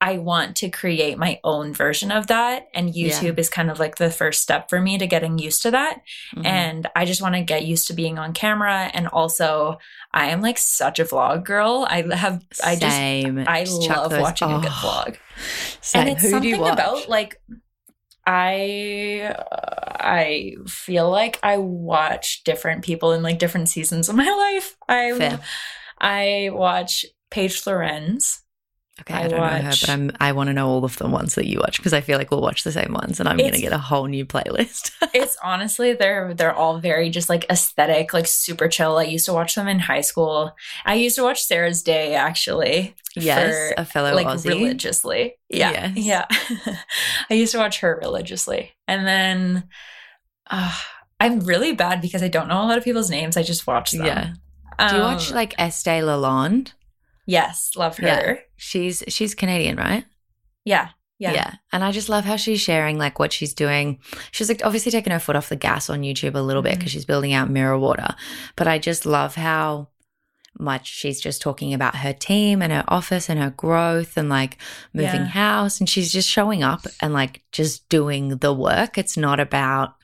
i 0.00 0.16
want 0.18 0.56
to 0.56 0.70
create 0.70 1.18
my 1.18 1.38
own 1.44 1.74
version 1.74 2.10
of 2.10 2.26
that 2.28 2.68
and 2.74 2.94
Yeah. 2.94 3.10
youtube 3.10 3.38
is 3.38 3.48
kind 3.50 3.70
of 3.70 3.78
like 3.78 3.96
the 3.96 4.10
first 4.10 4.42
step 4.42 4.70
for 4.70 4.80
me 4.80 4.96
to 4.98 5.06
getting 5.06 5.38
used 5.38 5.62
to 5.62 5.70
that 5.72 6.00
Mhm. 6.34 6.46
and 6.46 6.86
i 6.96 7.04
just 7.04 7.20
want 7.22 7.34
to 7.34 7.42
get 7.42 7.64
used 7.66 7.86
to 7.88 7.92
being 7.92 8.18
on 8.18 8.32
camera 8.32 8.90
and 8.94 9.08
also 9.08 9.78
i 10.12 10.26
am 10.30 10.40
like 10.40 10.58
such 10.58 10.98
a 10.98 11.04
vlog 11.04 11.44
girl 11.44 11.86
i 11.90 12.02
have 12.16 12.42
i 12.64 12.76
just 12.76 12.96
Same. 12.96 13.44
i 13.46 13.64
Just 13.64 13.88
love 13.88 14.12
watching 14.12 14.50
a 14.50 14.58
good 14.60 14.68
oh, 14.72 15.04
vlog 15.06 15.16
Same. 15.82 16.00
and 16.00 16.10
it's 16.10 16.22
Who 16.22 16.40
do 16.40 16.50
something 16.52 16.72
about 16.72 17.08
like 17.08 17.40
I 18.32 19.34
I 19.98 20.54
feel 20.68 21.10
like 21.10 21.40
I 21.42 21.56
watch 21.56 22.44
different 22.44 22.84
people 22.84 23.12
in 23.12 23.24
like 23.24 23.40
different 23.40 23.68
seasons 23.68 24.08
of 24.08 24.14
my 24.14 24.24
life. 24.54 24.76
I 24.88 25.18
Fair. 25.18 25.40
I 26.00 26.50
watch 26.52 27.04
Paige 27.30 27.64
Lorenze. 27.64 28.42
Okay, 29.00 29.14
I 29.14 29.24
I, 29.24 29.28
don't 29.28 29.40
know 29.40 29.46
her, 29.46 29.70
but 29.70 29.88
I'm 29.88 30.10
I 30.20 30.32
want 30.32 30.48
to 30.48 30.52
know 30.52 30.68
all 30.68 30.84
of 30.84 30.96
the 30.98 31.08
ones 31.08 31.34
that 31.36 31.46
you 31.46 31.58
watch 31.58 31.78
because 31.78 31.92
I 31.92 32.00
feel 32.00 32.18
like 32.18 32.30
we'll 32.30 32.42
watch 32.42 32.64
the 32.64 32.72
same 32.72 32.92
ones, 32.92 33.18
and 33.20 33.28
I'm 33.28 33.38
going 33.38 33.52
to 33.52 33.60
get 33.60 33.72
a 33.72 33.78
whole 33.78 34.06
new 34.06 34.24
playlist. 34.26 34.92
It's 35.12 35.36
honestly 35.42 35.92
they're 35.92 36.34
they're 36.34 36.54
all 36.54 36.78
very 36.78 37.10
just 37.10 37.28
like 37.28 37.44
aesthetic, 37.50 38.12
like 38.12 38.26
super 38.26 38.68
chill. 38.68 38.96
I 38.96 39.04
used 39.04 39.26
to 39.26 39.32
watch 39.32 39.54
them 39.56 39.66
in 39.66 39.80
high 39.80 40.02
school. 40.02 40.54
I 40.84 40.94
used 40.94 41.16
to 41.16 41.22
watch 41.22 41.42
Sarah's 41.42 41.82
Day 41.82 42.14
actually. 42.14 42.94
yes, 43.16 43.72
for, 43.74 43.82
a 43.82 43.84
fellow 43.84 44.14
like 44.14 44.26
Aussie. 44.26 44.50
religiously. 44.50 45.34
Yeah. 45.48 45.92
Yes. 45.94 46.26
Yeah. 46.66 46.76
I 47.30 47.34
used 47.34 47.52
to 47.52 47.58
watch 47.58 47.80
her 47.80 47.98
religiously. 48.00 48.72
And 48.86 49.06
then 49.06 49.68
uh, 50.48 50.76
I'm 51.18 51.40
really 51.40 51.72
bad 51.72 52.00
because 52.00 52.22
I 52.22 52.28
don't 52.28 52.48
know 52.48 52.62
a 52.62 52.66
lot 52.66 52.78
of 52.78 52.84
people's 52.84 53.10
names. 53.10 53.36
I 53.36 53.42
just 53.42 53.66
watch 53.66 53.90
them. 53.90 54.06
Yeah. 54.06 54.32
Do 54.88 54.96
you 54.96 55.02
watch 55.02 55.30
Um, 55.30 55.34
like 55.34 55.54
Estee 55.58 56.00
Lalonde? 56.00 56.72
Yes, 57.30 57.70
love 57.76 57.96
her. 57.98 58.06
Yeah. 58.06 58.34
She's 58.56 59.04
she's 59.06 59.36
Canadian, 59.36 59.76
right? 59.76 60.04
Yeah. 60.64 60.88
Yeah. 61.20 61.32
yeah. 61.32 61.54
And 61.70 61.84
I 61.84 61.92
just 61.92 62.08
love 62.08 62.24
how 62.24 62.36
she's 62.36 62.60
sharing 62.60 62.98
like 62.98 63.18
what 63.18 63.32
she's 63.32 63.54
doing. 63.54 64.00
She's 64.32 64.48
like 64.48 64.62
obviously 64.64 64.90
taking 64.90 65.12
her 65.12 65.20
foot 65.20 65.36
off 65.36 65.48
the 65.48 65.54
gas 65.54 65.88
on 65.90 66.00
YouTube 66.00 66.34
a 66.34 66.40
little 66.40 66.62
bit 66.62 66.72
mm-hmm. 66.72 66.78
because 66.80 66.92
she's 66.92 67.04
building 67.04 67.32
out 67.32 67.50
mirror 67.50 67.78
water. 67.78 68.16
But 68.56 68.66
I 68.66 68.78
just 68.78 69.06
love 69.06 69.36
how 69.36 69.90
much 70.58 70.88
she's 70.88 71.20
just 71.20 71.40
talking 71.40 71.72
about 71.72 71.96
her 71.96 72.12
team 72.12 72.60
and 72.62 72.72
her 72.72 72.84
office 72.88 73.28
and 73.30 73.38
her 73.38 73.50
growth 73.50 74.16
and 74.16 74.28
like 74.28 74.58
moving 74.92 75.20
Yeah. 75.20 75.26
house 75.26 75.78
and 75.78 75.88
she's 75.88 76.12
just 76.12 76.28
showing 76.28 76.64
up 76.64 76.84
and 77.00 77.14
like 77.14 77.44
just 77.52 77.88
doing 77.88 78.38
the 78.38 78.52
work. 78.52 78.98
It's 78.98 79.16
not 79.16 79.38
about 79.38 79.94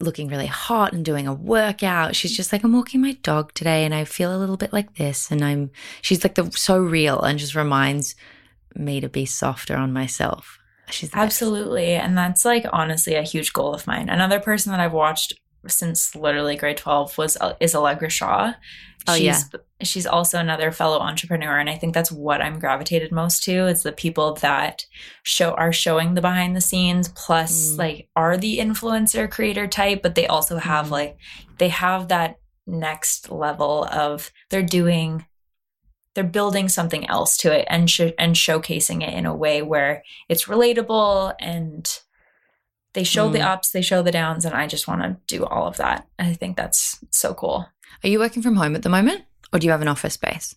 looking 0.00 0.28
really 0.28 0.46
hot 0.46 0.92
and 0.92 1.04
doing 1.04 1.26
a 1.26 1.34
workout. 1.34 2.16
She's 2.16 2.36
just 2.36 2.52
like 2.52 2.64
I'm 2.64 2.72
walking 2.72 3.00
my 3.00 3.12
dog 3.22 3.54
today 3.54 3.84
and 3.84 3.94
I 3.94 4.04
feel 4.04 4.34
a 4.34 4.38
little 4.38 4.56
bit 4.56 4.72
like 4.72 4.96
this 4.96 5.30
and 5.30 5.44
I'm 5.44 5.70
she's 6.00 6.24
like 6.24 6.34
the 6.34 6.50
so 6.52 6.78
real 6.78 7.20
and 7.20 7.38
just 7.38 7.54
reminds 7.54 8.14
me 8.74 9.00
to 9.00 9.08
be 9.08 9.24
softer 9.26 9.76
on 9.76 9.92
myself. 9.92 10.58
She's 10.90 11.10
the 11.10 11.16
best. 11.16 11.24
Absolutely. 11.24 11.94
And 11.94 12.16
that's 12.18 12.44
like 12.44 12.66
honestly 12.72 13.14
a 13.14 13.22
huge 13.22 13.52
goal 13.52 13.74
of 13.74 13.86
mine. 13.86 14.08
Another 14.08 14.40
person 14.40 14.72
that 14.72 14.80
I've 14.80 14.92
watched 14.92 15.34
since 15.66 16.14
literally 16.14 16.56
grade 16.56 16.76
12 16.76 17.16
was 17.18 17.36
uh, 17.40 17.54
is 17.60 17.74
Allegra 17.74 18.10
Shaw. 18.10 18.54
Oh, 19.08 19.14
she's, 19.14 19.24
yeah. 19.24 19.58
She's 19.82 20.06
also 20.06 20.38
another 20.38 20.70
fellow 20.70 20.98
entrepreneur. 21.00 21.58
And 21.58 21.68
I 21.68 21.76
think 21.76 21.92
that's 21.94 22.12
what 22.12 22.40
I'm 22.40 22.58
gravitated 22.58 23.10
most 23.12 23.42
to 23.44 23.66
is 23.66 23.82
the 23.82 23.92
people 23.92 24.34
that 24.36 24.84
show 25.24 25.52
are 25.54 25.72
showing 25.72 26.14
the 26.14 26.20
behind 26.20 26.54
the 26.54 26.60
scenes, 26.60 27.08
plus 27.08 27.72
Mm. 27.72 27.78
like 27.78 28.08
are 28.14 28.36
the 28.36 28.58
influencer 28.58 29.30
creator 29.30 29.66
type, 29.66 30.02
but 30.02 30.14
they 30.14 30.26
also 30.26 30.58
have 30.58 30.86
Mm. 30.86 30.90
like 30.90 31.16
they 31.58 31.68
have 31.68 32.08
that 32.08 32.38
next 32.66 33.30
level 33.30 33.84
of 33.90 34.30
they're 34.50 34.62
doing 34.62 35.26
they're 36.14 36.22
building 36.24 36.68
something 36.68 37.08
else 37.08 37.38
to 37.38 37.50
it 37.50 37.66
and 37.70 37.88
sh- 37.90 38.12
and 38.18 38.36
showcasing 38.36 39.02
it 39.02 39.14
in 39.14 39.24
a 39.24 39.34
way 39.34 39.62
where 39.62 40.02
it's 40.28 40.44
relatable 40.44 41.34
and 41.40 42.00
they 42.92 43.02
show 43.02 43.30
the 43.30 43.38
Mm. 43.38 43.46
ups, 43.46 43.70
they 43.70 43.80
show 43.80 44.02
the 44.02 44.10
downs, 44.12 44.44
and 44.44 44.54
I 44.54 44.66
just 44.66 44.86
want 44.86 45.00
to 45.02 45.16
do 45.26 45.46
all 45.46 45.66
of 45.66 45.78
that. 45.78 46.06
I 46.18 46.34
think 46.34 46.58
that's 46.58 46.98
so 47.10 47.32
cool. 47.32 47.66
Are 48.04 48.08
you 48.08 48.18
working 48.18 48.42
from 48.42 48.56
home 48.56 48.74
at 48.74 48.82
the 48.82 48.88
moment 48.88 49.22
or 49.52 49.58
do 49.58 49.66
you 49.66 49.70
have 49.70 49.82
an 49.82 49.88
office 49.88 50.14
space? 50.14 50.54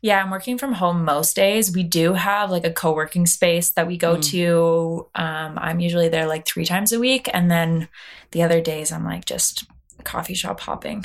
Yeah, 0.00 0.20
I'm 0.20 0.30
working 0.30 0.58
from 0.58 0.72
home 0.72 1.04
most 1.04 1.36
days. 1.36 1.72
We 1.72 1.84
do 1.84 2.14
have 2.14 2.50
like 2.50 2.66
a 2.66 2.72
co 2.72 2.92
working 2.92 3.24
space 3.26 3.70
that 3.70 3.86
we 3.86 3.96
go 3.96 4.16
Mm. 4.16 4.22
to. 4.30 5.06
Um, 5.14 5.58
I'm 5.58 5.78
usually 5.78 6.08
there 6.08 6.26
like 6.26 6.44
three 6.44 6.64
times 6.64 6.92
a 6.92 6.98
week. 6.98 7.28
And 7.32 7.48
then 7.48 7.88
the 8.32 8.42
other 8.42 8.60
days, 8.60 8.90
I'm 8.90 9.04
like 9.04 9.24
just 9.26 9.64
coffee 10.02 10.34
shop 10.34 10.58
hopping. 10.58 11.04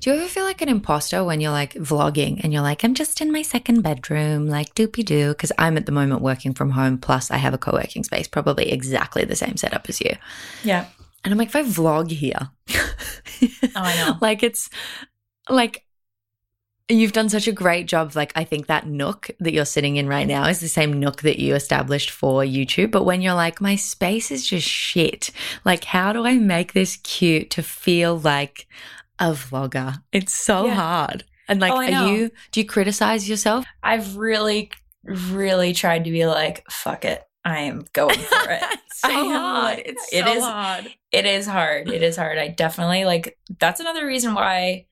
Do 0.00 0.10
you 0.10 0.16
ever 0.16 0.28
feel 0.28 0.44
like 0.44 0.62
an 0.62 0.68
imposter 0.70 1.24
when 1.24 1.40
you're 1.40 1.50
like 1.50 1.74
vlogging 1.74 2.40
and 2.42 2.52
you're 2.52 2.62
like, 2.62 2.84
I'm 2.84 2.94
just 2.94 3.20
in 3.20 3.32
my 3.32 3.42
second 3.42 3.82
bedroom, 3.82 4.48
like 4.48 4.74
doopy 4.74 5.04
doo? 5.04 5.28
Because 5.28 5.52
I'm 5.58 5.76
at 5.76 5.84
the 5.84 5.92
moment 5.92 6.22
working 6.22 6.54
from 6.54 6.70
home, 6.70 6.96
plus 6.98 7.30
I 7.30 7.36
have 7.36 7.52
a 7.52 7.58
co 7.58 7.72
working 7.72 8.02
space, 8.04 8.28
probably 8.28 8.70
exactly 8.70 9.24
the 9.26 9.36
same 9.36 9.58
setup 9.58 9.86
as 9.90 10.00
you. 10.00 10.16
Yeah. 10.64 10.86
And 11.24 11.32
I'm 11.32 11.38
like, 11.38 11.48
if 11.48 11.56
I 11.56 11.62
vlog 11.62 12.10
here, 12.10 12.50
Oh, 13.74 13.80
I 13.82 13.96
know. 13.96 14.18
like 14.20 14.42
it's 14.42 14.68
like, 15.48 15.84
You've 16.88 17.12
done 17.12 17.28
such 17.30 17.46
a 17.48 17.52
great 17.52 17.86
job. 17.86 18.14
Like, 18.16 18.32
I 18.36 18.44
think 18.44 18.66
that 18.66 18.86
nook 18.86 19.30
that 19.40 19.54
you're 19.54 19.64
sitting 19.64 19.96
in 19.96 20.08
right 20.08 20.26
now 20.26 20.46
is 20.48 20.60
the 20.60 20.68
same 20.68 20.92
nook 21.00 21.22
that 21.22 21.38
you 21.38 21.54
established 21.54 22.10
for 22.10 22.42
YouTube. 22.42 22.90
But 22.90 23.04
when 23.04 23.22
you're 23.22 23.32
like, 23.34 23.60
my 23.62 23.76
space 23.76 24.30
is 24.30 24.46
just 24.46 24.68
shit, 24.68 25.30
like, 25.64 25.84
how 25.84 26.12
do 26.12 26.26
I 26.26 26.36
make 26.36 26.72
this 26.74 26.96
cute 26.96 27.50
to 27.50 27.62
feel 27.62 28.18
like 28.18 28.66
a 29.18 29.30
vlogger? 29.30 30.02
It's 30.12 30.34
so 30.34 30.66
Yeah. 30.66 30.74
hard. 30.74 31.24
And 31.48 31.60
like, 31.60 31.72
Oh, 31.72 31.76
are 31.76 31.88
you, 31.88 32.30
do 32.50 32.60
you 32.60 32.66
criticize 32.66 33.26
yourself? 33.28 33.64
I've 33.82 34.16
really, 34.16 34.70
really 35.04 35.72
tried 35.72 36.04
to 36.04 36.10
be 36.10 36.26
like, 36.26 36.64
fuck 36.70 37.06
it. 37.06 37.22
I 37.44 37.60
am 37.60 37.84
going 37.92 38.18
for 38.18 38.50
it. 38.50 38.62
it's 38.62 39.00
so 39.00 39.08
I 39.08 39.12
am 39.12 39.30
hard. 39.30 39.64
like- 39.78 39.86
It's 39.86 40.12
it 40.12 40.24
so 40.24 40.32
is- 40.32 40.44
hard. 40.44 40.94
it 41.10 41.26
is 41.26 41.46
hard. 41.46 41.88
It 41.90 42.02
is 42.02 42.16
hard. 42.16 42.38
I 42.38 42.48
definitely 42.48 43.04
like 43.04 43.38
that's 43.58 43.80
another 43.80 44.06
reason 44.06 44.34
why 44.34 44.86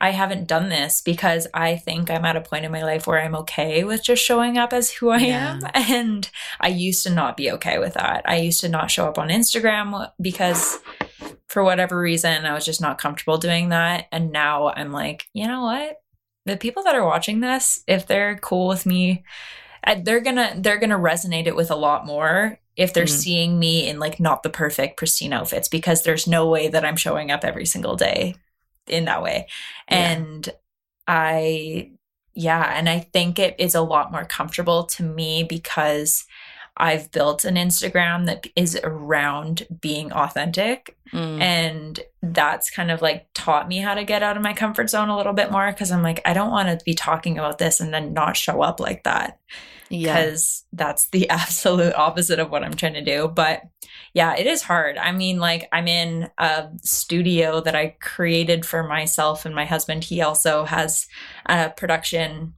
I 0.00 0.10
haven't 0.10 0.48
done 0.48 0.68
this 0.68 1.00
because 1.00 1.46
I 1.54 1.76
think 1.76 2.10
I'm 2.10 2.24
at 2.24 2.36
a 2.36 2.40
point 2.40 2.64
in 2.64 2.72
my 2.72 2.82
life 2.82 3.06
where 3.06 3.22
I'm 3.22 3.36
okay 3.36 3.84
with 3.84 4.02
just 4.02 4.22
showing 4.24 4.58
up 4.58 4.72
as 4.72 4.90
who 4.90 5.08
I 5.10 5.18
Yeah. 5.18 5.52
am. 5.52 5.60
And 5.74 6.28
I 6.60 6.68
used 6.68 7.04
to 7.04 7.10
not 7.10 7.36
be 7.36 7.50
okay 7.52 7.78
with 7.78 7.94
that. 7.94 8.22
I 8.26 8.36
used 8.36 8.60
to 8.62 8.68
not 8.68 8.90
show 8.90 9.06
up 9.08 9.18
on 9.18 9.28
Instagram 9.28 10.10
because 10.20 10.78
for 11.46 11.62
whatever 11.62 11.98
reason, 11.98 12.44
I 12.44 12.52
was 12.52 12.64
just 12.64 12.80
not 12.80 12.98
comfortable 12.98 13.38
doing 13.38 13.68
that. 13.68 14.06
And 14.10 14.32
now 14.32 14.68
I'm 14.74 14.90
like, 14.92 15.26
you 15.32 15.46
know 15.46 15.62
what? 15.62 15.96
The 16.44 16.56
people 16.58 16.82
that 16.82 16.96
are 16.96 17.06
watching 17.06 17.40
this, 17.40 17.82
if 17.86 18.06
they're 18.06 18.36
cool 18.36 18.66
with 18.68 18.84
me, 18.84 19.22
they're 20.02 20.20
gonna 20.20 20.54
they're 20.56 20.78
gonna 20.78 20.98
resonate 20.98 21.46
it 21.46 21.56
with 21.56 21.70
a 21.70 21.76
lot 21.76 22.06
more 22.06 22.58
if 22.76 22.92
they're 22.92 23.04
Mhm. 23.04 23.08
seeing 23.22 23.58
me 23.58 23.88
in 23.88 23.98
like 24.00 24.18
not 24.18 24.42
the 24.42 24.50
perfect 24.50 24.96
pristine 24.96 25.32
outfits 25.32 25.68
because 25.68 26.02
there's 26.02 26.26
no 26.26 26.48
way 26.48 26.68
that 26.68 26.84
I'm 26.84 26.96
showing 26.96 27.30
up 27.30 27.44
every 27.44 27.66
single 27.66 27.94
day 27.96 28.34
in 28.88 29.04
that 29.04 29.22
way. 29.22 29.46
Yeah. 29.90 29.96
And 30.12 30.48
I 31.06 31.90
yeah, 32.36 32.76
and 32.76 32.88
I 32.88 32.98
think 32.98 33.38
it 33.38 33.54
is 33.58 33.74
a 33.76 33.80
lot 33.80 34.10
more 34.10 34.24
comfortable 34.24 34.84
to 34.86 35.04
me 35.04 35.44
because 35.44 36.24
I've 36.76 37.12
built 37.12 37.44
an 37.44 37.54
Instagram 37.54 38.26
that 38.26 38.48
is 38.56 38.76
around 38.82 39.68
being 39.80 40.12
authentic 40.12 40.96
Mm. 41.12 41.40
and 41.40 42.00
that's 42.22 42.70
kind 42.70 42.90
of 42.90 43.00
like 43.02 43.28
taught 43.34 43.68
me 43.68 43.78
how 43.78 43.94
to 43.94 44.02
get 44.02 44.24
out 44.24 44.36
of 44.36 44.42
my 44.42 44.52
comfort 44.52 44.90
zone 44.90 45.08
a 45.10 45.16
little 45.16 45.32
bit 45.34 45.52
more 45.52 45.70
because 45.70 45.92
I'm 45.92 46.02
like 46.02 46.20
I 46.24 46.32
don't 46.32 46.50
want 46.50 46.68
to 46.76 46.84
be 46.84 46.94
talking 46.94 47.38
about 47.38 47.58
this 47.58 47.78
and 47.78 47.94
then 47.94 48.12
not 48.14 48.36
show 48.36 48.62
up 48.62 48.80
like 48.80 49.04
that 49.04 49.38
yeah. 49.88 50.14
because 50.14 50.64
that's 50.72 51.08
the 51.10 51.28
absolute 51.30 51.94
opposite 51.94 52.38
of 52.38 52.50
what 52.50 52.64
I'm 52.64 52.74
trying 52.74 52.94
to 52.94 53.04
do. 53.04 53.28
But 53.28 53.62
yeah, 54.12 54.36
it 54.36 54.46
is 54.46 54.62
hard. 54.62 54.96
I 54.96 55.12
mean, 55.12 55.38
like, 55.38 55.68
I'm 55.72 55.88
in 55.88 56.30
a 56.38 56.68
studio 56.82 57.60
that 57.60 57.74
I 57.74 57.96
created 58.00 58.64
for 58.64 58.82
myself 58.84 59.44
and 59.44 59.54
my 59.54 59.64
husband. 59.64 60.04
He 60.04 60.22
also 60.22 60.64
has 60.64 61.06
a 61.46 61.70
production 61.70 62.54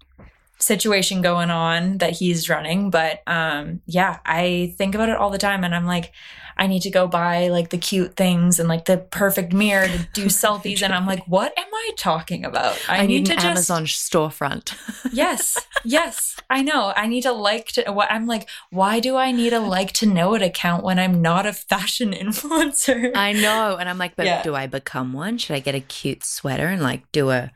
situation 0.58 1.22
going 1.22 1.50
on 1.50 1.98
that 1.98 2.12
he's 2.12 2.48
running. 2.48 2.90
But 2.90 3.20
um, 3.26 3.80
yeah, 3.86 4.18
I 4.24 4.74
think 4.78 4.94
about 4.94 5.08
it 5.08 5.16
all 5.16 5.30
the 5.30 5.38
time 5.38 5.64
and 5.64 5.74
I'm 5.74 5.86
like, 5.86 6.12
I 6.58 6.66
need 6.66 6.82
to 6.82 6.90
go 6.90 7.06
buy 7.06 7.48
like 7.48 7.70
the 7.70 7.78
cute 7.78 8.16
things 8.16 8.58
and 8.58 8.68
like 8.68 8.86
the 8.86 8.96
perfect 8.98 9.52
mirror 9.52 9.86
to 9.86 9.98
do 10.14 10.24
selfies. 10.42 10.82
And 10.82 10.94
I'm 10.94 11.06
like, 11.06 11.24
what 11.26 11.52
am 11.58 11.66
I 11.72 11.90
talking 11.96 12.44
about? 12.44 12.78
I, 12.88 13.06
need, 13.06 13.26
to 13.26 13.32
an 13.32 13.38
just 13.38 13.46
Amazon 13.46 13.84
storefront. 13.84 14.74
yes 15.12 15.56
yes 15.84 16.36
i 16.50 16.62
know 16.62 16.92
i 16.96 17.06
need 17.06 17.22
to 17.22 17.30
like 17.32 17.66
to 17.68 17.82
what 17.92 18.10
i'm 18.10 18.26
like 18.26 18.48
why 18.70 18.98
do 18.98 19.16
i 19.16 19.30
need 19.30 19.52
a 19.52 19.60
like 19.60 19.92
to 19.92 20.04
know 20.04 20.34
it 20.34 20.42
account 20.42 20.82
when 20.82 20.98
i'm 20.98 21.22
not 21.22 21.46
a 21.46 21.52
fashion 21.52 22.10
influencer 22.24 23.12
I 23.14 23.32
know. 23.32 23.76
And 23.78 23.88
I'm 23.88 23.98
like, 23.98 24.16
but 24.16 24.26
Yeah. 24.26 24.42
do 24.42 24.54
I 24.54 24.66
become 24.66 25.12
one? 25.12 25.38
Should 25.38 25.54
I 25.54 25.60
get 25.60 25.74
a 25.74 25.80
cute 25.80 26.24
sweater 26.24 26.66
and 26.66 26.82
like 26.82 27.10
do 27.12 27.30
a 27.30 27.50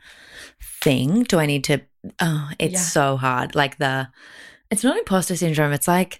thing? 0.81 1.23
Do 1.23 1.39
I 1.39 1.45
need 1.45 1.63
to? 1.65 1.81
Oh, 2.19 2.49
it's 2.59 2.73
Yeah. 2.73 2.79
so 2.79 3.17
hard. 3.17 3.53
Like 3.55 3.77
the, 3.77 4.07
it's 4.69 4.83
not 4.83 4.97
imposter 4.97 5.35
syndrome. 5.35 5.71
It's 5.73 5.87
like 5.87 6.19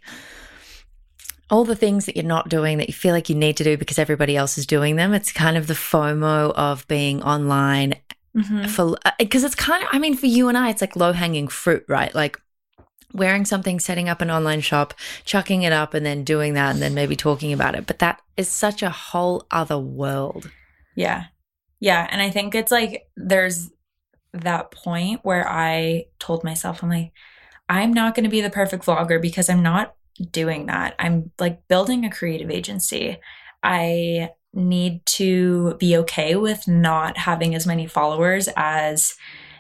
all 1.52 1.66
the 1.66 1.76
things 1.76 2.06
that 2.06 2.16
you're 2.16 2.26
not 2.26 2.50
doing 2.50 2.78
that 2.80 2.88
you 2.88 2.94
feel 2.94 3.14
like 3.14 3.30
you 3.30 3.36
need 3.36 3.58
to 3.58 3.64
do 3.64 3.78
because 3.78 4.00
everybody 4.00 4.36
else 4.38 4.58
is 4.58 4.66
doing 4.66 4.96
them. 4.96 5.14
It's 5.14 5.32
kind 5.32 5.58
of 5.58 5.68
the 5.68 5.74
FOMO 5.76 6.54
of 6.56 6.88
being 6.88 7.22
online 7.22 7.96
Mhm. 8.36 8.70
for 8.70 8.98
because 9.20 9.44
it's 9.44 9.56
kind 9.56 9.84
of 9.84 9.90
i 9.92 10.00
mean 10.00 10.16
for 10.16 10.26
you 10.28 10.48
and 10.48 10.58
i 10.58 10.70
it's 10.70 10.80
like 10.80 10.96
low 10.96 11.12
hanging 11.12 11.50
fruit 11.50 11.84
right 11.90 12.16
like 12.16 12.40
wearing 13.14 13.44
something 13.44 13.78
setting 13.78 14.08
up 14.08 14.22
an 14.22 14.32
online 14.32 14.62
shop 14.62 14.94
chucking 15.26 15.64
it 15.64 15.74
up 15.74 15.94
and 15.94 16.06
then 16.06 16.24
doing 16.24 16.54
that 16.54 16.72
and 16.74 16.82
then 16.82 16.94
maybe 16.94 17.18
talking 17.18 17.52
about 17.52 17.76
it 17.76 17.86
but 17.86 18.00
that 18.00 18.22
is 18.38 18.48
such 18.48 18.82
a 18.82 18.90
whole 18.90 19.46
other 19.52 19.78
world 19.78 20.50
yeah 20.96 21.26
yeah 21.82 22.08
and 22.10 22.22
i 22.22 22.30
think 22.30 22.56
it's 22.56 22.72
like 22.72 23.06
there's 23.18 23.70
that 24.32 24.72
point 24.72 25.20
where 25.24 25.46
i 25.50 26.06
told 26.18 26.42
myself 26.46 26.82
i'm 26.82 26.90
like 26.90 27.12
i'm 27.68 27.92
not 27.92 28.16
going 28.16 28.24
to 28.24 28.30
be 28.30 28.40
the 28.40 28.50
perfect 28.50 28.86
vlogger 28.86 29.22
because 29.22 29.50
i'm 29.50 29.62
not 29.62 29.94
doing 30.32 30.66
that 30.68 30.96
i'm 31.00 31.32
like 31.40 31.68
building 31.68 32.06
a 32.06 32.10
creative 32.12 32.50
agency 32.50 33.18
i 33.64 34.30
need 34.54 35.06
to 35.06 35.76
be 35.80 35.96
okay 35.96 36.36
with 36.36 36.68
not 36.68 37.18
having 37.18 37.56
as 37.56 37.66
many 37.66 37.88
followers 37.88 38.50
as 38.58 39.16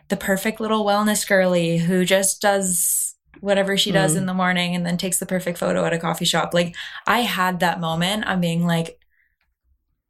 the 0.09 0.17
perfect 0.17 0.59
little 0.59 0.83
wellness 0.85 1.25
girly 1.27 1.77
who 1.77 2.03
just 2.03 2.41
does 2.41 3.15
whatever 3.39 3.77
she 3.77 3.91
does 3.91 4.13
Mm. 4.13 4.17
in 4.17 4.25
the 4.25 4.33
morning 4.33 4.75
and 4.75 4.85
then 4.85 4.97
takes 4.97 5.17
the 5.17 5.25
perfect 5.25 5.57
photo 5.57 5.85
at 5.85 5.93
a 5.93 5.97
coffee 5.97 6.25
shop. 6.25 6.53
Like 6.53 6.75
I 7.07 7.21
had 7.21 7.61
that 7.61 7.79
moment 7.79 8.27
of 8.27 8.41
being 8.41 8.65
like, 8.67 8.99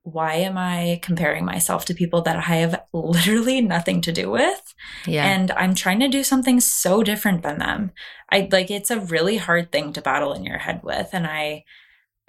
why 0.04 0.36
am 0.36 0.58
I 0.58 0.99
comparing 1.04 1.45
myself 1.45 1.86
to 1.86 1.93
people 1.93 2.24
that 2.24 2.38
I 2.38 2.56
have 2.56 2.84
literally 2.91 3.62
nothing 3.62 4.02
to 4.02 4.12
do 4.12 4.32
with? 4.32 4.74
yeah 5.06 5.26
And 5.26 5.52
I'm 5.52 5.76
trying 5.76 5.99
to 5.99 6.08
do 6.08 6.24
something 6.24 6.60
so 6.60 7.04
different 7.04 7.43
than 7.43 7.60
them. 7.60 7.91
I 8.32 8.49
like 8.52 8.72
it's 8.72 8.91
a 8.91 8.99
really 8.99 9.38
hard 9.38 9.72
thing 9.72 9.93
to 9.93 10.02
battle 10.02 10.34
in 10.34 10.43
your 10.43 10.58
head 10.58 10.82
with. 10.84 11.10
And 11.14 11.28
I 11.28 11.66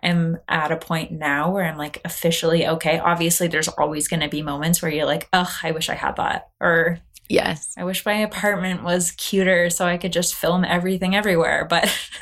am 0.03 0.39
at 0.49 0.73
a 0.73 0.77
point 0.77 1.13
now 1.13 1.51
where 1.51 1.65
I'm 1.65 1.79
like 1.79 2.01
officially 2.05 2.67
okay. 2.67 2.99
Obviously, 2.99 3.49
there's 3.49 3.69
always 3.69 4.09
going 4.09 4.21
to 4.21 4.29
be 4.29 4.43
moments 4.43 4.83
where 4.83 4.91
you're 4.91 5.07
like, 5.07 5.29
ugh, 5.33 5.53
I 5.63 5.71
wish 5.71 5.89
I 5.89 5.95
had 5.95 6.17
that. 6.17 6.51
Or 6.61 6.99
yes 7.33 7.75
I 7.77 7.85
wish 7.85 8.05
my 8.05 8.15
apartment 8.15 8.83
was 8.83 9.13
cuter 9.13 9.71
so 9.71 9.87
I 9.87 9.97
could 9.97 10.13
just 10.13 10.35
film 10.35 10.65
everything 10.65 11.17
everywhere. 11.17 11.65
But, 11.65 11.93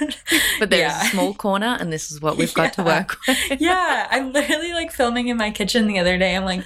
but 0.58 0.70
there's 0.70 0.92
yeah. 0.92 1.02
a 1.02 1.04
small 1.06 1.34
corner 1.34 1.76
and 1.80 1.92
this 1.92 2.11
is 2.11 2.20
what 2.20 2.36
we've 2.36 2.54
got 2.54 2.72
to 2.74 2.82
work 2.82 3.18
with 3.26 3.38
yeah, 3.61 4.06
I'm 4.11 4.32
literally 4.32 4.72
like 4.72 4.92
filming 4.92 5.28
in 5.28 5.36
my 5.36 5.50
kitchen 5.50 5.86
the 5.86 5.98
other 5.98 6.16
day. 6.18 6.36
I'm 6.36 6.44
like, 6.44 6.64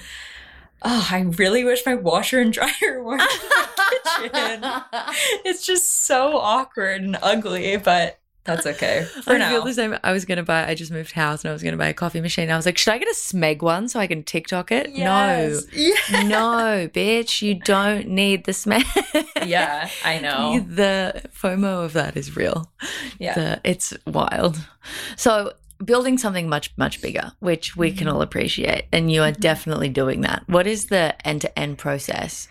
oh, 0.83 1.07
I 1.11 1.21
really 1.21 1.63
wish 1.63 1.85
my 1.85 1.95
washer 1.95 2.39
and 2.39 2.53
dryer 2.53 3.03
worked. 3.03 3.23
kitchen. 4.17 4.63
It's 5.43 5.65
just 5.65 6.05
so 6.05 6.37
awkward 6.37 7.01
and 7.01 7.17
ugly, 7.21 7.77
but 7.77 8.19
that's 8.45 8.65
okay 8.65 9.05
for 9.23 9.33
I 9.33 9.37
now. 9.37 9.49
feel 9.49 9.63
the 9.65 9.73
same. 9.73 9.97
I 10.03 10.11
was 10.13 10.23
gonna 10.25 10.43
buy. 10.43 10.65
I 10.67 10.75
just 10.75 10.91
moved 10.91 11.11
house 11.11 11.43
and 11.43 11.49
I 11.49 11.53
was 11.53 11.61
gonna 11.63 11.77
buy 11.77 11.87
a 11.87 11.93
coffee 11.93 12.21
machine. 12.21 12.49
I 12.49 12.55
was 12.55 12.65
like, 12.65 12.77
should 12.77 12.93
I 12.93 12.97
get 12.99 13.07
a 13.07 13.15
Smeg 13.15 13.61
one 13.61 13.87
so 13.89 13.99
I 13.99 14.07
can 14.07 14.23
TikTok 14.23 14.71
it? 14.71 14.91
Yes. 14.91 15.65
No, 16.11 16.21
no, 16.23 16.87
bitch, 16.89 17.41
you 17.41 17.55
don't 17.55 18.07
need 18.07 18.45
the 18.45 18.51
Smeg. 18.53 18.85
Yeah, 19.45 19.89
I 20.03 20.19
know. 20.19 20.59
the 20.67 21.21
FOMO 21.35 21.83
of 21.85 21.93
that 21.93 22.15
is 22.17 22.35
real. 22.35 22.71
Yeah. 23.19 23.33
The- 23.35 23.61
it's 23.63 23.93
wild. 24.07 24.57
So 25.17 25.53
building 25.83 26.17
something 26.17 26.47
much 26.47 26.71
much 26.77 27.01
bigger, 27.01 27.31
which 27.39 27.75
we 27.75 27.91
can 27.91 28.07
all 28.07 28.21
appreciate, 28.21 28.85
and 28.93 29.11
you 29.11 29.21
are 29.23 29.31
Mhm. 29.31 29.39
definitely 29.39 29.89
doing 29.89 30.21
that. 30.21 30.43
What 30.47 30.67
is 30.67 30.85
the 30.87 31.15
end 31.27 31.41
to 31.41 31.59
end 31.59 31.77
process 31.77 32.47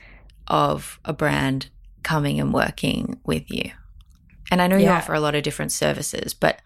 of 0.47 0.99
a 1.05 1.13
brand 1.13 1.69
coming 2.03 2.39
and 2.39 2.53
working 2.53 3.19
with 3.25 3.51
you? 3.51 3.71
And 4.51 4.61
I 4.63 4.67
know 4.67 4.77
you 4.77 4.89
offer 4.89 5.15
a 5.15 5.21
lot 5.21 5.35
of 5.35 5.43
different 5.43 5.73
services, 5.73 6.35
but 6.35 6.61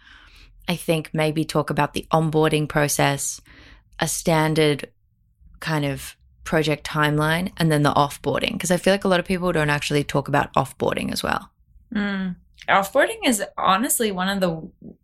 I 0.68 0.76
think 0.76 1.11
maybe 1.12 1.45
talk 1.45 1.70
about 1.70 1.95
the 1.95 2.07
onboarding 2.12 2.68
process, 2.68 3.41
a 3.99 4.07
standard 4.09 4.91
kind 5.61 5.85
of 5.85 6.16
project 6.45 6.87
timeline, 6.87 7.53
and 7.57 7.72
then 7.72 7.83
the 7.83 7.93
offboarding. 7.93 8.53
Because 8.53 8.70
I 8.70 8.76
feel 8.76 8.93
like 8.93 9.05
a 9.05 9.09
lot 9.09 9.20
of 9.20 9.26
people 9.26 9.51
don't 9.53 9.70
actually 9.70 10.05
talk 10.05 10.29
about 10.29 10.53
offboarding 10.55 11.12
as 11.12 11.22
well. 11.22 11.51
Mm. 11.95 12.37
Offboarding 12.68 13.20
is 13.24 13.43
honestly 13.57 14.12
one 14.12 14.29
of 14.29 14.41
the. 14.41 14.97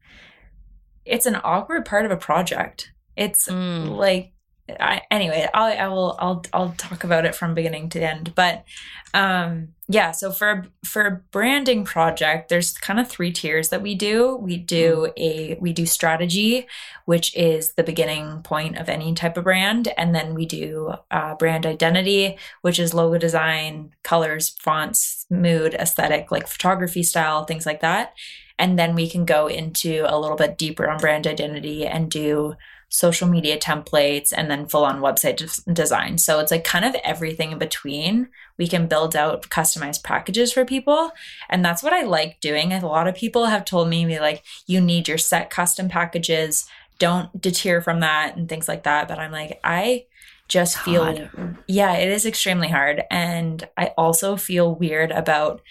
It's 1.07 1.27
an 1.27 1.41
awkward 1.43 1.87
part 1.87 2.05
of 2.05 2.11
a 2.11 2.16
project. 2.16 2.93
It's 3.16 3.49
Mm. 3.49 3.97
like 3.97 4.34
I, 4.69 5.03
anyway 5.11 5.47
I'll, 5.53 5.79
i 5.79 5.89
will 5.89 6.17
i'll 6.19 6.45
i'll 6.55 6.75
talk 6.79 7.05
about 7.05 7.27
it 7.27 7.35
from 7.35 7.53
beginning 7.53 7.91
to 7.91 8.03
end 8.03 8.35
but 8.35 8.65
um 9.12 9.69
yeah 9.89 10.11
so 10.11 10.31
for 10.31 10.67
for 10.85 11.07
a 11.07 11.21
branding 11.31 11.85
project 11.85 12.49
there's 12.49 12.73
kind 12.73 12.99
of 12.99 13.07
three 13.07 13.31
tiers 13.31 13.69
that 13.69 13.83
we 13.83 13.95
do. 13.95 14.37
We 14.37 14.57
do 14.57 15.12
a 15.17 15.59
we 15.61 15.73
do 15.73 15.85
strategy 15.85 16.67
which 17.05 17.37
is 17.37 17.75
the 17.75 17.83
beginning 17.83 18.43
point 18.43 18.79
of 18.79 18.89
any 18.89 19.12
type 19.15 19.37
of 19.37 19.45
brand 19.45 19.89
and 19.99 20.15
then 20.15 20.35
we 20.35 20.47
do 20.47 20.95
uh, 21.11 21.35
brand 21.35 21.67
identity 21.67 22.39
which 22.62 22.79
is 22.79 22.95
logo 22.95 23.19
design 23.19 23.95
colors 24.03 24.49
fonts 24.49 25.27
mood 25.31 25.75
aesthetic 25.75 26.31
like 26.31 26.49
photography 26.49 27.03
style 27.03 27.45
things 27.45 27.67
like 27.67 27.81
that. 27.81 28.15
And 28.59 28.79
then 28.79 28.95
we 28.95 29.11
can 29.11 29.25
go 29.25 29.49
into 29.49 30.05
a 30.07 30.19
little 30.19 30.37
bit 30.37 30.57
deeper 30.57 30.89
on 30.89 30.99
brand 30.99 31.27
identity 31.27 31.87
and 31.87 32.11
do 32.11 32.55
social 32.95 33.26
media 33.26 33.59
templates 33.59 34.32
and 34.32 34.49
then 34.49 34.68
full 34.68 34.84
on 34.84 35.01
website 35.01 35.36
des- 35.36 35.72
design. 35.72 36.16
So 36.16 36.38
it's 36.38 36.53
like 36.53 36.62
kind 36.62 36.84
of 36.84 36.95
everything 37.03 37.51
in 37.51 37.59
between. 37.59 38.28
We 38.57 38.68
can 38.68 38.86
build 38.86 39.16
out 39.16 39.49
customized 39.49 40.05
packages 40.05 40.53
for 40.53 40.64
people. 40.64 41.11
And 41.49 41.64
that's 41.64 41.82
what 41.82 41.92
I 41.92 42.03
like 42.03 42.38
doing. 42.38 42.72
A 42.72 42.86
lot 42.86 43.09
of 43.09 43.16
people 43.16 43.47
have 43.47 43.64
told 43.64 43.88
me, 43.88 44.20
like, 44.20 44.45
you 44.68 44.80
need 44.80 45.09
your 45.09 45.18
set 45.18 45.51
custom 45.51 45.88
packages. 45.88 46.68
Don't 47.01 47.40
deter 47.40 47.80
from 47.80 47.99
that 47.99 48.36
and 48.36 48.49
things 48.49 48.68
like 48.68 48.84
that. 48.84 49.09
But 49.09 49.18
I'm 49.18 49.32
like, 49.32 49.59
I 49.64 50.05
just 50.47 50.76
It's 50.76 50.84
feel, 50.84 51.03
hard. 51.03 51.57
yeah, 51.66 51.95
it 51.95 52.11
is 52.12 52.24
extremely 52.24 52.68
hard. 52.68 53.03
And 53.11 53.68
I 53.76 53.86
also 53.99 54.36
feel 54.36 54.72
weird 54.72 55.11
about 55.11 55.62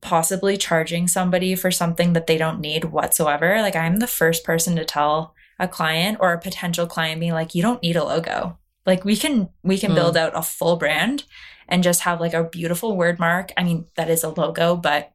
possibly 0.00 0.56
charging 0.56 1.08
somebody 1.08 1.56
for 1.56 1.72
something 1.72 2.12
that 2.12 2.28
they 2.28 2.38
don't 2.38 2.60
need 2.60 2.84
whatsoever. 2.84 3.60
Like 3.62 3.74
I'm 3.74 3.96
the 3.96 4.06
first 4.06 4.44
person 4.44 4.76
to 4.76 4.84
tell 4.84 5.34
a 5.58 5.68
client 5.68 6.18
or 6.20 6.32
a 6.32 6.40
potential 6.40 6.86
client 6.86 7.20
being 7.20 7.32
like, 7.32 7.54
you 7.54 7.62
don't 7.62 7.82
need 7.82 7.96
a 7.96 8.04
logo. 8.04 8.58
Like 8.86 9.04
we 9.04 9.16
can 9.16 9.48
we 9.62 9.78
can 9.78 9.92
Mm. 9.92 9.96
build 9.96 10.16
out 10.16 10.32
a 10.36 10.42
full 10.42 10.76
brand 10.76 11.24
and 11.68 11.82
just 11.84 12.00
have 12.02 12.20
like 12.20 12.34
a 12.34 12.44
beautiful 12.44 12.96
word 12.96 13.18
mark. 13.18 13.52
I 13.56 13.62
mean, 13.62 13.86
that 13.96 14.10
is 14.10 14.24
a 14.24 14.28
logo, 14.30 14.76
but 14.76 15.12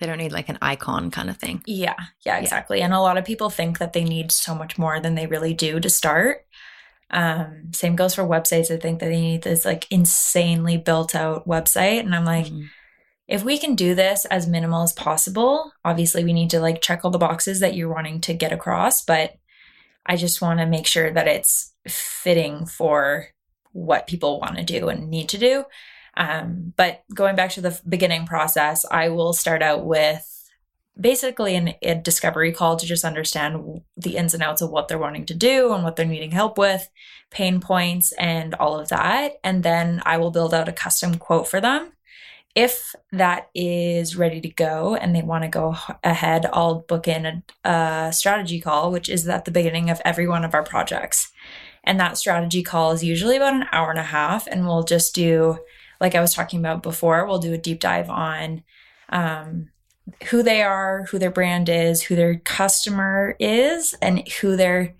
They 0.00 0.06
don't 0.06 0.18
need 0.18 0.32
like 0.32 0.48
an 0.48 0.58
icon 0.60 1.10
kind 1.12 1.30
of 1.30 1.36
thing. 1.38 1.62
yeah, 1.66 1.94
yeah, 2.26 2.38
exactly. 2.38 2.82
And 2.82 2.92
a 2.92 3.00
lot 3.00 3.16
of 3.16 3.24
people 3.24 3.48
think 3.48 3.78
that 3.78 3.92
they 3.92 4.02
need 4.04 4.32
so 4.32 4.54
much 4.54 4.76
more 4.76 4.98
than 5.00 5.14
they 5.14 5.26
really 5.26 5.54
do 5.54 5.78
to 5.80 5.88
start. 5.88 6.44
Um, 7.10 7.70
same 7.72 7.94
goes 7.96 8.14
for 8.14 8.24
websites. 8.24 8.70
I 8.74 8.76
think 8.78 8.98
that 9.00 9.06
they 9.06 9.20
need 9.20 9.42
this 9.42 9.64
like 9.64 9.86
insanely 9.90 10.76
built 10.76 11.14
out 11.14 11.46
website. 11.46 12.00
And 12.00 12.14
I'm 12.14 12.24
like, 12.24 12.46
Mhm. 12.46 12.66
if 13.28 13.44
we 13.44 13.56
can 13.56 13.74
do 13.76 13.94
this 13.94 14.24
as 14.26 14.46
minimal 14.48 14.82
as 14.82 14.92
possible, 14.92 15.72
obviously 15.84 16.24
we 16.24 16.32
need 16.32 16.50
to 16.50 16.60
like 16.60 16.82
check 16.82 17.04
all 17.04 17.10
the 17.12 17.18
boxes 17.18 17.60
that 17.60 17.74
you're 17.74 17.92
wanting 17.92 18.20
to 18.22 18.34
get 18.34 18.52
across, 18.52 19.00
but 19.02 19.36
I 20.06 20.16
just 20.16 20.40
want 20.40 20.60
to 20.60 20.66
make 20.66 20.86
sure 20.86 21.10
that 21.10 21.28
it's 21.28 21.72
fitting 21.88 22.66
for 22.66 23.28
what 23.72 24.06
people 24.06 24.40
want 24.40 24.56
to 24.56 24.64
do 24.64 24.88
and 24.88 25.10
need 25.10 25.28
to 25.30 25.38
do. 25.38 25.64
Um, 26.16 26.72
but 26.76 27.02
going 27.12 27.36
back 27.36 27.50
to 27.50 27.60
the 27.60 27.80
beginning 27.88 28.26
process, 28.26 28.84
I 28.90 29.08
will 29.08 29.32
start 29.32 29.62
out 29.62 29.84
with 29.84 30.30
basically 30.98 31.56
an, 31.56 31.74
a 31.82 31.96
discovery 31.96 32.52
call 32.52 32.76
to 32.76 32.86
just 32.86 33.04
understand 33.04 33.82
the 33.96 34.16
ins 34.16 34.32
and 34.34 34.42
outs 34.42 34.62
of 34.62 34.70
what 34.70 34.86
they're 34.86 34.98
wanting 34.98 35.26
to 35.26 35.34
do 35.34 35.72
and 35.72 35.82
what 35.82 35.96
they're 35.96 36.06
needing 36.06 36.30
help 36.30 36.56
with, 36.56 36.88
pain 37.30 37.60
points, 37.60 38.12
and 38.12 38.54
all 38.54 38.78
of 38.78 38.88
that. 38.90 39.32
And 39.42 39.62
then 39.64 40.02
I 40.06 40.18
will 40.18 40.30
build 40.30 40.54
out 40.54 40.68
a 40.68 40.72
custom 40.72 41.16
quote 41.16 41.48
for 41.48 41.60
them. 41.60 41.92
If 42.54 42.94
that 43.10 43.50
is 43.54 44.16
ready 44.16 44.40
to 44.40 44.48
go 44.48 44.94
and 44.94 45.14
they 45.14 45.22
want 45.22 45.42
to 45.42 45.48
go 45.48 45.76
ahead, 46.04 46.46
I'll 46.52 46.80
book 46.80 47.08
in 47.08 47.26
a, 47.26 47.68
a 47.68 48.12
strategy 48.12 48.60
call, 48.60 48.92
which 48.92 49.08
is 49.08 49.26
at 49.28 49.44
the 49.44 49.50
beginning 49.50 49.90
of 49.90 50.00
every 50.04 50.28
one 50.28 50.44
of 50.44 50.54
our 50.54 50.62
projects. 50.62 51.32
And 51.82 51.98
that 51.98 52.16
strategy 52.16 52.62
call 52.62 52.92
is 52.92 53.02
usually 53.02 53.36
about 53.36 53.54
an 53.54 53.66
hour 53.72 53.90
and 53.90 53.98
a 53.98 54.04
half. 54.04 54.46
And 54.46 54.66
we'll 54.66 54.84
just 54.84 55.14
do, 55.14 55.58
like 56.00 56.14
I 56.14 56.20
was 56.20 56.32
talking 56.32 56.60
about 56.60 56.82
before, 56.82 57.26
we'll 57.26 57.38
do 57.38 57.52
a 57.52 57.58
deep 57.58 57.80
dive 57.80 58.08
on 58.08 58.62
um, 59.08 59.70
who 60.30 60.42
they 60.42 60.62
are, 60.62 61.04
who 61.04 61.18
their 61.18 61.30
brand 61.30 61.68
is, 61.68 62.02
who 62.02 62.14
their 62.14 62.36
customer 62.36 63.36
is, 63.38 63.94
and 64.00 64.26
who 64.40 64.56
their 64.56 64.94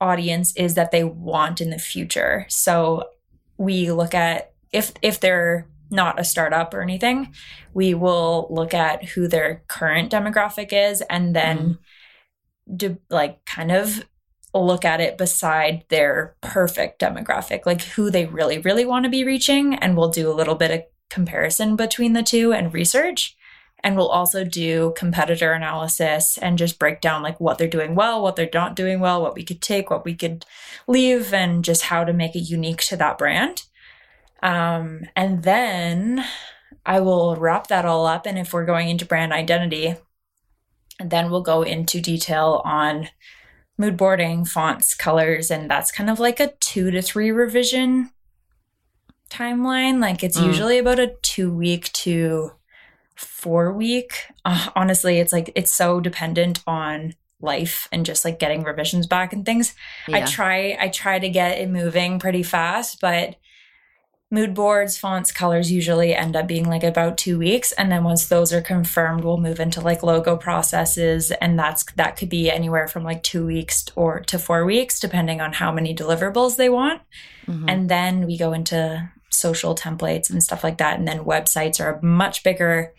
audience 0.00 0.56
is 0.56 0.74
that 0.74 0.90
they 0.90 1.04
want 1.04 1.60
in 1.60 1.70
the 1.70 1.78
future. 1.78 2.46
So 2.48 3.10
we 3.58 3.92
look 3.92 4.14
at 4.14 4.52
if 4.72 4.92
if 5.02 5.20
they're 5.20 5.68
not 5.92 6.18
a 6.18 6.24
startup 6.24 6.74
or 6.74 6.82
anything, 6.82 7.34
we 7.74 7.94
will 7.94 8.46
look 8.50 8.74
at 8.74 9.04
who 9.04 9.28
their 9.28 9.62
current 9.68 10.10
demographic 10.10 10.72
is 10.72 11.02
and 11.02 11.36
then 11.36 11.58
mm-hmm. 11.58 12.76
do 12.76 12.98
like 13.10 13.44
kind 13.44 13.70
of 13.70 14.04
look 14.54 14.84
at 14.84 15.00
it 15.00 15.16
beside 15.16 15.84
their 15.88 16.36
perfect 16.40 17.00
demographic, 17.00 17.64
like 17.64 17.82
who 17.82 18.10
they 18.10 18.26
really, 18.26 18.58
really 18.58 18.84
want 18.84 19.04
to 19.04 19.10
be 19.10 19.24
reaching. 19.24 19.74
And 19.76 19.96
we'll 19.96 20.10
do 20.10 20.30
a 20.30 20.34
little 20.34 20.54
bit 20.54 20.70
of 20.70 20.82
comparison 21.08 21.76
between 21.76 22.12
the 22.12 22.22
two 22.22 22.52
and 22.52 22.72
research. 22.72 23.36
And 23.84 23.96
we'll 23.96 24.08
also 24.08 24.44
do 24.44 24.92
competitor 24.96 25.52
analysis 25.52 26.38
and 26.38 26.56
just 26.56 26.78
break 26.78 27.00
down 27.00 27.22
like 27.22 27.40
what 27.40 27.58
they're 27.58 27.66
doing 27.66 27.94
well, 27.94 28.22
what 28.22 28.36
they're 28.36 28.48
not 28.52 28.76
doing 28.76 29.00
well, 29.00 29.20
what 29.20 29.34
we 29.34 29.42
could 29.42 29.60
take, 29.60 29.90
what 29.90 30.04
we 30.04 30.14
could 30.14 30.44
leave, 30.86 31.34
and 31.34 31.64
just 31.64 31.82
how 31.82 32.04
to 32.04 32.12
make 32.12 32.36
it 32.36 32.40
unique 32.40 32.82
to 32.82 32.96
that 32.96 33.18
brand. 33.18 33.64
Um, 34.42 35.02
and 35.14 35.42
then 35.42 36.24
I 36.84 37.00
will 37.00 37.36
wrap 37.36 37.68
that 37.68 37.84
all 37.84 38.06
up. 38.06 38.26
And 38.26 38.38
if 38.38 38.52
we're 38.52 38.64
going 38.66 38.88
into 38.88 39.06
brand 39.06 39.32
identity, 39.32 39.94
then 40.98 41.30
we'll 41.30 41.42
go 41.42 41.62
into 41.62 42.00
detail 42.00 42.60
on 42.64 43.08
mood 43.78 43.96
boarding, 43.96 44.44
fonts, 44.44 44.94
colors, 44.94 45.50
and 45.50 45.70
that's 45.70 45.90
kind 45.92 46.10
of 46.10 46.18
like 46.20 46.40
a 46.40 46.52
two 46.60 46.90
to 46.90 47.00
three 47.02 47.30
revision 47.30 48.10
timeline. 49.30 50.00
Like 50.00 50.22
it's 50.22 50.38
Mm. 50.38 50.46
usually 50.46 50.78
about 50.78 50.98
a 50.98 51.14
two 51.22 51.52
week 51.52 51.90
to 51.92 52.52
four 53.14 53.72
week. 53.72 54.26
Uh, 54.44 54.68
honestly, 54.76 55.18
it's 55.18 55.32
like 55.32 55.50
it's 55.54 55.72
so 55.72 56.00
dependent 56.00 56.62
on 56.66 57.14
life 57.40 57.88
and 57.90 58.06
just 58.06 58.24
like 58.24 58.38
getting 58.38 58.62
revisions 58.62 59.06
back 59.06 59.32
and 59.32 59.44
things. 59.44 59.74
I 60.08 60.22
try 60.22 60.76
I 60.78 60.88
try 60.88 61.18
to 61.18 61.28
get 61.28 61.58
it 61.58 61.68
moving 61.70 62.18
pretty 62.18 62.42
fast, 62.42 63.00
but 63.00 63.36
mood 64.32 64.54
boards, 64.54 64.96
fonts, 64.96 65.30
colors 65.30 65.70
usually 65.70 66.14
end 66.14 66.34
up 66.34 66.48
being 66.48 66.64
like 66.66 66.82
about 66.82 67.18
2 67.18 67.38
weeks 67.38 67.70
and 67.72 67.92
then 67.92 68.02
once 68.02 68.26
those 68.26 68.50
are 68.50 68.62
confirmed, 68.62 69.22
we'll 69.22 69.36
move 69.36 69.60
into 69.60 69.78
like 69.82 70.02
logo 70.02 70.38
processes 70.38 71.30
and 71.32 71.58
that's 71.58 71.84
that 71.96 72.16
could 72.16 72.30
be 72.30 72.50
anywhere 72.50 72.88
from 72.88 73.04
like 73.04 73.22
2 73.22 73.44
weeks 73.44 73.84
or 73.94 74.20
to 74.20 74.38
4 74.38 74.64
weeks 74.64 74.98
depending 74.98 75.42
on 75.42 75.52
how 75.52 75.70
many 75.70 75.94
deliverables 75.94 76.56
they 76.56 76.70
want. 76.70 77.02
Mhm. 77.46 77.66
And 77.68 77.88
then 77.90 78.26
we 78.26 78.38
go 78.38 78.54
into 78.54 79.10
social 79.28 79.74
templates 79.74 80.30
and 80.30 80.42
stuff 80.42 80.64
like 80.64 80.78
that 80.78 80.98
and 80.98 81.06
then 81.06 81.24
websites 81.24 81.78
are 81.78 81.98
a 81.98 82.04
much 82.04 82.42
bigger 82.42 82.92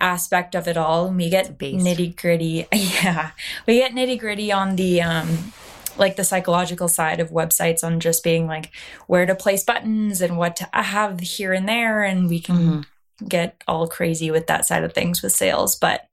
aspect 0.00 0.54
of 0.54 0.66
it 0.66 0.78
all. 0.78 1.10
We 1.10 1.28
get 1.28 1.58
nitty 1.58 2.16
gritty. 2.16 2.66
Yeah. 2.72 3.32
We 3.66 3.76
get 3.76 3.92
nitty 3.92 4.18
gritty 4.18 4.50
on 4.50 4.76
the 4.76 5.02
um 5.02 5.52
like 5.98 6.16
the 6.16 6.24
psychological 6.24 6.88
side 6.88 7.20
of 7.20 7.30
websites 7.30 7.82
on 7.84 8.00
just 8.00 8.22
being 8.24 8.46
like 8.46 8.70
where 9.06 9.26
to 9.26 9.34
place 9.34 9.64
buttons 9.64 10.20
and 10.20 10.36
what 10.38 10.56
to 10.56 10.68
have 10.72 11.20
here 11.20 11.52
and 11.52 11.68
there 11.68 12.02
and 12.02 12.28
we 12.28 12.40
can 12.40 12.56
Mhm. 12.56 12.84
get 13.28 13.62
all 13.66 13.86
crazy 13.88 14.30
with 14.30 14.46
that 14.46 14.64
side 14.66 14.84
of 14.84 14.92
things 14.94 15.22
with 15.22 15.32
sales 15.32 15.74
but 15.76 16.06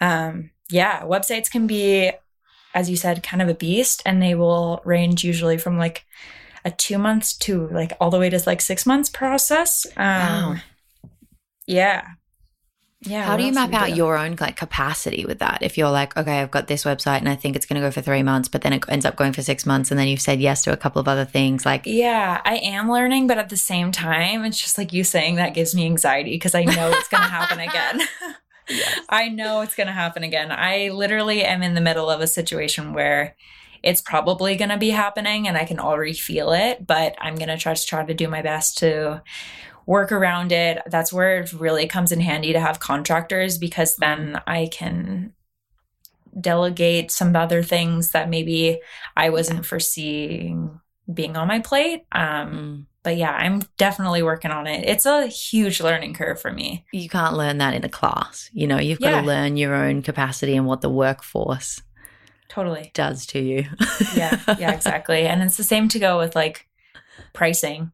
um 0.00 0.50
yeah 0.70 1.02
websites 1.02 1.50
can 1.50 1.66
be 1.66 2.10
as 2.74 2.88
you 2.88 2.96
said 2.96 3.22
kind 3.22 3.42
of 3.42 3.48
a 3.48 3.54
beast 3.54 4.02
and 4.06 4.22
they 4.22 4.34
will 4.34 4.80
range 4.84 5.24
usually 5.24 5.58
from 5.58 5.78
like 5.78 6.04
a 6.64 6.70
two 6.70 6.96
months 6.98 7.36
to 7.36 7.68
like 7.68 7.92
all 8.00 8.10
the 8.10 8.18
way 8.18 8.30
to 8.30 8.40
like 8.46 8.60
six 8.60 8.86
months 8.86 9.10
process 9.10 9.84
um 9.96 10.54
Wow. 10.54 10.56
Yeah. 11.66 12.02
Yeah. 13.04 13.24
How 13.24 13.36
do 13.36 13.44
you 13.44 13.52
map 13.52 13.72
out 13.72 13.88
do? 13.88 13.94
your 13.94 14.16
own 14.16 14.36
like 14.40 14.56
capacity 14.56 15.24
with 15.24 15.38
that? 15.40 15.58
If 15.62 15.76
you're 15.78 15.90
like, 15.90 16.16
okay, 16.16 16.40
I've 16.40 16.50
got 16.50 16.66
this 16.66 16.84
website 16.84 17.18
and 17.18 17.28
I 17.28 17.36
think 17.36 17.56
it's 17.56 17.66
going 17.66 17.80
to 17.80 17.86
go 17.86 17.90
for 17.90 18.00
three 18.00 18.22
months, 18.22 18.48
but 18.48 18.62
then 18.62 18.72
it 18.72 18.84
ends 18.88 19.04
up 19.04 19.16
going 19.16 19.32
for 19.32 19.42
six 19.42 19.66
months, 19.66 19.90
and 19.90 19.98
then 19.98 20.08
you've 20.08 20.20
said 20.20 20.40
yes 20.40 20.64
to 20.64 20.72
a 20.72 20.76
couple 20.76 21.00
of 21.00 21.08
other 21.08 21.24
things, 21.24 21.66
like 21.66 21.86
Yeah, 21.86 22.40
I 22.44 22.56
am 22.56 22.90
learning, 22.90 23.26
but 23.26 23.38
at 23.38 23.48
the 23.48 23.56
same 23.56 23.92
time, 23.92 24.44
it's 24.44 24.60
just 24.60 24.78
like 24.78 24.92
you 24.92 25.04
saying 25.04 25.36
that 25.36 25.54
gives 25.54 25.74
me 25.74 25.84
anxiety 25.86 26.32
because 26.32 26.54
I 26.54 26.64
know 26.64 26.90
it's 26.90 27.08
going 27.08 27.22
to 27.22 27.28
happen 27.28 27.60
again. 27.60 28.00
I 29.08 29.28
know 29.28 29.60
it's 29.60 29.74
going 29.74 29.86
to 29.86 29.92
happen 29.92 30.22
again. 30.22 30.50
I 30.50 30.90
literally 30.90 31.44
am 31.44 31.62
in 31.62 31.74
the 31.74 31.80
middle 31.80 32.10
of 32.10 32.20
a 32.20 32.26
situation 32.26 32.92
where 32.92 33.36
it's 33.82 34.00
probably 34.00 34.56
going 34.56 34.70
to 34.70 34.78
be 34.78 34.90
happening 34.90 35.46
and 35.46 35.56
I 35.56 35.64
can 35.64 35.78
already 35.78 36.14
feel 36.14 36.52
it, 36.52 36.86
but 36.86 37.14
I'm 37.18 37.34
going 37.34 37.48
to 37.48 37.58
try 37.58 37.74
to 37.74 37.86
try 37.86 38.04
to 38.04 38.14
do 38.14 38.28
my 38.28 38.42
best 38.42 38.78
to 38.78 39.22
work 39.86 40.12
around 40.12 40.52
it. 40.52 40.82
That's 40.86 41.12
where 41.12 41.40
it 41.40 41.52
really 41.52 41.86
comes 41.86 42.12
in 42.12 42.20
handy 42.20 42.52
to 42.52 42.60
have 42.60 42.80
contractors 42.80 43.58
because 43.58 43.96
then 43.96 44.40
I 44.46 44.68
can 44.70 45.34
delegate 46.40 47.10
some 47.10 47.34
other 47.36 47.62
things 47.62 48.10
that 48.10 48.28
maybe 48.28 48.80
I 49.16 49.30
wasn't 49.30 49.66
foreseeing 49.66 50.80
being 51.12 51.36
on 51.36 51.48
my 51.48 51.60
plate. 51.60 52.06
Um, 52.12 52.50
mm, 52.52 52.86
but 53.02 53.16
yeah, 53.16 53.32
I'm 53.32 53.60
definitely 53.76 54.22
working 54.22 54.50
on 54.50 54.66
it. 54.66 54.88
It's 54.88 55.06
a 55.06 55.26
huge 55.26 55.80
learning 55.80 56.14
curve 56.14 56.40
for 56.40 56.50
me. 56.50 56.86
you 56.92 57.08
can't 57.08 57.36
learn 57.36 57.58
that 57.58 57.74
in 57.74 57.84
a 57.84 57.88
class. 57.88 58.50
You 58.52 58.66
know, 58.66 58.78
you've 58.78 59.00
got 59.00 59.20
to 59.20 59.26
learn 59.26 59.56
your 59.56 59.74
own 59.74 60.02
capacity 60.02 60.56
and 60.56 60.66
what 60.66 60.80
the 60.80 60.90
workforce 60.90 61.82
Totally. 62.48 62.90
does 62.94 63.26
to 63.26 63.40
you. 63.40 63.66
Yeah, 64.16 64.40
yeah, 64.58 64.72
exactly. 64.74 65.26
And 65.26 65.42
it's 65.42 65.58
the 65.58 65.62
same 65.64 65.88
to 65.88 65.98
go 65.98 66.18
with 66.18 66.34
like 66.34 66.66
pricing. 67.34 67.92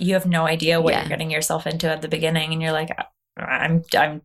You 0.00 0.14
have 0.14 0.26
no 0.26 0.46
idea 0.46 0.80
what 0.80 0.92
Yeah. 0.94 1.00
you're 1.00 1.08
getting 1.10 1.30
yourself 1.30 1.66
into 1.66 1.90
at 1.90 2.02
the 2.02 2.08
beginning, 2.08 2.52
and 2.52 2.60
you're 2.62 2.72
like, 2.72 2.90
I'm, 3.36 3.82
I'm 3.96 4.22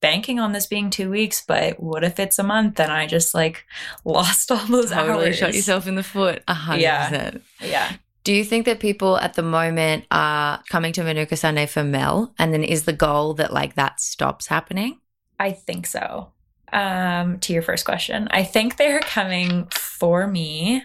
banking 0.00 0.38
on 0.40 0.52
this 0.52 0.66
being 0.66 0.90
two 0.90 1.10
weeks, 1.10 1.42
but 1.46 1.80
what 1.80 2.04
if 2.04 2.18
it's 2.18 2.38
a 2.38 2.42
month 2.42 2.80
and 2.80 2.90
I 2.92 3.06
just 3.06 3.34
like 3.34 3.64
lost 4.04 4.50
all 4.50 4.66
those 4.66 4.90
totally 4.90 5.26
hours? 5.26 5.36
shot 5.38 5.54
yourself 5.54 5.86
in 5.86 5.94
the 5.94 6.02
foot. 6.02 6.42
A 6.48 6.54
hundred 6.54 6.82
Yeah. 6.82 7.08
percent. 7.08 7.42
Yeah. 7.60 7.92
Do 8.24 8.32
you 8.32 8.44
think 8.44 8.64
that 8.64 8.80
people 8.80 9.18
at 9.18 9.34
the 9.34 9.42
moment 9.42 10.06
are 10.10 10.62
coming 10.70 10.94
to 10.94 11.04
Manuka 11.04 11.36
Sunday 11.36 11.66
for 11.66 11.84
Mel? 11.84 12.32
And 12.38 12.54
then 12.54 12.64
is 12.64 12.84
the 12.84 12.92
goal 12.94 13.34
that 13.34 13.52
like 13.52 13.74
that 13.74 14.00
stops 14.00 14.46
happening? 14.46 14.98
I 15.38 15.52
think 15.52 15.86
so. 15.86 16.32
Um, 16.72 17.38
to 17.40 17.52
your 17.52 17.60
first 17.62 17.84
question, 17.84 18.28
I 18.30 18.42
think 18.42 18.76
they're 18.76 19.00
coming 19.00 19.66
for 19.72 20.26
me. 20.26 20.82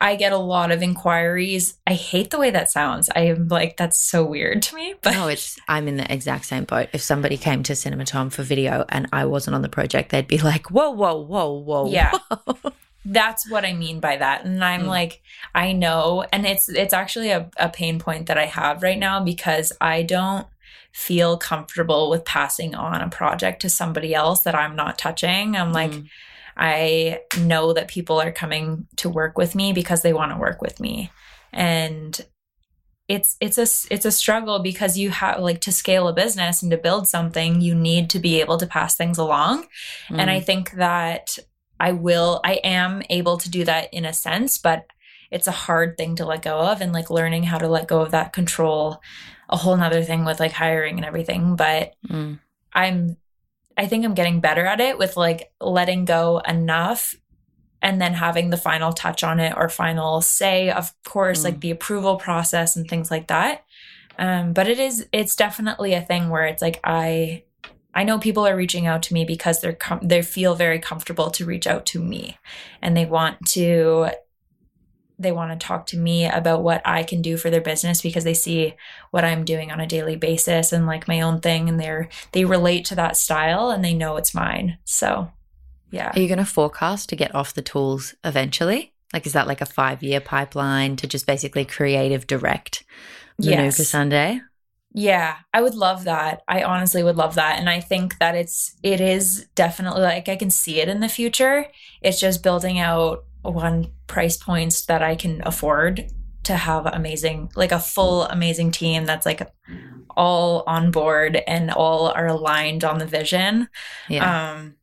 I 0.00 0.16
get 0.16 0.32
a 0.32 0.38
lot 0.38 0.70
of 0.72 0.82
inquiries. 0.82 1.78
I 1.86 1.94
hate 1.94 2.30
the 2.30 2.38
way 2.38 2.50
that 2.50 2.70
sounds. 2.70 3.08
I 3.16 3.20
am 3.20 3.48
like, 3.48 3.76
that's 3.76 3.98
so 3.98 4.24
weird 4.24 4.62
to 4.62 4.74
me. 4.74 4.94
But 5.02 5.14
no, 5.14 5.28
it's 5.28 5.58
I'm 5.68 5.88
in 5.88 5.96
the 5.96 6.12
exact 6.12 6.44
same 6.46 6.64
boat. 6.64 6.88
If 6.92 7.00
somebody 7.02 7.36
came 7.36 7.62
to 7.64 7.74
Cinema 7.74 8.04
Thom 8.04 8.30
for 8.30 8.42
video 8.42 8.84
and 8.88 9.08
I 9.12 9.24
wasn't 9.24 9.54
on 9.54 9.62
the 9.62 9.68
project, 9.68 10.10
they'd 10.10 10.26
be 10.28 10.38
like, 10.38 10.70
"Whoa, 10.70 10.90
whoa, 10.90 11.16
whoa, 11.22 11.52
whoa!" 11.52 11.90
Yeah. 11.90 12.12
whoa." 12.28 12.72
that's 13.08 13.48
what 13.48 13.64
I 13.64 13.72
mean 13.72 14.00
by 14.00 14.16
that. 14.16 14.44
And 14.44 14.64
I'm 14.64 14.82
Mm. 14.82 14.88
like, 14.88 15.22
I 15.54 15.72
know, 15.72 16.24
and 16.32 16.44
it's 16.44 16.68
it's 16.68 16.92
actually 16.92 17.30
a, 17.30 17.48
a 17.56 17.68
pain 17.68 17.98
point 17.98 18.26
that 18.26 18.36
I 18.36 18.46
have 18.46 18.82
right 18.82 18.98
now 18.98 19.20
because 19.20 19.72
I 19.80 20.02
don't 20.02 20.46
feel 20.92 21.36
comfortable 21.38 22.10
with 22.10 22.24
passing 22.24 22.74
on 22.74 23.00
a 23.00 23.08
project 23.08 23.62
to 23.62 23.70
somebody 23.70 24.14
else 24.14 24.40
that 24.40 24.54
I'm 24.54 24.74
not 24.74 24.98
touching. 24.98 25.54
I'm 25.56 25.72
like, 25.72 25.92
Mm. 25.92 26.08
I 26.56 27.20
know 27.38 27.72
that 27.72 27.88
people 27.88 28.20
are 28.20 28.32
coming 28.32 28.86
to 28.96 29.08
work 29.10 29.36
with 29.36 29.54
me 29.54 29.72
because 29.72 30.02
they 30.02 30.12
want 30.12 30.32
to 30.32 30.38
work 30.38 30.62
with 30.62 30.80
me. 30.80 31.10
And 31.52 32.18
it's 33.08 33.36
it's 33.40 33.56
a 33.58 33.94
it's 33.94 34.04
a 34.04 34.10
struggle 34.10 34.58
because 34.58 34.98
you 34.98 35.10
have 35.10 35.38
like 35.38 35.60
to 35.60 35.70
scale 35.72 36.08
a 36.08 36.12
business 36.12 36.60
and 36.62 36.70
to 36.72 36.76
build 36.76 37.06
something 37.06 37.60
you 37.60 37.74
need 37.74 38.10
to 38.10 38.18
be 38.18 38.40
able 38.40 38.56
to 38.56 38.66
pass 38.66 38.96
things 38.96 39.16
along 39.16 39.64
and 40.10 40.28
I 40.28 40.40
Mm. 40.40 40.44
think 40.44 40.70
that 40.72 41.38
I 41.78 41.92
will 41.92 42.40
I 42.42 42.54
am 42.64 43.02
able 43.08 43.36
to 43.38 43.48
do 43.48 43.64
that 43.64 43.94
in 43.94 44.04
a 44.04 44.12
sense 44.12 44.58
but 44.58 44.86
it's 45.30 45.46
a 45.46 45.52
hard 45.52 45.96
thing 45.96 46.16
to 46.16 46.26
let 46.26 46.42
go 46.42 46.58
of 46.58 46.80
and 46.80 46.92
like 46.92 47.08
learning 47.08 47.44
how 47.44 47.58
to 47.58 47.68
let 47.68 47.86
go 47.86 48.00
of 48.00 48.10
that 48.10 48.32
control 48.32 49.00
a 49.48 49.56
whole 49.56 49.76
nother 49.76 50.02
thing 50.02 50.24
with 50.24 50.40
like 50.40 50.52
hiring 50.52 50.96
and 50.96 51.04
everything 51.04 51.54
but 51.54 51.94
Mm. 52.08 52.40
I'm 52.72 53.16
I 53.76 53.86
think 53.86 54.04
I'm 54.04 54.14
getting 54.14 54.40
better 54.40 54.64
at 54.64 54.80
it 54.80 54.98
with 54.98 55.16
like 55.16 55.50
letting 55.60 56.04
go 56.04 56.38
enough 56.48 57.14
and 57.82 58.00
then 58.00 58.14
having 58.14 58.50
the 58.50 58.56
final 58.56 58.92
touch 58.92 59.22
on 59.22 59.38
it 59.38 59.52
or 59.56 59.68
final 59.68 60.20
say 60.22 60.70
of 60.70 60.92
course 61.04 61.40
Mm. 61.40 61.44
like 61.44 61.60
the 61.60 61.70
approval 61.70 62.16
process 62.16 62.74
and 62.76 62.88
things 62.88 63.10
like 63.10 63.28
that 63.28 63.64
um 64.18 64.52
but 64.54 64.66
it 64.66 64.78
is 64.80 65.06
it's 65.12 65.36
definitely 65.36 65.92
a 65.92 66.00
thing 66.00 66.30
where 66.30 66.46
it's 66.46 66.62
like 66.62 66.80
I 66.84 67.42
I 67.94 68.04
know 68.04 68.18
people 68.18 68.46
are 68.46 68.56
reaching 68.56 68.86
out 68.86 69.02
to 69.04 69.14
me 69.14 69.24
because 69.24 69.60
they're 69.60 69.72
com- 69.72 70.00
they 70.02 70.20
feel 70.22 70.54
very 70.54 70.78
comfortable 70.78 71.30
to 71.30 71.46
reach 71.46 71.66
out 71.66 71.86
to 71.86 72.02
me 72.02 72.38
and 72.82 72.96
they 72.96 73.06
want 73.06 73.46
to 73.48 74.08
they 75.18 75.32
want 75.32 75.58
to 75.58 75.66
talk 75.66 75.86
to 75.86 75.96
me 75.96 76.26
about 76.26 76.62
what 76.62 76.82
I 76.84 77.02
can 77.02 77.22
do 77.22 77.36
for 77.36 77.48
their 77.50 77.60
business 77.60 78.02
because 78.02 78.24
they 78.24 78.34
see 78.34 78.74
what 79.10 79.24
I'm 79.24 79.44
doing 79.44 79.70
on 79.70 79.80
a 79.80 79.86
daily 79.86 80.16
basis 80.16 80.72
and 80.72 80.86
like 80.86 81.08
my 81.08 81.20
own 81.20 81.40
thing 81.40 81.68
and 81.68 81.80
they're 81.80 82.08
they 82.32 82.44
relate 82.44 82.84
to 82.86 82.94
that 82.96 83.16
style 83.16 83.70
and 83.70 83.84
they 83.84 83.94
know 83.94 84.16
it's 84.16 84.34
mine. 84.34 84.78
So, 84.84 85.30
yeah. 85.90 86.12
Are 86.14 86.20
you 86.20 86.28
going 86.28 86.38
to 86.38 86.44
forecast 86.44 87.08
to 87.10 87.16
get 87.16 87.34
off 87.34 87.54
the 87.54 87.62
tools 87.62 88.14
eventually? 88.24 88.92
Like, 89.12 89.26
is 89.26 89.32
that 89.32 89.46
like 89.46 89.60
a 89.60 89.66
five 89.66 90.02
year 90.02 90.20
pipeline 90.20 90.96
to 90.96 91.06
just 91.06 91.26
basically 91.26 91.64
creative 91.64 92.26
direct 92.26 92.84
Manuka 93.38 93.62
Yes. 93.62 93.88
Sunday? 93.88 94.40
Yeah, 94.98 95.36
I 95.52 95.60
would 95.60 95.74
love 95.74 96.04
that. 96.04 96.40
I 96.48 96.62
honestly 96.62 97.02
would 97.02 97.16
love 97.16 97.34
that. 97.34 97.58
And 97.58 97.68
I 97.68 97.80
think 97.80 98.18
that 98.18 98.34
it's 98.34 98.76
it 98.82 98.98
is 98.98 99.46
definitely 99.54 100.00
like 100.00 100.26
I 100.30 100.36
can 100.36 100.48
see 100.48 100.80
it 100.80 100.88
in 100.88 101.00
the 101.00 101.08
future. 101.10 101.66
It's 102.00 102.18
just 102.18 102.42
building 102.42 102.78
out 102.78 103.25
one 103.52 103.92
price 104.06 104.36
points 104.36 104.86
that 104.86 105.02
I 105.02 105.16
can 105.16 105.42
afford 105.46 106.10
to 106.44 106.56
have 106.56 106.86
amazing 106.86 107.50
like 107.56 107.72
a 107.72 107.80
full 107.80 108.22
amazing 108.24 108.70
team 108.70 109.04
that's 109.04 109.26
like 109.26 109.42
all 110.16 110.62
on 110.66 110.92
board 110.92 111.42
and 111.46 111.70
all 111.72 112.08
are 112.08 112.28
aligned 112.28 112.84
on 112.84 112.98
the 112.98 113.06
vision. 113.06 113.68
Yeah. 114.08 114.52
Um 114.52 114.76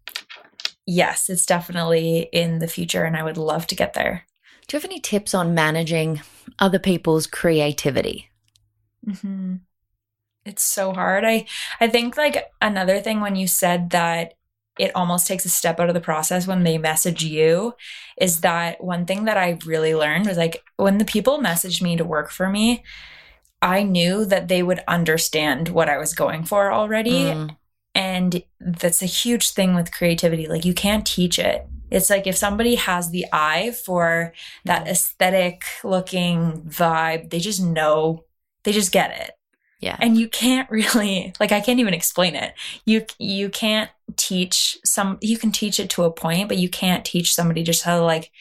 yes, 0.86 1.30
it's 1.30 1.46
definitely 1.46 2.28
in 2.34 2.60
the 2.60 2.68
future 2.68 3.06
and 3.06 3.16
I 3.16 3.24
would 3.24 3.38
love 3.38 3.66
to 3.68 3.76
get 3.76 3.94
there. 3.94 4.26
Do 4.68 4.76
you 4.76 4.82
have 4.82 4.90
any 4.90 5.00
tips 5.00 5.34
on 5.34 5.54
managing 5.54 6.22
other 6.60 6.80
people's 6.80 7.28
creativity? 7.28 8.30
Mm-hmm. 9.08 9.56
It's 10.46 10.64
so 10.64 10.94
hard. 10.94 11.24
I 11.24 11.46
I 11.80 11.88
think 11.88 12.18
like 12.18 12.52
another 12.62 13.00
thing 13.00 13.22
when 13.22 13.36
you 13.38 13.48
said 13.48 13.92
that 13.92 14.34
it 14.80 14.92
almost 14.96 15.28
takes 15.28 15.46
a 15.46 15.50
step 15.50 15.80
out 15.80 15.90
of 15.90 15.94
the 15.94 16.02
process 16.02 16.48
when 16.48 16.64
they 16.64 16.78
message 16.78 17.24
you 17.24 17.74
is 18.20 18.42
that 18.42 18.84
one 18.84 19.06
thing 19.06 19.26
that 19.26 19.38
I 19.38 19.60
really 19.66 19.96
learned 19.96 20.26
was 20.26 20.38
like 20.38 20.64
when 20.78 20.98
the 20.98 21.06
people 21.06 21.40
messaged 21.40 21.82
me 21.82 21.96
to 21.98 22.04
work 22.04 22.32
for 22.32 22.50
me, 22.50 22.84
I 23.62 23.84
knew 23.84 24.26
that 24.26 24.48
they 24.48 24.64
would 24.64 24.82
understand 24.88 25.70
what 25.70 25.90
I 25.90 25.98
was 25.98 26.14
going 26.14 26.44
for 26.44 26.72
already. 26.72 27.12
Mm, 27.12 27.58
And 27.96 28.44
that's 28.60 29.02
a 29.02 29.08
huge 29.08 29.52
thing 29.52 29.76
with 29.76 29.94
creativity. 29.94 30.48
Like 30.48 30.66
you 30.66 30.74
can't 30.74 31.06
teach 31.06 31.38
it. 31.40 31.68
It's 31.92 32.10
like 32.10 32.26
if 32.26 32.36
somebody 32.36 32.76
has 32.76 33.12
the 33.12 33.26
eye 33.32 33.72
for 33.86 34.34
that 34.66 34.88
aesthetic 34.88 35.64
looking 35.84 36.64
vibe, 36.64 37.30
they 37.30 37.40
just 37.40 37.62
know, 37.62 38.26
they 38.64 38.72
just 38.72 38.92
get 38.92 39.12
it. 39.22 39.32
Yeah. 39.84 39.98
And 40.00 40.18
you 40.18 40.28
can't 40.30 40.70
really 40.78 41.34
like 41.40 41.52
I 41.52 41.62
can't 41.62 41.80
even 41.80 41.94
explain 41.94 42.36
it. 42.36 42.54
You 42.86 43.06
you 43.20 43.50
can't 43.50 43.90
teach 44.18 44.78
some 44.86 45.18
you 45.22 45.38
can 45.38 45.52
teach 45.52 45.80
it 45.80 45.90
to 45.92 46.04
a 46.04 46.12
point, 46.12 46.48
but 46.48 46.58
you 46.58 46.70
can't 46.70 47.04
teach 47.06 47.34
somebody 47.34 47.64
just 47.64 47.84
how 47.84 48.00
to 48.00 48.06
like 48.06 48.32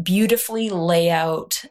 beautifully 0.00 0.70
lay 0.70 1.10
out 1.10 1.64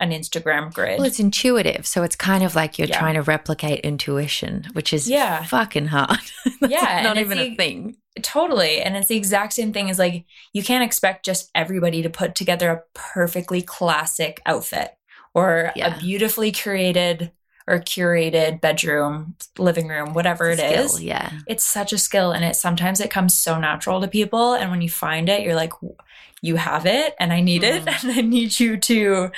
an 0.00 0.12
Instagram 0.12 0.72
grid. 0.72 0.96
well, 0.98 1.06
it's 1.06 1.20
intuitive. 1.20 1.86
So 1.86 2.02
it's 2.02 2.16
kind 2.16 2.42
of 2.42 2.54
like 2.54 2.78
you're 2.78 2.88
Yeah. 2.88 2.98
trying 2.98 3.14
to 3.16 3.22
replicate 3.22 3.80
intuition, 3.80 4.66
which 4.72 4.94
is 4.94 5.06
Yeah. 5.10 5.44
fucking 5.44 5.88
hard. 5.88 6.18
Yeah, 6.66 7.02
Not 7.02 7.18
even 7.18 7.36
it's 7.38 7.52
a 7.52 7.56
thing. 7.56 7.96
Totally. 8.22 8.80
And 8.80 8.96
it's 8.96 9.08
the 9.08 9.16
exact 9.16 9.52
same 9.52 9.72
thing 9.74 9.90
as 9.90 9.98
like, 9.98 10.24
you 10.54 10.62
can't 10.62 10.82
expect 10.84 11.24
just 11.26 11.50
everybody 11.54 12.00
to 12.02 12.08
put 12.10 12.34
together 12.34 12.70
a 12.70 12.82
perfectly 12.94 13.60
classic 13.60 14.40
outfit 14.46 14.92
or 15.34 15.70
Yeah. 15.76 15.96
a 15.96 16.00
beautifully 16.00 16.50
curated 16.50 17.30
or 17.70 17.78
curated 17.78 18.60
bedroom, 18.60 19.36
living 19.56 19.86
room, 19.86 20.12
whatever 20.12 20.50
it 20.50 20.58
Skill, 20.58 20.84
is. 20.84 21.02
Yeah. 21.02 21.30
It's 21.46 21.64
such 21.64 21.92
a 21.92 21.98
skill. 21.98 22.32
And 22.32 22.44
it 22.44 22.56
sometimes 22.56 22.98
it 23.00 23.10
comes 23.10 23.34
so 23.34 23.60
natural 23.60 24.00
to 24.00 24.08
people. 24.08 24.54
And 24.54 24.72
when 24.72 24.82
you 24.82 24.90
find 24.90 25.28
it, 25.28 25.42
you're 25.42 25.54
like, 25.54 25.72
you 26.42 26.56
have 26.56 26.84
it 26.84 27.14
and 27.20 27.32
I 27.32 27.40
need 27.40 27.62
it. 27.62 27.84
Mm. 27.84 28.04
And 28.10 28.18
I 28.18 28.22
need 28.22 28.58
you 28.58 28.76
to, 28.76 29.30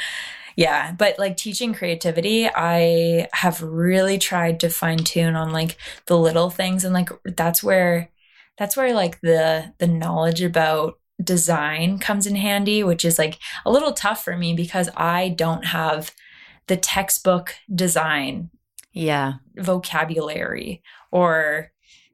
yeah. 0.57 0.93
But 0.93 1.19
like 1.19 1.37
teaching 1.37 1.75
creativity, 1.75 2.49
I 2.49 3.29
have 3.35 3.63
really 3.63 4.17
tried 4.17 4.61
to 4.61 4.71
fine 4.71 4.99
tune 4.99 5.37
on 5.37 5.53
like 5.53 5.77
the 6.07 6.17
little 6.19 6.49
things. 6.49 6.85
And 6.85 6.95
like, 6.95 7.11
that's 7.37 7.63
where, 7.63 8.09
that's 8.57 8.77
where 8.77 8.95
like 8.95 9.21
the 9.21 9.75
the 9.79 9.87
knowledge 9.87 10.43
about 10.43 10.99
design 11.23 11.99
comes 11.99 12.27
in 12.27 12.37
handy 12.37 12.83
which 12.83 13.05
is 13.05 13.19
like 13.19 13.39
a 13.65 13.71
little 13.71 13.93
tough 13.93 14.25
for 14.25 14.37
me 14.37 14.55
because 14.55 14.89
i 14.97 15.29
don't 15.29 15.67
have 15.67 16.13
the 16.67 16.77
textbook 16.77 17.55
design 17.75 18.51
Yeah. 18.93 19.35
vocabulary 19.57 20.83
or 21.11 21.71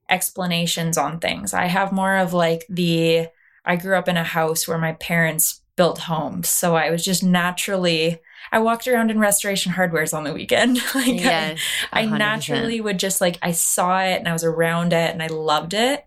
explanations 0.09 0.97
on 0.97 1.19
things. 1.21 1.53
I 1.53 1.67
have 1.67 1.93
more 1.93 2.17
of 2.17 2.33
like 2.33 2.65
the 2.69 3.29
I 3.65 3.77
grew 3.77 3.97
up 3.97 4.09
in 4.09 4.17
a 4.17 4.25
house 4.25 4.67
where 4.67 4.79
my 4.79 4.93
parents 4.95 5.61
built 5.77 5.99
homes. 5.99 6.49
So 6.49 6.75
I 6.77 6.91
was 6.91 7.05
just 7.05 7.23
naturally 7.23 8.21
I 8.51 8.61
walked 8.61 8.89
around 8.89 9.11
in 9.11 9.19
restoration 9.19 9.73
hardwares 9.73 10.17
on 10.17 10.25
the 10.25 10.33
weekend. 10.33 10.79
like 10.95 11.21
Yes. 11.21 11.61
I, 11.93 12.03
I 12.03 12.05
naturally 12.07 12.81
would 12.81 12.99
just 12.99 13.21
like 13.21 13.39
I 13.43 13.51
saw 13.53 14.01
it 14.01 14.15
and 14.19 14.27
I 14.29 14.33
was 14.33 14.45
around 14.45 14.93
it 14.95 15.11
and 15.13 15.23
I 15.23 15.27
loved 15.27 15.75
it. 15.75 16.07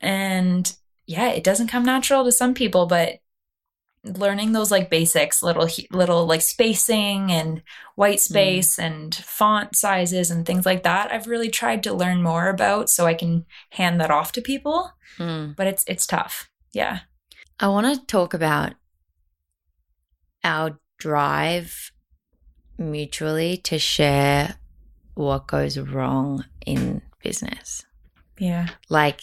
And 0.00 0.72
yeah, 1.06 1.28
it 1.30 1.42
doesn't 1.44 1.68
come 1.68 1.84
natural 1.84 2.24
to 2.24 2.32
some 2.32 2.54
people, 2.54 2.86
but 2.86 3.18
learning 4.04 4.52
those 4.52 4.70
like 4.70 4.88
basics, 4.90 5.42
little 5.42 5.68
little 5.90 6.26
like 6.26 6.40
spacing 6.42 7.30
and 7.30 7.62
white 7.96 8.20
space 8.20 8.78
and 8.78 9.14
font 9.14 9.76
sizes 9.76 10.30
and 10.30 10.46
things 10.46 10.64
like 10.64 10.82
that, 10.84 11.12
I've 11.12 11.26
really 11.26 11.50
tried 11.50 11.82
to 11.84 11.92
learn 11.94 12.22
more 12.22 12.48
about 12.48 12.88
so 12.88 13.06
I 13.06 13.14
can 13.14 13.44
hand 13.70 14.00
that 14.00 14.10
off 14.10 14.32
to 14.32 14.40
people, 14.40 14.92
Mm. 15.18 15.54
but 15.56 15.66
it's 15.66 15.84
it's 15.86 16.06
tough. 16.06 16.48
Yeah. 16.72 17.00
I 17.58 17.68
want 17.68 17.94
to 17.94 18.06
talk 18.06 18.32
about 18.32 18.72
our 20.42 20.78
drive 20.98 21.92
mutually 22.78 23.56
to 23.58 23.78
share 23.78 24.54
what 25.14 25.46
goes 25.46 25.78
wrong 25.78 26.44
in 26.64 27.02
business. 27.22 27.84
Yeah. 28.38 28.68
Like, 28.88 29.22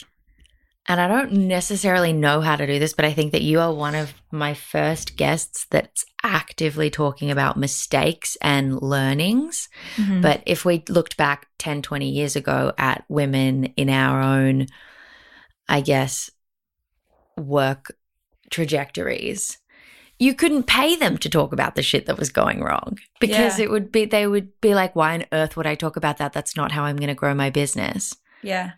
and 0.87 1.01
I 1.01 1.07
don't 1.07 1.31
necessarily 1.33 2.13
know 2.13 2.41
how 2.41 2.55
to 2.55 2.65
do 2.67 2.79
this, 2.79 2.93
but 2.93 3.05
I 3.05 3.13
think 3.13 3.31
that 3.33 3.41
you 3.41 3.59
are 3.59 3.73
one 3.73 3.95
of 3.95 4.13
my 4.31 4.53
first 4.53 5.15
guests 5.17 5.65
that's 5.69 6.05
actively 6.23 6.89
talking 6.89 7.29
about 7.31 7.57
mistakes 7.57 8.37
and 8.41 8.81
learnings. 8.81 9.69
Mhm. 9.97 10.21
But 10.21 10.43
if 10.45 10.63
we 10.65 10.83
looked 10.89 11.17
back 11.17 11.47
10, 11.57 11.81
20 11.81 12.09
years 12.09 12.35
ago 12.35 12.73
at 12.77 13.03
women 13.09 13.65
in 13.75 13.89
our 13.89 14.21
own, 14.21 14.67
I 15.67 15.81
guess, 15.81 16.29
work 17.37 17.95
trajectories, 18.49 19.57
you 20.19 20.33
couldn't 20.33 20.63
pay 20.63 20.95
them 20.95 21.17
to 21.19 21.29
talk 21.29 21.53
about 21.53 21.75
the 21.75 21.83
shit 21.83 22.07
that 22.07 22.17
was 22.17 22.29
going 22.31 22.61
wrong 22.61 22.97
because 23.19 23.59
Yeah. 23.59 23.65
it 23.65 23.69
would 23.71 23.91
be, 23.91 24.05
they 24.05 24.25
would 24.25 24.59
be 24.61 24.73
like, 24.73 24.95
why 24.95 25.13
on 25.13 25.25
earth 25.31 25.55
would 25.55 25.67
I 25.67 25.75
talk 25.75 25.95
about 25.95 26.17
that? 26.17 26.33
That's 26.33 26.55
not 26.55 26.71
how 26.71 26.83
I'm 26.85 26.95
going 26.97 27.09
to 27.09 27.13
grow 27.13 27.35
my 27.35 27.49
business. 27.51 28.15
Yeah. 28.41 28.71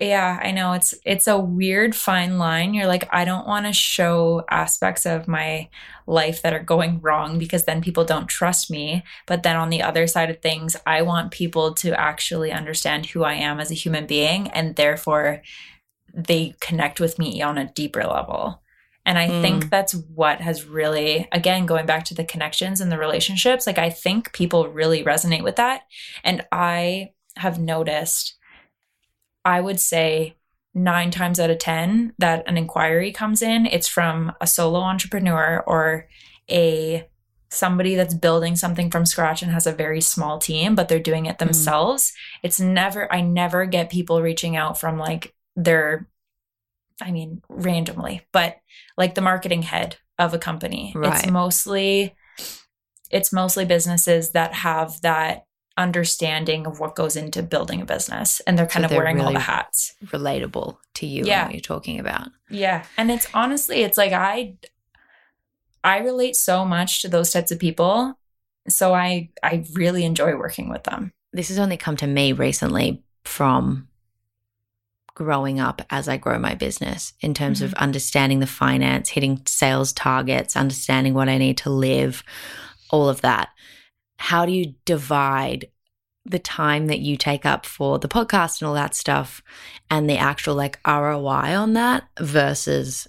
Yeah, 0.00 0.40
I 0.42 0.50
know 0.50 0.72
it's 0.72 0.92
it's 1.04 1.28
a 1.28 1.38
weird 1.38 1.94
fine 1.94 2.36
line. 2.36 2.74
You're 2.74 2.88
like 2.88 3.08
I 3.12 3.24
don't 3.24 3.46
want 3.46 3.66
to 3.66 3.72
show 3.72 4.44
aspects 4.50 5.06
of 5.06 5.28
my 5.28 5.68
life 6.08 6.42
that 6.42 6.52
are 6.52 6.62
going 6.62 7.00
wrong 7.00 7.38
because 7.38 7.64
then 7.64 7.80
people 7.80 8.04
don't 8.04 8.26
trust 8.26 8.70
me. 8.72 9.04
But 9.26 9.44
then 9.44 9.54
on 9.56 9.70
the 9.70 9.82
other 9.82 10.08
side 10.08 10.30
of 10.30 10.40
things, 10.42 10.74
I 10.84 11.02
want 11.02 11.30
people 11.30 11.74
to 11.74 11.98
actually 11.98 12.50
understand 12.50 13.06
who 13.06 13.22
I 13.22 13.34
am 13.34 13.60
as 13.60 13.70
a 13.70 13.74
human 13.74 14.06
being 14.06 14.48
and 14.48 14.74
therefore 14.74 15.42
they 16.14 16.54
connect 16.60 17.00
with 17.00 17.18
me 17.18 17.42
on 17.42 17.58
a 17.58 17.72
deeper 17.72 18.04
level. 18.04 18.62
And 19.06 19.18
I 19.18 19.28
Mm. 19.28 19.40
think 19.42 19.70
that's 19.70 19.94
what 19.94 20.40
has 20.40 20.64
really 20.66 21.28
again 21.32 21.66
going 21.66 21.86
back 21.86 22.04
to 22.06 22.14
the 22.14 22.24
connections 22.24 22.80
and 22.80 22.90
the 22.90 22.98
relationships, 22.98 23.66
like 23.66 23.78
I 23.78 23.90
think 23.90 24.32
people 24.32 24.68
really 24.68 25.04
resonate 25.04 25.44
with 25.44 25.56
that 25.56 25.82
and 26.24 26.44
I 26.52 27.12
have 27.36 27.58
noticed 27.60 28.36
I 29.44 29.60
would 29.60 29.80
say 29.80 30.36
nine 30.74 31.10
times 31.10 31.38
out 31.38 31.50
of 31.50 31.58
10 31.58 32.14
that 32.18 32.48
an 32.48 32.56
inquiry 32.56 33.12
comes 33.12 33.42
in, 33.42 33.66
it's 33.66 33.88
from 33.88 34.32
a 34.40 34.46
solo 34.46 34.80
entrepreneur 34.80 35.62
or 35.66 36.08
a 36.50 37.08
somebody 37.50 37.94
that's 37.94 38.14
building 38.14 38.56
something 38.56 38.90
from 38.90 39.06
scratch 39.06 39.42
and 39.42 39.52
has 39.52 39.66
a 39.66 39.72
very 39.72 40.00
small 40.00 40.38
team, 40.38 40.74
but 40.74 40.88
they're 40.88 40.98
doing 40.98 41.26
it 41.26 41.36
hmm. 41.38 41.46
themselves. 41.46 42.12
It's 42.42 42.60
never, 42.60 43.10
I 43.12 43.20
never 43.20 43.64
get 43.66 43.90
people 43.90 44.20
reaching 44.20 44.56
out 44.56 44.78
from 44.78 44.98
like 44.98 45.34
their, 45.56 46.08
I 47.00 47.12
mean, 47.12 47.42
randomly, 47.48 48.22
but 48.32 48.56
like 48.96 49.14
the 49.14 49.20
marketing 49.20 49.62
head 49.62 49.96
of 50.18 50.34
a 50.34 50.38
company. 50.38 50.92
It's 50.96 51.30
mostly, 51.30 52.14
it's 53.10 53.32
mostly 53.32 53.64
businesses 53.64 54.32
that 54.32 54.54
have 54.54 55.00
that 55.02 55.44
understanding 55.76 56.66
of 56.66 56.78
what 56.78 56.94
goes 56.94 57.16
into 57.16 57.42
building 57.42 57.80
a 57.80 57.84
business 57.84 58.40
and 58.40 58.56
they're 58.56 58.66
kind 58.66 58.82
So 58.82 58.84
of 58.84 58.90
they're 58.90 58.98
wearing 59.00 59.20
all 59.20 59.32
the 59.32 59.40
hats. 59.40 59.94
Relatable 60.04 60.76
to 60.94 61.06
you 61.06 61.24
Yeah. 61.24 61.40
and 61.40 61.48
what 61.48 61.54
you're 61.54 61.60
talking 61.60 61.98
about. 61.98 62.28
Yeah. 62.48 62.84
And 62.96 63.10
it's 63.10 63.26
honestly, 63.34 63.82
it's 63.82 63.98
like 63.98 64.12
I 64.12 64.56
I 65.82 65.98
relate 65.98 66.36
so 66.36 66.64
much 66.64 67.02
to 67.02 67.08
those 67.08 67.30
types 67.30 67.50
of 67.50 67.58
people. 67.58 68.18
So 68.68 68.94
I 68.94 69.30
I 69.42 69.64
really 69.72 70.04
enjoy 70.04 70.36
working 70.36 70.68
with 70.68 70.84
them. 70.84 71.12
This 71.32 71.48
has 71.48 71.58
only 71.58 71.76
come 71.76 71.96
to 71.96 72.06
me 72.06 72.32
recently 72.32 73.02
from 73.24 73.88
growing 75.14 75.60
up 75.60 75.82
as 75.90 76.08
I 76.08 76.16
grow 76.16 76.38
my 76.38 76.54
business 76.54 77.12
in 77.20 77.34
terms 77.34 77.62
of 77.62 77.70
mm-hmm. 77.70 77.84
understanding 77.84 78.40
the 78.40 78.46
finance, 78.46 79.10
hitting 79.10 79.42
sales 79.46 79.92
targets, 79.92 80.56
understanding 80.56 81.14
what 81.14 81.28
I 81.28 81.38
need 81.38 81.56
to 81.58 81.70
live, 81.70 82.22
all 82.90 83.08
of 83.08 83.20
that. 83.20 83.50
How 84.16 84.46
do 84.46 84.52
you 84.52 84.74
divide 84.84 85.68
the 86.24 86.38
time 86.38 86.86
that 86.86 87.00
you 87.00 87.16
take 87.16 87.44
up 87.44 87.66
for 87.66 87.98
the 87.98 88.08
podcast 88.08 88.60
and 88.60 88.68
all 88.68 88.74
that 88.74 88.94
stuff 88.94 89.42
and 89.90 90.08
the 90.08 90.16
actual 90.16 90.54
like 90.54 90.78
ROI 90.86 91.54
on 91.54 91.74
that 91.74 92.04
versus 92.18 93.06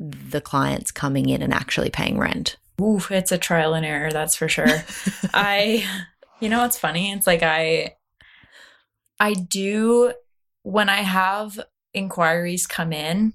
the 0.00 0.40
clients 0.40 0.90
coming 0.90 1.28
in 1.28 1.42
and 1.42 1.54
actually 1.54 1.90
paying 1.90 2.18
rent? 2.18 2.56
Ooh, 2.80 3.00
it's 3.10 3.30
a 3.30 3.38
trial 3.38 3.74
and 3.74 3.86
error, 3.86 4.10
that's 4.10 4.34
for 4.34 4.48
sure. 4.48 4.66
I 5.34 5.86
you 6.40 6.48
know 6.48 6.60
what's 6.62 6.78
funny? 6.78 7.12
It's 7.12 7.26
like 7.26 7.42
I 7.42 7.94
I 9.20 9.34
do 9.34 10.12
when 10.62 10.88
I 10.88 11.02
have 11.02 11.60
inquiries 11.94 12.66
come 12.66 12.92
in, 12.92 13.34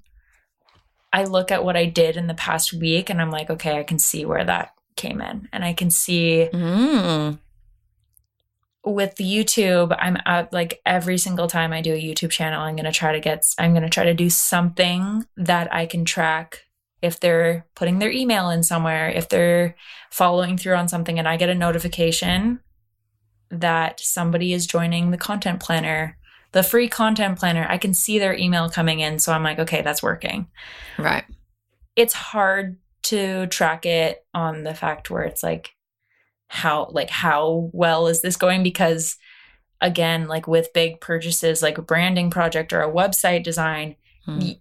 I 1.12 1.24
look 1.24 1.50
at 1.50 1.64
what 1.64 1.76
I 1.76 1.86
did 1.86 2.16
in 2.16 2.26
the 2.26 2.34
past 2.34 2.72
week 2.72 3.08
and 3.08 3.20
I'm 3.20 3.30
like, 3.30 3.48
okay, 3.48 3.78
I 3.78 3.82
can 3.82 3.98
see 3.98 4.24
where 4.24 4.44
that 4.44 4.72
came 4.98 5.20
in. 5.22 5.48
And 5.52 5.64
I 5.64 5.72
can 5.72 5.90
see 5.90 6.48
Mm. 6.52 7.38
with 8.84 9.16
YouTube, 9.16 9.94
I'm 9.98 10.16
out 10.26 10.52
like 10.52 10.80
every 10.86 11.18
single 11.18 11.46
time 11.46 11.72
I 11.72 11.80
do 11.80 11.94
a 11.94 12.02
YouTube 12.02 12.30
channel, 12.30 12.60
I'm 12.60 12.76
going 12.76 12.84
to 12.84 12.92
try 12.92 13.12
to 13.12 13.20
get, 13.20 13.44
I'm 13.58 13.72
going 13.72 13.82
to 13.82 13.88
try 13.90 14.04
to 14.04 14.14
do 14.14 14.30
something 14.30 15.26
that 15.36 15.72
I 15.74 15.86
can 15.86 16.04
track 16.04 16.64
if 17.02 17.20
they're 17.20 17.66
putting 17.74 17.98
their 17.98 18.10
email 18.10 18.50
in 18.50 18.62
somewhere, 18.62 19.08
if 19.10 19.28
they're 19.28 19.76
following 20.10 20.56
through 20.58 20.74
on 20.74 20.88
something, 20.88 21.18
and 21.18 21.28
I 21.28 21.36
get 21.36 21.48
a 21.48 21.54
notification 21.54 22.60
that 23.50 24.00
somebody 24.00 24.52
is 24.52 24.66
joining 24.66 25.10
the 25.10 25.18
content 25.18 25.60
planner, 25.60 26.16
the 26.52 26.62
free 26.62 26.88
content 26.88 27.38
planner, 27.38 27.66
I 27.68 27.78
can 27.78 27.94
see 27.94 28.18
their 28.18 28.34
email 28.34 28.68
coming 28.70 29.00
in. 29.00 29.18
So 29.18 29.32
I'm 29.32 29.42
like, 29.42 29.58
okay, 29.58 29.82
that's 29.82 30.02
working 30.02 30.48
Right. 30.98 31.24
it's 31.94 32.14
hard 32.14 32.78
to 33.08 33.46
track 33.48 33.84
it 33.86 34.24
on 34.34 34.62
the 34.64 34.74
fact 34.74 35.10
where 35.10 35.22
it's 35.24 35.42
like 35.42 35.74
how 36.48 36.88
like 36.92 37.10
how 37.10 37.70
well 37.72 38.06
is 38.08 38.22
this 38.22 38.36
going 38.36 38.62
because 38.62 39.16
again 39.80 40.26
like 40.28 40.46
with 40.48 40.72
big 40.72 41.00
purchases 41.00 41.62
like 41.62 41.78
a 41.78 41.82
branding 41.82 42.30
project 42.30 42.72
or 42.72 42.80
a 42.82 42.90
website 42.92 43.42
design 43.44 43.96
Mm. 44.26 44.42
y- 44.42 44.60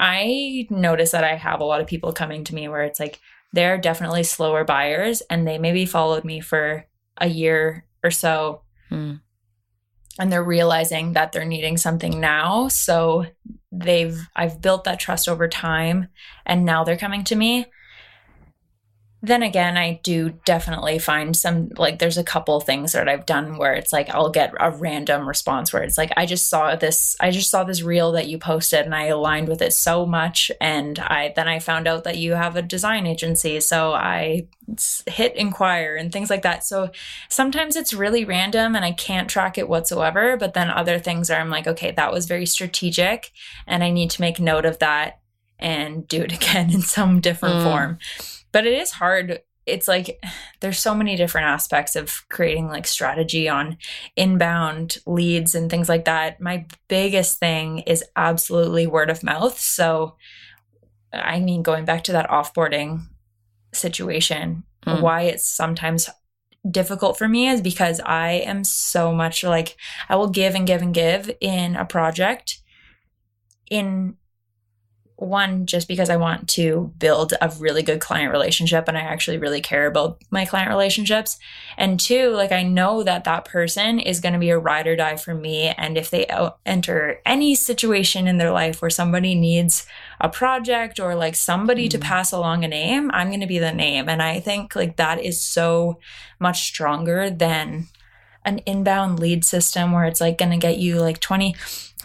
i 0.00 0.66
notice 0.70 1.10
that 1.12 1.24
i 1.24 1.34
have 1.36 1.60
a 1.60 1.64
lot 1.64 1.80
of 1.80 1.86
people 1.86 2.12
coming 2.12 2.44
to 2.44 2.54
me 2.54 2.68
where 2.68 2.82
it's 2.84 3.00
like 3.00 3.20
they're 3.52 3.78
definitely 3.78 4.22
slower 4.22 4.64
buyers 4.64 5.22
and 5.30 5.46
they 5.46 5.58
maybe 5.58 5.86
followed 5.86 6.24
me 6.24 6.40
for 6.40 6.84
a 7.18 7.28
year 7.28 7.84
or 8.04 8.10
so 8.10 8.62
Mm. 8.90 9.20
And 10.18 10.32
they're 10.32 10.42
realizing 10.42 11.12
that 11.12 11.32
they're 11.32 11.44
needing 11.44 11.76
something 11.76 12.20
now. 12.20 12.68
So 12.68 13.26
they've 13.70 14.28
i've 14.34 14.60
built 14.60 14.84
that 14.84 14.98
trust 14.98 15.28
over 15.28 15.46
time 15.46 16.08
and 16.46 16.64
now 16.64 16.84
they're 16.84 16.96
coming 16.96 17.22
to 17.22 17.36
me 17.36 17.66
then 19.20 19.42
again 19.42 19.76
i 19.76 19.98
do 20.04 20.30
definitely 20.44 20.98
find 20.98 21.36
some 21.36 21.68
like 21.76 21.98
there's 21.98 22.18
a 22.18 22.22
couple 22.24 22.60
things 22.60 22.92
that 22.92 23.08
i've 23.08 23.26
done 23.26 23.58
where 23.58 23.74
it's 23.74 23.92
like 23.92 24.08
i'll 24.10 24.30
get 24.30 24.52
a 24.60 24.70
random 24.70 25.26
response 25.28 25.72
where 25.72 25.82
it's 25.82 25.98
like 25.98 26.12
i 26.16 26.24
just 26.24 26.48
saw 26.48 26.76
this 26.76 27.16
i 27.20 27.30
just 27.30 27.50
saw 27.50 27.64
this 27.64 27.82
reel 27.82 28.12
that 28.12 28.28
you 28.28 28.38
posted 28.38 28.84
and 28.84 28.94
i 28.94 29.06
aligned 29.06 29.48
with 29.48 29.60
it 29.60 29.72
so 29.72 30.06
much 30.06 30.50
and 30.60 30.98
i 31.00 31.32
then 31.34 31.48
i 31.48 31.58
found 31.58 31.88
out 31.88 32.04
that 32.04 32.16
you 32.18 32.34
have 32.34 32.54
a 32.54 32.62
design 32.62 33.06
agency 33.06 33.58
so 33.60 33.92
I 33.92 34.46
hit 35.06 35.34
inquire 35.34 35.96
and 35.96 36.12
things 36.12 36.28
like 36.28 36.42
that 36.42 36.62
so 36.62 36.90
sometimes 37.30 37.74
it's 37.74 37.94
really 37.94 38.26
random 38.26 38.76
and 38.76 38.84
I 38.84 38.92
can't 38.92 39.26
track 39.28 39.56
it 39.56 39.66
whatsoever. 39.66 40.36
But 40.36 40.52
then 40.52 40.68
other 40.68 40.98
things 40.98 41.30
are 41.30 41.40
I'm 41.40 41.48
like, 41.48 41.66
okay, 41.66 41.90
that 41.92 42.12
was 42.12 42.26
very 42.26 42.44
strategic 42.44 43.32
and 43.66 43.82
I 43.82 43.88
need 43.90 44.10
to 44.10 44.20
make 44.20 44.38
note 44.38 44.66
of 44.66 44.78
that 44.80 45.20
and 45.58 46.06
do 46.06 46.20
it 46.20 46.32
again 46.38 46.70
in 46.70 46.82
some 46.82 47.20
different 47.20 47.60
Mm. 47.60 47.62
form. 47.64 47.98
But 48.52 48.66
it 48.66 48.72
is 48.74 48.92
hard. 48.92 49.40
It's 49.66 49.88
like 49.88 50.20
there's 50.60 50.78
so 50.78 50.94
many 50.94 51.16
different 51.16 51.46
aspects 51.46 51.96
of 51.96 52.24
creating 52.28 52.68
like 52.68 52.86
strategy 52.86 53.48
on 53.48 53.78
inbound 54.16 54.98
leads 55.06 55.54
and 55.54 55.70
things 55.70 55.88
like 55.88 56.04
that. 56.06 56.40
My 56.40 56.66
biggest 56.88 57.38
thing 57.38 57.80
is 57.80 58.04
absolutely 58.16 58.86
word 58.86 59.10
of 59.10 59.22
mouth. 59.22 59.58
So, 59.58 60.16
I 61.12 61.40
mean, 61.40 61.62
going 61.62 61.84
back 61.84 62.04
to 62.04 62.12
that 62.12 62.28
offboarding 62.30 63.06
situation, 63.72 64.64
Mm. 64.86 65.00
why 65.00 65.22
it's 65.22 65.44
sometimes 65.44 66.08
difficult 66.70 67.18
for 67.18 67.28
me 67.28 67.48
is 67.48 67.60
because 67.60 68.00
I 68.06 68.30
am 68.46 68.62
so 68.62 69.12
much 69.12 69.42
like 69.42 69.76
I 70.08 70.14
will 70.16 70.28
give 70.28 70.54
and 70.54 70.66
give 70.66 70.82
and 70.82 70.94
give 70.94 71.30
in 71.40 71.74
a 71.76 71.84
project 71.84 72.58
in 73.70 74.16
one 75.18 75.66
just 75.66 75.88
because 75.88 76.10
I 76.10 76.16
want 76.16 76.48
to 76.50 76.92
build 76.98 77.34
a 77.40 77.52
really 77.58 77.82
good 77.82 78.00
client 78.00 78.30
relationship 78.30 78.86
and 78.86 78.96
I 78.96 79.00
actually 79.00 79.38
really 79.38 79.60
care 79.60 79.86
about 79.86 80.22
my 80.30 80.44
client 80.44 80.70
relationships. 80.70 81.38
And 81.76 81.98
two 81.98 82.30
like 82.30 82.52
I 82.52 82.62
know 82.62 83.02
that 83.02 83.24
that 83.24 83.44
person 83.44 83.98
is 83.98 84.20
going 84.20 84.34
to 84.34 84.38
be 84.38 84.50
a 84.50 84.58
ride 84.58 84.86
or 84.86 84.94
die 84.94 85.16
for 85.16 85.34
me. 85.34 85.74
And 85.76 85.98
if 85.98 86.10
they 86.10 86.26
enter 86.64 87.20
any 87.26 87.56
situation 87.56 88.28
in 88.28 88.38
their 88.38 88.52
life 88.52 88.80
where 88.80 88.90
somebody 88.90 89.34
needs 89.34 89.86
a 90.20 90.28
project 90.28 91.00
or 91.00 91.16
like 91.16 91.34
somebody 91.34 91.88
mm-hmm. 91.88 91.98
to 92.00 92.06
pass 92.06 92.30
along 92.30 92.64
a 92.64 92.68
name 92.68 93.10
I'm 93.12 93.28
going 93.28 93.40
to 93.40 93.46
be 93.46 93.58
the 93.58 93.72
name. 93.72 94.08
And 94.08 94.22
I 94.22 94.38
think 94.38 94.76
like 94.76 94.96
that 94.96 95.20
is 95.20 95.40
so 95.40 95.98
much 96.38 96.62
stronger 96.62 97.28
than 97.28 97.88
an 98.44 98.58
inbound 98.66 99.18
lead 99.18 99.44
system 99.44 99.90
where 99.90 100.04
it's 100.04 100.20
like 100.20 100.38
going 100.38 100.52
to 100.52 100.58
get 100.58 100.78
you 100.78 101.00
like 101.00 101.18
20 101.18 101.56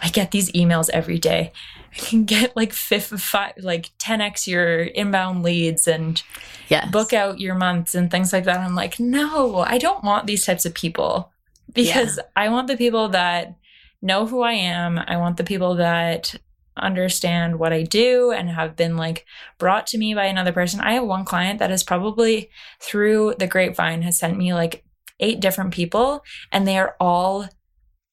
I 0.01 0.09
get 0.09 0.32
these 0.32 0.51
emails 0.53 0.89
every 0.89 1.20
day 1.20 1.51
can 2.10 2.26
get 2.26 2.56
like 2.56 2.74
fifth, 2.74 3.20
five, 3.22 3.54
like 3.60 3.91
10x 4.00 4.48
your 4.48 4.82
inbound 4.82 5.44
leads 5.44 5.88
and 5.88 6.22
yes. 6.70 6.89
book 6.91 7.14
out 7.14 7.39
your 7.39 7.56
months 7.56 7.96
and 7.96 8.10
things 8.10 8.34
like 8.34 8.46
that. 8.46 8.60
I'm 8.60 8.76
like, 8.76 9.00
no, 9.00 9.60
I 9.60 9.78
don't 9.78 10.04
want 10.04 10.28
these 10.28 10.46
types 10.46 10.66
of 10.66 10.74
people 10.74 11.32
because 11.74 12.18
yeah. 12.18 12.24
I 12.36 12.50
want 12.50 12.68
the 12.68 12.78
people 12.78 13.10
that 13.10 13.56
know 14.02 14.26
who 14.26 14.41
I 14.41 14.54
am. 14.54 14.98
I 15.00 15.18
want 15.18 15.38
the 15.38 15.44
people 15.44 15.76
that 15.76 16.36
understand 16.76 17.60
what 17.60 17.72
I 17.72 17.84
do 17.84 18.32
and 18.32 18.50
have 18.50 18.76
been 18.76 18.98
like 18.98 19.26
brought 19.58 19.88
to 19.88 19.98
me 19.98 20.14
by 20.14 20.26
another 20.26 20.52
person. 20.52 20.80
I 20.80 20.94
have 20.94 21.06
one 21.06 21.26
client 21.26 21.60
that 21.60 21.70
has 21.70 21.84
probably 21.84 22.50
through 22.80 23.36
the 23.38 23.48
grapevine 23.48 24.02
has 24.02 24.18
sent 24.18 24.38
me 24.38 24.54
like 24.54 24.84
eight 25.20 25.39
different 25.39 25.74
people 25.74 26.24
and 26.52 26.68
they 26.68 26.78
are 26.78 26.96
all 27.00 27.48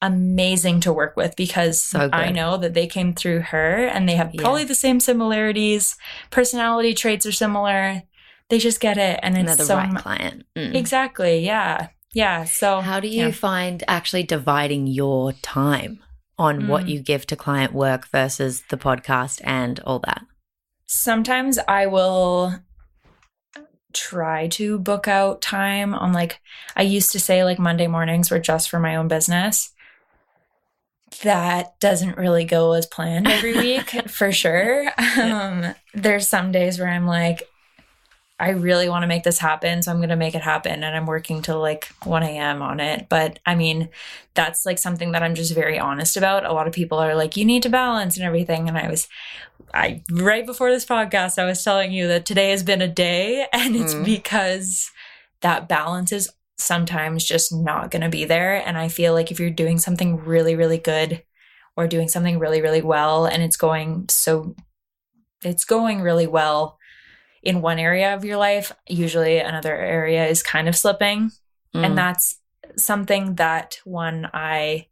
amazing 0.03 0.81
to 0.81 0.93
work 0.93 1.17
with 1.17 1.37
because 1.37 1.81
so 1.81 2.09
I 2.13 2.31
know 2.31 2.57
that 2.57 2.75
they 2.75 2.87
came 2.87 3.15
through 3.15 3.41
her 3.41 3.87
and 3.87 4.09
they 4.09 4.17
have 4.17 4.35
yeah. 4.35 4.43
probably 4.43 4.65
the 4.65 4.75
same 4.75 5.01
similarities. 5.01 5.97
Personality 6.31 6.95
traits 6.95 7.27
are 7.27 7.33
similar. 7.33 8.03
They 8.49 8.59
just 8.59 8.81
get 8.81 8.99
it, 8.99 9.21
and 9.23 9.39
it's 9.39 9.57
the 9.57 9.65
so 9.65 9.77
right 9.77 9.95
client. 9.97 10.45
Mm. 10.57 10.75
Exactly. 10.75 11.45
Yeah. 11.45 11.89
Yeah. 12.13 12.45
So 12.45 12.81
how 12.81 12.99
do 12.99 13.07
you 13.07 13.27
yeah. 13.27 13.31
find 13.31 13.85
actually 13.87 14.25
dividing 14.25 14.89
your 14.89 15.33
time 15.35 16.01
on 16.37 16.63
mm. 16.63 16.69
what 16.69 16.89
you 16.89 17.01
give 17.01 17.27
to 17.27 17.37
client 17.37 17.73
work 17.73 18.09
versus 18.09 18.65
the 18.69 18.77
podcast 18.77 19.41
and 19.45 19.79
all 19.81 20.01
that? 20.01 20.25
Sometimes 20.87 21.59
I 21.69 21.87
will 21.87 22.57
try 23.93 24.49
to 24.49 24.79
book 24.79 25.07
out 25.07 25.43
time 25.43 25.95
on 25.95 26.13
like 26.13 26.41
I 26.77 26.83
used 26.83 27.13
to 27.13 27.21
say 27.21 27.45
like 27.45 27.59
Monday 27.59 27.87
mornings 27.87 28.31
were 28.31 28.39
just 28.39 28.71
for 28.71 28.79
my 28.79 28.97
own 28.97 29.09
business 29.09 29.73
that 31.23 31.79
doesn't 31.81 32.17
really 32.17 32.45
go 32.45 32.73
as 32.73 32.87
planned 32.87 33.27
every 33.27 33.53
week 33.59 33.91
for 34.09 34.33
sure. 34.33 34.91
Um, 35.21 35.75
there's 35.95 36.29
some 36.29 36.53
days 36.53 36.79
where 36.79 36.89
I'm 36.89 37.07
like, 37.07 37.43
I 38.41 38.51
really 38.51 38.89
want 38.89 39.03
to 39.03 39.07
make 39.07 39.23
this 39.23 39.39
happen. 39.39 39.83
So 39.83 39.91
I'm 39.91 39.99
going 39.99 40.09
to 40.09 40.17
make 40.17 40.35
it 40.35 40.41
happen. 40.41 40.83
And 40.83 40.97
I'm 40.97 41.07
working 41.07 41.43
till 41.43 41.61
like 41.61 41.89
1 42.05 42.23
a.m. 42.23 42.63
on 42.63 42.81
it. 42.81 43.07
But 43.11 43.39
I 43.45 43.55
mean, 43.55 43.91
that's 44.33 44.65
like 44.65 44.79
something 44.79 45.13
that 45.13 45.23
I'm 45.23 45.35
just 45.35 45.55
very 45.55 45.79
honest 45.79 46.17
about. 46.17 46.47
A 46.47 46.53
lot 46.53 46.67
of 46.67 46.73
people 46.73 46.99
are 46.99 47.15
like, 47.15 47.37
you 47.37 47.45
need 47.45 47.63
to 47.65 47.69
balance 47.69 48.17
and 48.17 48.25
everything. 48.25 48.67
And 48.67 48.79
I 48.79 48.89
was, 48.89 49.09
I, 49.75 50.03
right 50.11 50.47
before 50.47 50.71
this 50.71 50.87
podcast, 50.87 51.39
I 51.39 51.45
was 51.45 51.63
telling 51.63 51.93
you 51.93 52.09
that 52.09 52.25
today 52.25 52.51
has 52.51 52.63
been 52.63 52.81
a 52.81 52.89
day. 52.89 53.47
And 53.53 53.77
it's 53.77 53.95
mm. 53.95 54.07
because 54.07 54.91
that 55.43 55.69
balance 55.69 56.11
is 56.11 56.31
sometimes 56.61 57.25
just 57.25 57.53
not 57.53 57.91
going 57.91 58.03
to 58.03 58.09
be 58.09 58.25
there. 58.25 58.57
And 58.57 58.77
I 58.79 58.89
feel 58.89 59.13
like 59.13 59.31
if 59.31 59.41
you're 59.41 59.51
doing 59.51 59.79
something 59.79 60.19
really, 60.19 60.55
really 60.55 60.79
good 60.79 61.23
or 61.77 61.87
doing 61.87 62.09
something 62.09 62.39
really, 62.39 62.61
really 62.61 62.83
well 62.83 63.27
and 63.27 63.43
it's 63.43 63.57
going 63.57 64.07
so, 64.09 64.55
it's 65.43 65.65
going 65.65 66.01
really 66.01 66.27
well 66.27 66.79
in 67.43 67.63
one 67.63 67.79
area 67.79 68.15
of 68.15 68.25
your 68.25 68.37
life, 68.37 68.73
usually 68.89 69.39
another 69.39 69.75
area 69.75 70.27
is 70.27 70.43
kind 70.43 70.69
of 70.69 70.77
slipping. 70.77 71.31
Mm. 71.75 71.87
And 71.87 71.99
that's 71.99 72.39
something 72.77 73.37
that 73.37 73.81
one 73.85 74.29
I 74.33 74.89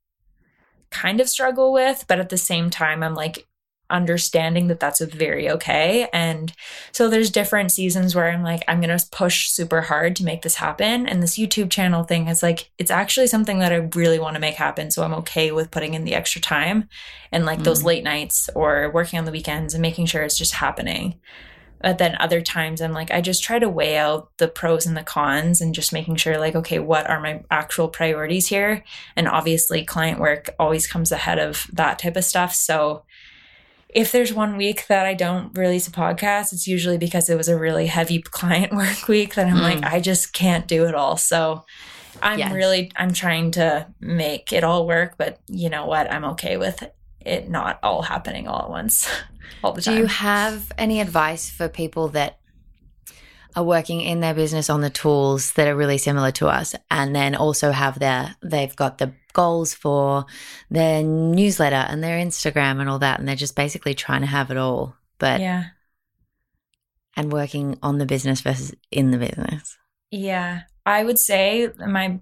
kind 0.91 1.21
of 1.21 1.29
struggle 1.29 1.73
with. 1.73 2.05
But 2.09 2.19
at 2.19 2.31
the 2.31 2.39
same 2.39 2.71
time, 2.71 3.03
I'm 3.03 3.15
like, 3.15 3.47
understanding 3.91 4.69
that 4.69 4.81
that's 4.81 5.01
very 5.01 5.51
okay. 5.51 6.09
And 6.13 6.53
so 6.93 7.09
there's 7.09 7.31
different 7.31 7.73
seasons 7.73 8.15
where 8.15 8.31
I'm 8.31 8.43
like, 8.43 8.63
I'm 8.69 8.81
going 8.81 8.97
to 8.97 9.07
push 9.11 9.49
super 9.49 9.83
hard 9.83 10.17
to 10.17 10.25
make 10.25 10.43
this 10.43 10.57
happen. 10.57 11.07
And 11.07 11.23
this 11.23 11.39
YouTube 11.39 11.71
channel 11.71 12.05
thing 12.05 12.29
is 12.29 12.43
like, 12.43 12.71
it's 12.79 12.91
actually 12.91 13.29
something 13.29 13.59
that 13.61 13.73
I 13.73 13.89
really 13.95 14.19
want 14.19 14.35
to 14.35 14.41
make 14.41 14.57
happen. 14.57 14.91
So 14.91 15.03
I'm 15.03 15.15
okay 15.15 15.53
with 15.53 15.71
putting 15.71 15.95
in 15.95 16.05
the 16.05 16.15
extra 16.15 16.41
time 16.41 16.89
and 17.33 17.47
like 17.47 17.61
mm. 17.61 17.65
those 17.65 17.83
late 17.83 18.05
nights 18.05 18.51
or 18.55 18.91
working 18.93 19.19
on 19.19 19.25
the 19.25 19.33
weekends 19.33 19.75
and 19.75 19.83
making 19.83 20.07
sure 20.07 20.23
it's 20.23 20.39
just 20.39 20.55
happening. 20.55 21.19
But 21.81 21.99
then 21.99 22.17
other 22.19 22.41
times 22.41 22.81
I'm 22.81 22.93
like, 22.93 23.11
I 23.11 23.21
just 23.21 23.45
try 23.45 23.59
to 23.59 23.69
weigh 23.69 23.97
out 23.97 24.31
the 24.39 24.49
pros 24.49 24.85
and 24.85 24.97
the 24.97 25.03
cons 25.03 25.61
and 25.61 25.75
just 25.75 25.93
making 25.93 26.17
sure, 26.17 26.37
like, 26.39 26.57
okay, 26.57 26.79
what 26.79 27.09
are 27.09 27.21
my 27.21 27.45
actual 27.51 27.89
priorities 27.89 28.49
here? 28.49 28.83
And 29.15 29.29
obviously, 29.29 29.85
client 29.85 30.19
work 30.19 30.51
always 30.59 30.87
comes 30.87 31.13
ahead 31.13 31.39
of 31.39 31.69
that 31.73 32.01
type 32.01 32.17
of 32.17 32.25
stuff. 32.25 32.53
So 32.53 33.05
if 33.99 34.13
there's 34.13 34.33
one 34.33 34.57
week 34.57 34.87
that 34.87 35.07
I 35.07 35.15
don't 35.15 35.59
release 35.59 35.89
a 35.89 35.91
podcast, 35.91 36.53
it's 36.53 36.69
usually 36.69 36.99
because 36.99 37.29
it 37.29 37.37
was 37.37 37.49
a 37.49 37.59
really 37.59 37.89
heavy 37.89 38.23
client 38.23 38.73
work 38.73 39.09
week 39.09 39.35
that 39.35 39.49
I'm 39.49 39.57
mm. 39.57 39.61
like, 39.61 39.83
I 39.83 39.99
just 39.99 40.33
can't 40.33 40.69
do 40.69 40.85
it 40.87 40.95
all. 40.95 41.17
So 41.17 41.65
I'm 42.23 42.39
yes. 42.39 42.53
really 42.53 42.93
I'm 42.95 43.13
trying 43.13 43.51
to 43.53 43.89
make 43.99 44.53
it 44.53 44.63
all 44.63 44.87
work, 44.87 45.17
but 45.19 45.41
you 45.49 45.69
know 45.69 45.87
what? 45.87 46.11
I'm 46.13 46.25
okay 46.27 46.57
with 46.57 46.89
it 47.27 47.49
not 47.49 47.81
all 47.83 48.03
happening 48.03 48.47
all 48.47 48.63
at 48.63 48.71
once 48.71 49.11
all 49.65 49.73
the 49.73 49.83
time. 49.83 49.97
Do 49.97 50.01
you 50.01 50.07
have 50.07 50.71
any 50.79 51.01
advice 51.01 51.51
for 51.51 51.69
people 51.69 52.09
that 52.11 52.39
are 53.57 53.65
working 53.65 54.01
in 54.01 54.21
their 54.21 54.35
business 54.35 54.71
on 54.71 54.81
the 54.81 54.91
tools 54.91 55.55
that 55.55 55.67
are 55.67 55.75
really 55.75 55.99
similar 55.99 56.31
to 56.31 56.47
us 56.47 56.77
and 56.89 57.17
then 57.17 57.35
also 57.35 57.73
have 57.73 57.99
their 57.99 58.37
they've 58.43 58.77
got 58.77 58.99
the 58.99 59.13
goals 59.39 59.73
for 59.73 60.27
their 60.69 61.01
newsletter 61.05 61.87
and 61.89 62.03
their 62.03 62.19
Instagram 62.19 62.81
and 62.81 62.91
all 62.91 62.99
that 62.99 63.21
and 63.21 63.29
they're 63.29 63.37
just 63.37 63.55
basically 63.55 63.95
trying 63.95 64.23
to 64.23 64.27
have 64.27 64.51
it 64.51 64.57
all 64.57 64.97
but 65.19 65.41
yeah. 65.41 65.67
and 67.17 67.33
working 67.33 67.79
on 67.81 67.99
the 67.99 68.07
business 68.07 68.41
versus 68.41 68.75
in 68.91 69.13
the 69.13 69.19
business. 69.19 69.79
Yeah. 70.11 70.63
I 70.85 71.05
would 71.05 71.19
say 71.19 71.71
my, 71.87 72.19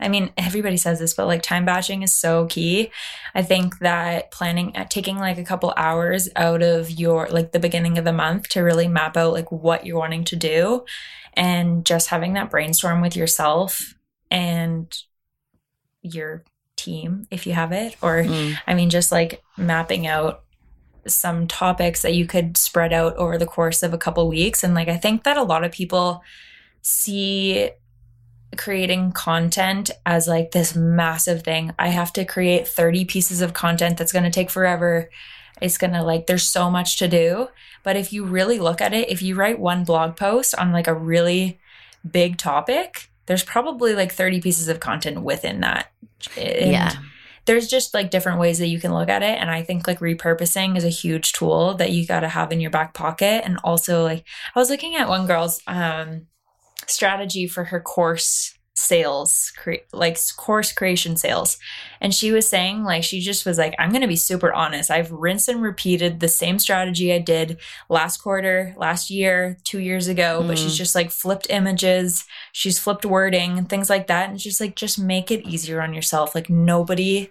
I 0.00 0.08
mean, 0.08 0.32
everybody 0.36 0.76
says 0.76 0.98
this, 0.98 1.14
but 1.14 1.28
like 1.28 1.40
time 1.40 1.64
batching 1.64 2.02
is 2.02 2.12
so 2.12 2.46
key. 2.46 2.90
I 3.34 3.42
think 3.42 3.78
that 3.78 4.30
planning, 4.32 4.76
uh, 4.76 4.86
taking 4.90 5.18
like 5.18 5.38
a 5.38 5.44
couple 5.44 5.72
hours 5.76 6.28
out 6.34 6.62
of 6.62 6.90
your, 6.90 7.28
like 7.28 7.52
the 7.52 7.60
beginning 7.60 7.96
of 7.96 8.04
the 8.04 8.12
month 8.12 8.48
to 8.50 8.62
really 8.62 8.88
map 8.88 9.16
out 9.16 9.32
like 9.32 9.50
what 9.52 9.86
you're 9.86 9.98
wanting 9.98 10.24
to 10.24 10.36
do 10.36 10.84
and 11.34 11.86
just 11.86 12.08
having 12.08 12.34
that 12.34 12.50
brainstorm 12.50 13.00
with 13.00 13.16
yourself 13.16 13.94
and 14.32 15.02
your 16.02 16.44
team, 16.78 17.26
if 17.30 17.46
you 17.46 17.52
have 17.52 17.72
it, 17.72 17.96
or 18.00 18.22
mm. 18.22 18.56
I 18.66 18.74
mean, 18.74 18.88
just 18.88 19.12
like 19.12 19.42
mapping 19.56 20.06
out 20.06 20.44
some 21.06 21.46
topics 21.46 22.02
that 22.02 22.14
you 22.14 22.26
could 22.26 22.56
spread 22.56 22.92
out 22.92 23.16
over 23.16 23.38
the 23.38 23.46
course 23.46 23.82
of 23.82 23.92
a 23.92 23.98
couple 23.98 24.28
weeks. 24.28 24.62
And 24.62 24.74
like, 24.74 24.88
I 24.88 24.96
think 24.96 25.24
that 25.24 25.36
a 25.36 25.42
lot 25.42 25.64
of 25.64 25.72
people 25.72 26.22
see 26.82 27.70
creating 28.56 29.12
content 29.12 29.90
as 30.06 30.26
like 30.26 30.52
this 30.52 30.74
massive 30.74 31.42
thing. 31.42 31.72
I 31.78 31.88
have 31.88 32.12
to 32.14 32.24
create 32.24 32.66
30 32.66 33.04
pieces 33.04 33.40
of 33.40 33.52
content 33.52 33.98
that's 33.98 34.12
going 34.12 34.24
to 34.24 34.30
take 34.30 34.50
forever. 34.50 35.10
It's 35.60 35.78
going 35.78 35.92
to 35.92 36.02
like, 36.02 36.26
there's 36.26 36.46
so 36.46 36.70
much 36.70 36.98
to 36.98 37.08
do. 37.08 37.48
But 37.82 37.96
if 37.96 38.12
you 38.12 38.24
really 38.24 38.58
look 38.58 38.80
at 38.80 38.94
it, 38.94 39.10
if 39.10 39.22
you 39.22 39.34
write 39.34 39.58
one 39.58 39.84
blog 39.84 40.16
post 40.16 40.54
on 40.56 40.72
like 40.72 40.86
a 40.86 40.94
really 40.94 41.58
big 42.08 42.38
topic, 42.38 43.07
there's 43.28 43.44
probably 43.44 43.94
like 43.94 44.10
30 44.10 44.40
pieces 44.40 44.68
of 44.68 44.80
content 44.80 45.22
within 45.22 45.60
that. 45.60 45.92
And 46.36 46.72
yeah. 46.72 46.92
There's 47.44 47.68
just 47.68 47.94
like 47.94 48.10
different 48.10 48.40
ways 48.40 48.58
that 48.58 48.66
you 48.66 48.80
can 48.80 48.92
look 48.92 49.08
at 49.08 49.22
it. 49.22 49.38
And 49.38 49.50
I 49.50 49.62
think 49.62 49.86
like 49.86 50.00
repurposing 50.00 50.76
is 50.76 50.84
a 50.84 50.90
huge 50.90 51.32
tool 51.32 51.74
that 51.74 51.92
you 51.92 52.06
got 52.06 52.20
to 52.20 52.28
have 52.28 52.52
in 52.52 52.60
your 52.60 52.70
back 52.70 52.92
pocket. 52.92 53.42
And 53.44 53.58
also, 53.64 54.02
like, 54.02 54.24
I 54.54 54.58
was 54.58 54.68
looking 54.68 54.96
at 54.96 55.08
one 55.08 55.26
girl's, 55.26 55.62
um, 55.66 56.26
strategy 56.86 57.46
for 57.46 57.64
her 57.64 57.80
course 57.80 58.57
sales 58.78 59.52
cre- 59.56 59.84
like 59.92 60.18
course 60.36 60.72
creation 60.72 61.16
sales 61.16 61.58
and 62.00 62.14
she 62.14 62.32
was 62.32 62.48
saying 62.48 62.84
like 62.84 63.02
she 63.02 63.20
just 63.20 63.44
was 63.44 63.58
like 63.58 63.74
i'm 63.78 63.90
going 63.90 64.02
to 64.02 64.08
be 64.08 64.16
super 64.16 64.52
honest 64.52 64.90
i've 64.90 65.10
rinsed 65.10 65.48
and 65.48 65.62
repeated 65.62 66.20
the 66.20 66.28
same 66.28 66.58
strategy 66.58 67.12
i 67.12 67.18
did 67.18 67.58
last 67.88 68.18
quarter 68.18 68.74
last 68.76 69.10
year 69.10 69.58
two 69.64 69.80
years 69.80 70.08
ago 70.08 70.40
mm. 70.42 70.48
but 70.48 70.58
she's 70.58 70.74
mm. 70.74 70.78
just 70.78 70.94
like 70.94 71.10
flipped 71.10 71.46
images 71.50 72.24
she's 72.52 72.78
flipped 72.78 73.04
wording 73.04 73.58
and 73.58 73.68
things 73.68 73.90
like 73.90 74.06
that 74.06 74.30
and 74.30 74.38
just 74.38 74.60
like 74.60 74.76
just 74.76 74.98
make 74.98 75.30
it 75.30 75.46
easier 75.46 75.80
on 75.80 75.92
yourself 75.92 76.34
like 76.34 76.48
nobody 76.48 77.30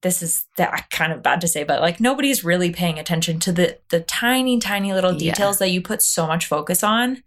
this 0.00 0.20
is 0.20 0.46
that 0.56 0.90
kind 0.90 1.12
of 1.12 1.22
bad 1.22 1.40
to 1.40 1.46
say 1.46 1.62
but 1.62 1.80
like 1.80 2.00
nobody's 2.00 2.42
really 2.42 2.72
paying 2.72 2.98
attention 2.98 3.38
to 3.38 3.52
the 3.52 3.78
the 3.90 4.00
tiny 4.00 4.58
tiny 4.58 4.92
little 4.92 5.14
details 5.14 5.60
yeah. 5.60 5.66
that 5.66 5.72
you 5.72 5.80
put 5.80 6.02
so 6.02 6.26
much 6.26 6.46
focus 6.46 6.82
on 6.82 7.22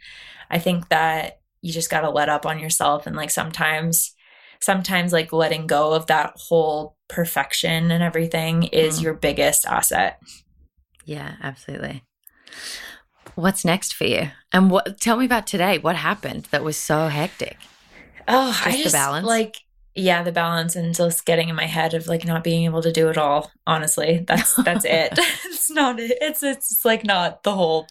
I 0.50 0.60
think 0.60 0.90
that 0.90 1.40
you 1.66 1.74
just 1.74 1.90
got 1.90 2.02
to 2.02 2.10
let 2.12 2.30
up 2.30 2.46
on 2.46 2.60
yourself 2.60 3.08
and 3.08 3.16
like 3.16 3.32
sometimes 3.32 4.14
sometimes 4.62 5.12
like 5.12 5.34
letting 5.34 5.66
go 5.66 5.94
of 5.94 6.06
that 6.06 6.34
whole 6.48 6.96
perfection 7.08 7.90
and 7.92 8.04
everything 8.04 8.64
is 8.64 9.00
Mm. 9.00 9.04
your 9.04 9.14
biggest 9.16 9.66
asset. 9.66 10.20
Yeah, 11.06 11.36
absolutely. 11.42 12.04
What's 13.36 13.66
next 13.66 13.94
for 13.94 14.06
you? 14.06 14.30
And 14.54 14.70
what 14.70 15.00
tell 15.00 15.18
me 15.18 15.26
about 15.26 15.48
today. 15.48 15.78
What 15.80 15.96
happened 15.96 16.48
that 16.52 16.64
was 16.64 16.78
so 16.78 17.08
hectic? 17.08 17.58
Oh, 18.28 18.50
I 18.64 18.72
Just 18.72 18.78
the 18.78 18.84
just 18.84 18.96
balance? 18.96 19.26
like 19.28 19.58
yeah, 19.98 20.24
the 20.24 20.32
balance 20.32 20.76
and 20.76 20.94
just 20.94 21.26
getting 21.26 21.48
in 21.50 21.56
my 21.56 21.66
head 21.66 21.94
of 21.94 22.08
like 22.08 22.26
not 22.26 22.44
being 22.44 22.66
able 22.66 22.82
to 22.82 22.92
do 22.92 23.10
it 23.10 23.18
all. 23.18 23.52
Honestly, 23.66 24.24
that's 24.28 24.54
that's 24.64 24.86
it. 24.86 25.10
it's 25.46 25.70
not. 25.72 25.96
It's 26.00 26.44
it's 26.44 26.86
like 26.86 27.04
not 27.04 27.44
the 27.44 27.54
whole. 27.54 27.88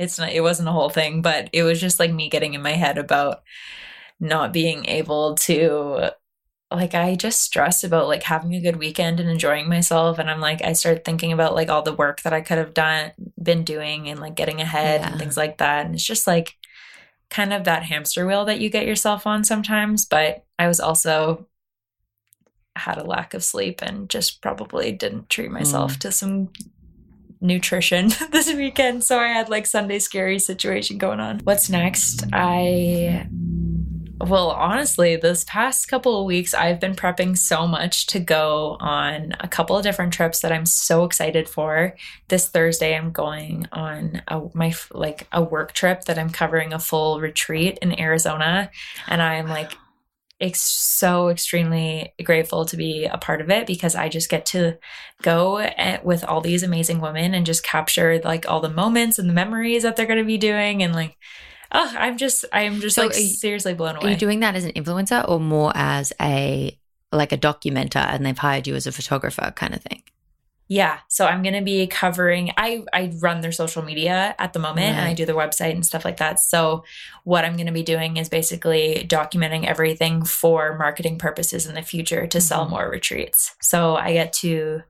It's 0.00 0.18
not. 0.18 0.32
It 0.32 0.40
wasn't 0.40 0.70
a 0.70 0.72
whole 0.72 0.88
thing, 0.88 1.20
but 1.20 1.50
it 1.52 1.62
was 1.62 1.78
just 1.78 2.00
like 2.00 2.10
me 2.10 2.30
getting 2.30 2.54
in 2.54 2.62
my 2.62 2.72
head 2.72 2.96
about 2.96 3.42
not 4.18 4.50
being 4.52 4.86
able 4.86 5.34
to. 5.36 6.12
Like 6.72 6.94
I 6.94 7.16
just 7.16 7.42
stress 7.42 7.84
about 7.84 8.08
like 8.08 8.22
having 8.22 8.54
a 8.54 8.60
good 8.62 8.76
weekend 8.76 9.20
and 9.20 9.28
enjoying 9.28 9.68
myself, 9.68 10.18
and 10.18 10.30
I'm 10.30 10.40
like 10.40 10.64
I 10.64 10.72
start 10.72 11.04
thinking 11.04 11.32
about 11.32 11.54
like 11.54 11.68
all 11.68 11.82
the 11.82 11.92
work 11.92 12.22
that 12.22 12.32
I 12.32 12.40
could 12.40 12.56
have 12.56 12.72
done, 12.72 13.12
been 13.40 13.62
doing, 13.62 14.08
and 14.08 14.20
like 14.20 14.36
getting 14.36 14.60
ahead 14.62 15.02
Yeah. 15.02 15.10
and 15.10 15.18
things 15.18 15.36
like 15.36 15.58
that, 15.58 15.84
and 15.84 15.94
it's 15.94 16.06
just 16.06 16.26
like 16.26 16.56
kind 17.28 17.52
of 17.52 17.64
that 17.64 17.82
hamster 17.82 18.26
wheel 18.26 18.46
that 18.46 18.60
you 18.60 18.70
get 18.70 18.86
yourself 18.86 19.26
on 19.26 19.44
sometimes. 19.44 20.06
But 20.06 20.46
I 20.58 20.66
was 20.66 20.80
also 20.80 21.46
had 22.74 22.96
a 22.96 23.04
lack 23.04 23.34
of 23.34 23.44
sleep 23.44 23.82
and 23.82 24.08
just 24.08 24.40
probably 24.40 24.92
didn't 24.92 25.28
treat 25.28 25.50
myself 25.50 25.94
mm. 25.94 25.98
to 25.98 26.12
some 26.12 26.50
nutrition 27.40 28.10
this 28.30 28.52
weekend. 28.52 29.04
So 29.04 29.18
I 29.18 29.28
had 29.28 29.48
like 29.48 29.66
Sunday 29.66 29.98
scary 29.98 30.38
situation 30.38 30.98
going 30.98 31.20
on. 31.20 31.40
What's 31.44 31.68
next? 31.70 32.24
I 32.32 33.28
well, 34.20 34.50
honestly, 34.50 35.16
this 35.16 35.44
past 35.44 35.88
couple 35.88 36.20
of 36.20 36.26
weeks, 36.26 36.52
I've 36.52 36.78
been 36.78 36.94
prepping 36.94 37.38
so 37.38 37.66
much 37.66 38.06
to 38.08 38.20
go 38.20 38.76
on 38.78 39.32
a 39.40 39.48
couple 39.48 39.78
of 39.78 39.82
different 39.82 40.12
trips 40.12 40.40
that 40.40 40.52
I'm 40.52 40.66
so 40.66 41.04
excited 41.04 41.48
for. 41.48 41.96
This 42.28 42.46
Thursday, 42.46 42.94
I'm 42.94 43.12
going 43.12 43.66
on 43.72 44.22
a, 44.28 44.42
my 44.52 44.74
like 44.92 45.26
a 45.32 45.42
work 45.42 45.72
trip 45.72 46.04
that 46.04 46.18
I'm 46.18 46.28
covering 46.28 46.74
a 46.74 46.78
full 46.78 47.18
retreat 47.18 47.78
in 47.80 47.98
Arizona, 47.98 48.70
and 49.08 49.22
I'm 49.22 49.48
like 49.48 49.72
ex- 50.40 50.60
so 50.62 51.28
extremely 51.28 52.12
grateful 52.24 52.64
to 52.66 52.76
be 52.76 53.04
a 53.04 53.18
part 53.18 53.40
of 53.40 53.50
it 53.50 53.66
because 53.66 53.94
I 53.94 54.08
just 54.08 54.28
get 54.30 54.46
to 54.46 54.78
go 55.22 55.58
at, 55.58 56.04
with 56.04 56.24
all 56.24 56.40
these 56.40 56.62
amazing 56.62 57.00
women 57.00 57.34
and 57.34 57.44
just 57.46 57.62
capture 57.62 58.20
like 58.24 58.48
all 58.48 58.60
the 58.60 58.70
moments 58.70 59.18
and 59.18 59.28
the 59.28 59.34
memories 59.34 59.82
that 59.82 59.96
they're 59.96 60.06
going 60.06 60.18
to 60.18 60.24
be 60.24 60.38
doing 60.38 60.82
and 60.82 60.94
like 60.94 61.16
oh 61.72 61.94
I'm 61.98 62.16
just 62.16 62.44
I'm 62.52 62.80
just 62.80 62.96
So 62.96 63.06
like 63.06 63.16
you- 63.16 63.26
seriously 63.26 63.74
blown 63.74 63.96
away. 63.96 64.08
Are 64.08 64.10
you 64.12 64.16
doing 64.16 64.40
that 64.40 64.54
as 64.56 64.64
an 64.64 64.72
influencer 64.72 65.26
or 65.28 65.38
more 65.40 65.72
as 65.74 66.12
a 66.20 66.76
like 67.12 67.32
a 67.32 67.38
documenter 67.38 67.96
and 67.96 68.24
they've 68.24 68.38
hired 68.38 68.66
you 68.66 68.74
as 68.76 68.86
a 68.86 68.92
photographer 68.92 69.52
kind 69.56 69.74
of 69.74 69.82
thing? 69.82 70.02
Yeah. 70.72 71.00
So 71.08 71.26
I'm 71.26 71.42
going 71.42 71.56
to 71.56 71.62
be 71.62 71.88
covering 71.88 72.52
I 72.56 72.84
I 72.92 73.12
run 73.20 73.40
their 73.40 73.50
social 73.50 73.82
media 73.82 74.36
at 74.38 74.52
the 74.52 74.60
moment 74.60 74.96
and 74.96 75.04
I 75.04 75.14
do 75.14 75.26
their 75.26 75.34
website 75.34 75.72
and 75.72 75.84
stuff 75.84 76.04
like 76.04 76.18
that. 76.18 76.38
So 76.38 76.84
what 77.24 77.44
I'm 77.44 77.56
going 77.56 77.66
to 77.66 77.72
be 77.72 77.82
doing 77.82 78.16
is 78.18 78.28
basically 78.28 79.04
documenting 79.08 79.66
everything 79.66 80.24
for 80.24 80.78
marketing 80.78 81.18
purposes 81.18 81.66
in 81.66 81.74
the 81.74 81.82
future 81.82 82.28
to 82.28 82.40
sell 82.40 82.66
Mhm. 82.66 82.70
more 82.70 82.88
retreats. 82.88 83.56
So 83.60 83.96
I 83.96 84.12
get 84.12 84.32
to 84.44 84.84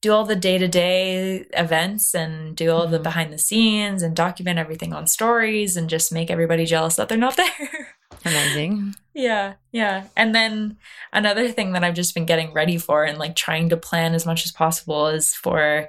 do 0.00 0.12
all 0.12 0.24
the 0.24 0.36
day-to-day 0.36 1.44
events 1.52 2.14
and 2.14 2.56
do 2.56 2.70
all 2.70 2.86
the 2.86 2.98
Mhm. 2.98 3.02
behind 3.02 3.32
the 3.32 3.38
scenes 3.38 4.02
and 4.02 4.16
document 4.16 4.58
everything 4.58 4.94
on 4.94 5.06
stories 5.06 5.76
and 5.76 5.90
just 5.90 6.10
make 6.10 6.30
everybody 6.30 6.64
jealous 6.64 6.96
that 6.96 7.08
they're 7.10 7.18
not 7.18 7.36
there. 7.42 7.96
Amazing. 8.24 8.94
Yeah, 9.18 9.54
yeah. 9.72 10.04
And 10.16 10.32
then 10.32 10.76
another 11.12 11.48
thing 11.48 11.72
that 11.72 11.82
I've 11.82 11.94
just 11.96 12.14
been 12.14 12.24
getting 12.24 12.52
ready 12.52 12.78
for 12.78 13.02
and 13.04 13.18
like 13.18 13.34
trying 13.34 13.68
to 13.70 13.76
plan 13.76 14.14
as 14.14 14.24
much 14.24 14.44
as 14.46 14.52
possible 14.52 15.08
is 15.08 15.34
for 15.34 15.88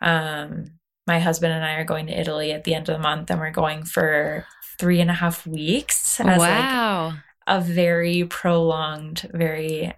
um 0.00 0.70
my 1.06 1.18
husband 1.18 1.52
and 1.52 1.62
I 1.64 1.74
are 1.74 1.84
going 1.84 2.06
to 2.06 2.18
Italy 2.18 2.52
at 2.52 2.64
the 2.64 2.74
end 2.74 2.88
of 2.88 2.96
the 2.96 3.02
month 3.02 3.30
and 3.30 3.38
we're 3.38 3.50
going 3.50 3.84
for 3.84 4.46
three 4.78 5.00
and 5.00 5.10
a 5.10 5.14
half 5.14 5.46
weeks 5.46 6.18
as 6.20 6.38
like 6.38 7.14
a 7.46 7.60
very 7.60 8.24
prolonged, 8.24 9.28
very 9.34 9.92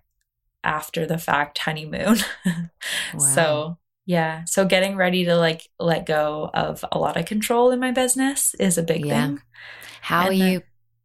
after 0.65 1.07
the 1.07 1.19
fact 1.19 1.59
honeymoon. 1.59 2.17
Wow. 3.15 3.19
So 3.21 3.79
yeah. 4.07 4.45
So 4.47 4.65
getting 4.65 4.97
ready 4.97 5.25
to 5.27 5.37
like 5.37 5.69
let 5.79 6.05
go 6.07 6.51
of 6.53 6.85
a 6.91 6.99
lot 6.99 7.17
of 7.17 7.27
control 7.27 7.71
in 7.71 7.79
my 7.79 7.93
business 7.93 8.55
is 8.59 8.77
a 8.77 8.83
big 8.83 9.05
Yeah. 9.07 9.27
thing 9.27 9.43
How 10.01 10.27
are 10.27 10.31
then- 10.31 10.53
you 10.53 10.63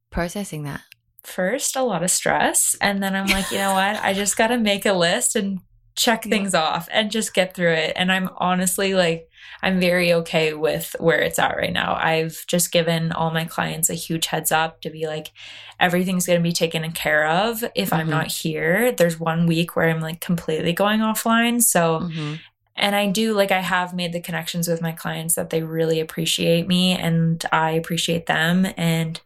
processing 0.09 0.63
that? 0.63 0.81
First 1.27 1.75
a 1.75 1.83
lot 1.83 2.03
of 2.03 2.09
stress 2.09 2.75
and 2.79 3.03
then 3.03 3.13
i'm 3.15 3.27
like 3.27 3.51
you 3.51 3.57
know 3.57 3.73
what 3.73 3.97
i 4.03 4.13
just 4.13 4.37
got 4.37 4.47
to 4.47 4.57
make 4.57 4.85
a 4.85 4.93
list 4.93 5.35
and 5.35 5.59
check 5.95 6.25
Yeah. 6.25 6.29
things 6.29 6.53
off 6.53 6.87
and 6.91 7.09
just 7.11 7.33
get 7.33 7.53
through 7.55 7.73
it 7.73 7.93
and 7.95 8.11
i'm 8.11 8.29
honestly 8.37 8.93
like 8.93 9.27
i'm 9.63 9.79
very 9.79 10.13
okay 10.13 10.53
with 10.53 10.95
where 10.99 11.19
it's 11.19 11.39
at 11.39 11.57
right 11.57 11.73
now 11.73 11.95
i've 11.95 12.45
just 12.47 12.71
given 12.71 13.11
all 13.11 13.31
my 13.31 13.45
clients 13.45 13.89
a 13.89 13.93
huge 13.95 14.27
heads 14.27 14.51
up 14.51 14.79
to 14.81 14.89
be 14.89 15.07
like 15.07 15.31
everything's 15.79 16.25
going 16.27 16.39
to 16.39 16.43
be 16.43 16.53
taken 16.53 16.89
care 16.91 17.27
of 17.27 17.63
if 17.75 17.91
i'm 17.91 18.07
Mhm. 18.07 18.11
not 18.11 18.27
here 18.31 18.91
there's 18.91 19.19
one 19.19 19.47
week 19.47 19.75
where 19.75 19.89
i'm 19.89 19.99
like 20.01 20.21
completely 20.21 20.71
going 20.71 20.99
offline 21.01 21.61
so 21.61 22.01
Mhm. 22.01 22.39
and 22.79 22.95
I 22.95 23.07
do 23.07 23.33
like 23.33 23.51
I 23.51 23.61
have 23.61 23.95
made 23.95 24.13
the 24.13 24.21
connections 24.21 24.67
with 24.67 24.83
my 24.83 24.91
clients 24.91 25.33
that 25.33 25.49
they 25.49 25.63
really 25.63 25.99
appreciate 25.99 26.67
me 26.67 26.91
and 26.91 27.43
I 27.51 27.71
appreciate 27.71 28.27
them 28.27 28.67
and 28.77 29.19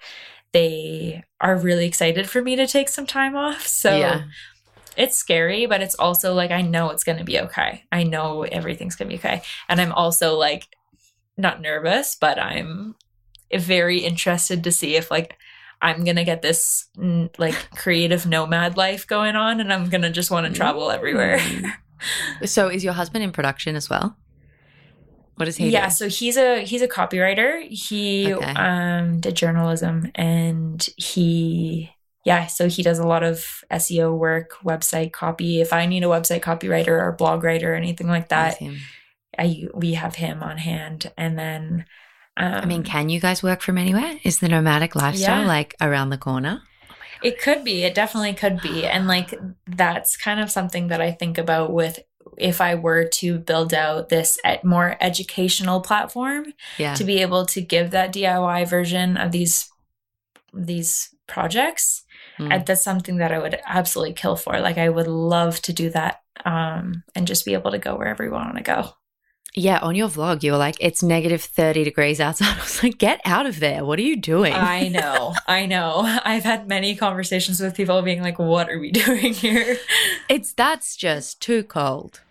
they 0.54 1.24
are 1.40 1.58
really 1.58 1.86
excited 1.86 2.30
for 2.30 2.42
me 2.42 2.56
to 2.56 2.68
take 2.68 2.90
some 2.90 3.06
time 3.06 3.36
off. 3.36 3.68
So 3.82 3.98
yeah. 3.98 4.24
it's 4.96 5.18
scary, 5.18 5.66
but 5.66 5.82
it's 5.82 5.96
also 5.96 6.34
like 6.34 6.52
I 6.52 6.62
know 6.62 6.90
it's 6.90 7.04
going 7.04 7.18
to 7.18 7.24
be 7.24 7.40
okay. 7.40 7.84
I 7.92 8.04
know 8.04 8.44
everything's 8.44 8.96
going 8.96 9.10
to 9.10 9.16
be 9.16 9.20
okay. 9.20 9.42
And 9.68 9.82
I'm 9.82 9.92
also 9.92 10.38
like 10.38 10.68
not 11.38 11.62
nervous, 11.62 12.16
but 12.20 12.38
I'm 12.40 12.96
very 13.54 14.00
interested 14.00 14.64
to 14.64 14.72
see 14.72 14.96
if 14.96 15.10
like 15.10 15.38
I'm 15.82 16.04
going 16.04 16.18
to 16.18 16.24
get 16.24 16.42
this 16.42 16.86
like 17.38 17.56
creative 17.72 18.26
nomad 18.28 18.78
life 18.78 19.08
going 19.08 19.36
on 19.36 19.60
and 19.60 19.74
I'm 19.74 19.90
going 19.90 20.04
to 20.04 20.12
just 20.12 20.30
want 20.30 20.48
to 20.48 20.54
travel 20.54 20.92
everywhere. 20.92 21.40
Mm. 21.40 21.72
So 22.46 22.68
is 22.68 22.84
your 22.84 22.94
husband 22.94 23.24
in 23.24 23.32
production 23.32 23.76
as 23.76 23.88
well? 23.88 24.18
What 25.36 25.46
does 25.46 25.58
he 25.58 25.70
yeah 25.70 25.88
do? 25.90 25.96
so 25.96 26.08
he's 26.10 26.38
a 26.38 26.64
he's 26.64 26.82
a 26.82 26.88
copywriter 26.88 27.62
he 27.70 28.34
Okay. 28.34 28.52
um 28.54 29.20
did 29.20 29.36
journalism 29.36 30.12
and 30.16 30.88
he 30.98 31.90
yeah 32.26 32.46
so 32.48 32.68
he 32.70 32.84
does 32.84 33.00
a 33.00 33.08
lot 33.08 33.24
of 33.24 33.64
seo 33.74 34.16
work 34.16 34.52
website 34.64 35.12
copy 35.12 35.62
if 35.62 35.74
i 35.74 35.86
need 35.88 36.04
a 36.04 36.08
website 36.08 36.42
copywriter 36.42 36.90
or 37.02 37.12
blog 37.14 37.44
writer 37.44 37.72
or 37.74 37.76
anything 37.76 38.08
like 38.08 38.30
that 38.30 38.58
i 39.40 39.64
we 39.74 39.94
have 39.94 40.16
him 40.16 40.44
on 40.44 40.58
hand 40.58 41.12
and 41.18 41.38
then 41.40 41.86
um, 42.38 42.54
I 42.54 42.66
mean, 42.66 42.84
can 42.84 43.10
you 43.10 43.20
guys 43.20 43.44
work 43.44 43.62
from 43.62 43.78
anywhere? 43.78 44.18
Is 44.24 44.40
the 44.40 44.48
nomadic 44.48 44.96
lifestyle 44.96 45.42
Yeah. 45.42 45.48
like 45.48 45.76
around 45.82 46.12
the 46.12 46.18
corner? 46.18 46.62
It 47.22 47.42
could 47.42 47.66
be. 47.66 47.84
It 47.84 47.94
definitely 47.94 48.34
could 48.34 48.62
be. 48.62 48.86
And 48.86 49.06
like 49.06 49.38
that's 49.68 50.16
kind 50.16 50.40
of 50.40 50.50
something 50.50 50.88
that 50.88 51.02
I 51.02 51.12
think 51.12 51.38
about 51.38 51.74
with 51.74 52.00
if 52.42 52.60
I 52.62 52.76
were 52.76 53.06
to 53.06 53.40
build 53.40 53.74
out 53.74 54.10
this 54.10 54.40
more 54.64 54.98
educational 55.00 55.82
platform 55.82 56.54
Yeah. 56.78 56.96
to 56.96 57.04
be 57.04 57.22
able 57.22 57.46
to 57.48 57.62
give 57.62 57.92
that 57.92 58.14
DIY 58.14 58.68
version 58.68 59.18
of 59.18 59.32
these 59.32 59.70
these 60.54 61.14
projects. 61.28 62.04
Mm. 62.40 62.66
That's 62.66 62.84
something 62.84 63.18
that 63.18 63.32
I 63.32 63.40
would 63.40 63.60
absolutely 63.66 64.14
kill 64.14 64.36
for. 64.36 64.60
Like 64.60 64.78
I 64.78 64.90
would 64.90 65.08
love 65.08 65.62
to 65.64 65.74
do 65.74 65.90
that 65.92 66.22
um 66.46 67.04
and 67.16 67.28
just 67.28 67.46
be 67.46 67.54
able 67.54 67.72
to 67.72 67.78
go 67.78 67.96
wherever 67.96 68.24
we 68.24 68.30
want 68.30 68.58
to 68.58 68.64
go. 68.64 68.90
Yeah, 69.54 69.80
on 69.80 69.96
your 69.96 70.08
vlog, 70.08 70.44
you 70.44 70.54
were 70.54 70.58
like, 70.58 70.78
it's 70.80 71.04
negative 71.04 71.42
30 71.44 71.84
degrees 71.84 72.22
outside. 72.22 72.48
I 72.58 72.62
was 72.62 72.82
like, 72.82 72.98
get 72.98 73.20
out 73.26 73.46
of 73.46 73.60
there. 73.60 73.84
What 73.84 74.00
are 74.00 74.02
you 74.04 74.16
doing? 74.16 74.54
I 74.54 74.88
know. 74.88 75.34
I 75.46 75.66
know. 75.66 76.04
I've 76.24 76.44
had 76.46 76.70
many 76.70 76.96
conversations 76.96 77.60
with 77.60 77.76
people 77.76 78.02
being 78.02 78.22
like, 78.22 78.40
"What 78.40 78.70
are 78.70 78.80
we 78.80 78.92
doing 79.06 79.34
here?" 79.34 79.78
it's 80.30 80.54
that's 80.54 80.96
just 80.96 81.42
too 81.42 81.64
cold. 81.64 82.22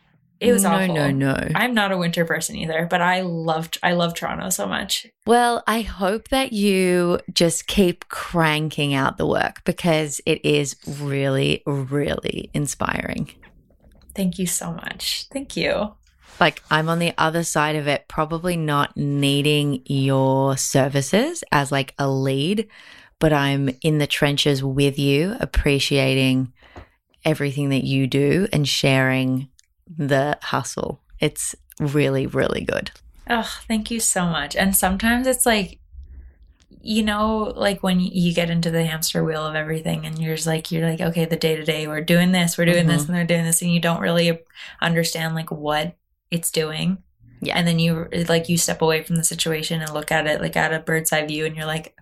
It 0.40 0.52
was 0.52 0.62
no, 0.62 0.70
awful. 0.70 0.94
no, 0.94 1.10
no. 1.10 1.48
I'm 1.54 1.74
not 1.74 1.92
a 1.92 1.98
winter 1.98 2.24
person 2.24 2.56
either, 2.56 2.86
but 2.88 3.02
I 3.02 3.20
loved 3.20 3.78
I 3.82 3.92
love 3.92 4.14
Toronto 4.14 4.48
so 4.48 4.66
much. 4.66 5.06
Well, 5.26 5.62
I 5.66 5.82
hope 5.82 6.28
that 6.28 6.54
you 6.54 7.20
just 7.32 7.66
keep 7.66 8.08
cranking 8.08 8.94
out 8.94 9.18
the 9.18 9.26
work 9.26 9.62
because 9.64 10.20
it 10.24 10.42
is 10.44 10.76
really, 10.86 11.62
really 11.66 12.50
inspiring. 12.54 13.30
Thank 14.14 14.38
you 14.38 14.46
so 14.46 14.72
much. 14.72 15.26
Thank 15.30 15.56
you. 15.58 15.94
Like, 16.40 16.62
I'm 16.70 16.88
on 16.88 17.00
the 17.00 17.12
other 17.18 17.44
side 17.44 17.76
of 17.76 17.86
it, 17.86 18.08
probably 18.08 18.56
not 18.56 18.96
needing 18.96 19.82
your 19.84 20.56
services 20.56 21.44
as 21.52 21.70
like 21.70 21.94
a 21.98 22.08
lead, 22.08 22.66
but 23.18 23.34
I'm 23.34 23.68
in 23.82 23.98
the 23.98 24.06
trenches 24.06 24.64
with 24.64 24.98
you, 24.98 25.36
appreciating 25.38 26.54
everything 27.26 27.68
that 27.68 27.84
you 27.84 28.06
do 28.06 28.48
and 28.54 28.66
sharing 28.66 29.49
the 29.98 30.38
hustle. 30.42 31.00
It's 31.18 31.54
really, 31.78 32.26
really 32.26 32.62
good. 32.62 32.90
Oh, 33.28 33.48
thank 33.68 33.90
you 33.90 34.00
so 34.00 34.26
much. 34.26 34.56
And 34.56 34.74
sometimes 34.76 35.26
it's 35.26 35.46
like 35.46 35.78
you 36.82 37.02
know, 37.02 37.52
like 37.56 37.82
when 37.82 38.00
you 38.00 38.32
get 38.32 38.48
into 38.48 38.70
the 38.70 38.84
hamster 38.86 39.22
wheel 39.22 39.44
of 39.44 39.54
everything 39.54 40.06
and 40.06 40.18
you're 40.18 40.34
just 40.36 40.46
like, 40.46 40.72
you're 40.72 40.88
like, 40.88 41.00
okay, 41.00 41.26
the 41.26 41.36
day 41.36 41.54
to 41.54 41.62
day, 41.64 41.86
we're 41.86 42.00
doing 42.00 42.32
this, 42.32 42.56
we're 42.56 42.64
doing 42.64 42.86
this, 42.86 43.02
Mhm. 43.02 43.08
and 43.08 43.16
they're 43.18 43.24
doing 43.26 43.44
this, 43.44 43.60
and 43.60 43.70
you 43.70 43.80
don't 43.80 44.00
really 44.00 44.38
understand 44.80 45.34
like 45.34 45.50
what 45.50 45.96
it's 46.30 46.50
doing. 46.50 47.02
Yeah. 47.42 47.58
And 47.58 47.68
then 47.68 47.78
you 47.80 48.08
like, 48.28 48.48
you 48.48 48.56
step 48.56 48.80
away 48.80 49.02
from 49.02 49.16
the 49.16 49.24
situation 49.24 49.82
and 49.82 49.92
look 49.92 50.10
at 50.10 50.26
it 50.26 50.40
like 50.40 50.56
at 50.56 50.72
a 50.72 50.78
bird's 50.78 51.12
eye 51.12 51.26
view 51.26 51.44
and 51.44 51.54
you're 51.54 51.66
like, 51.66 51.94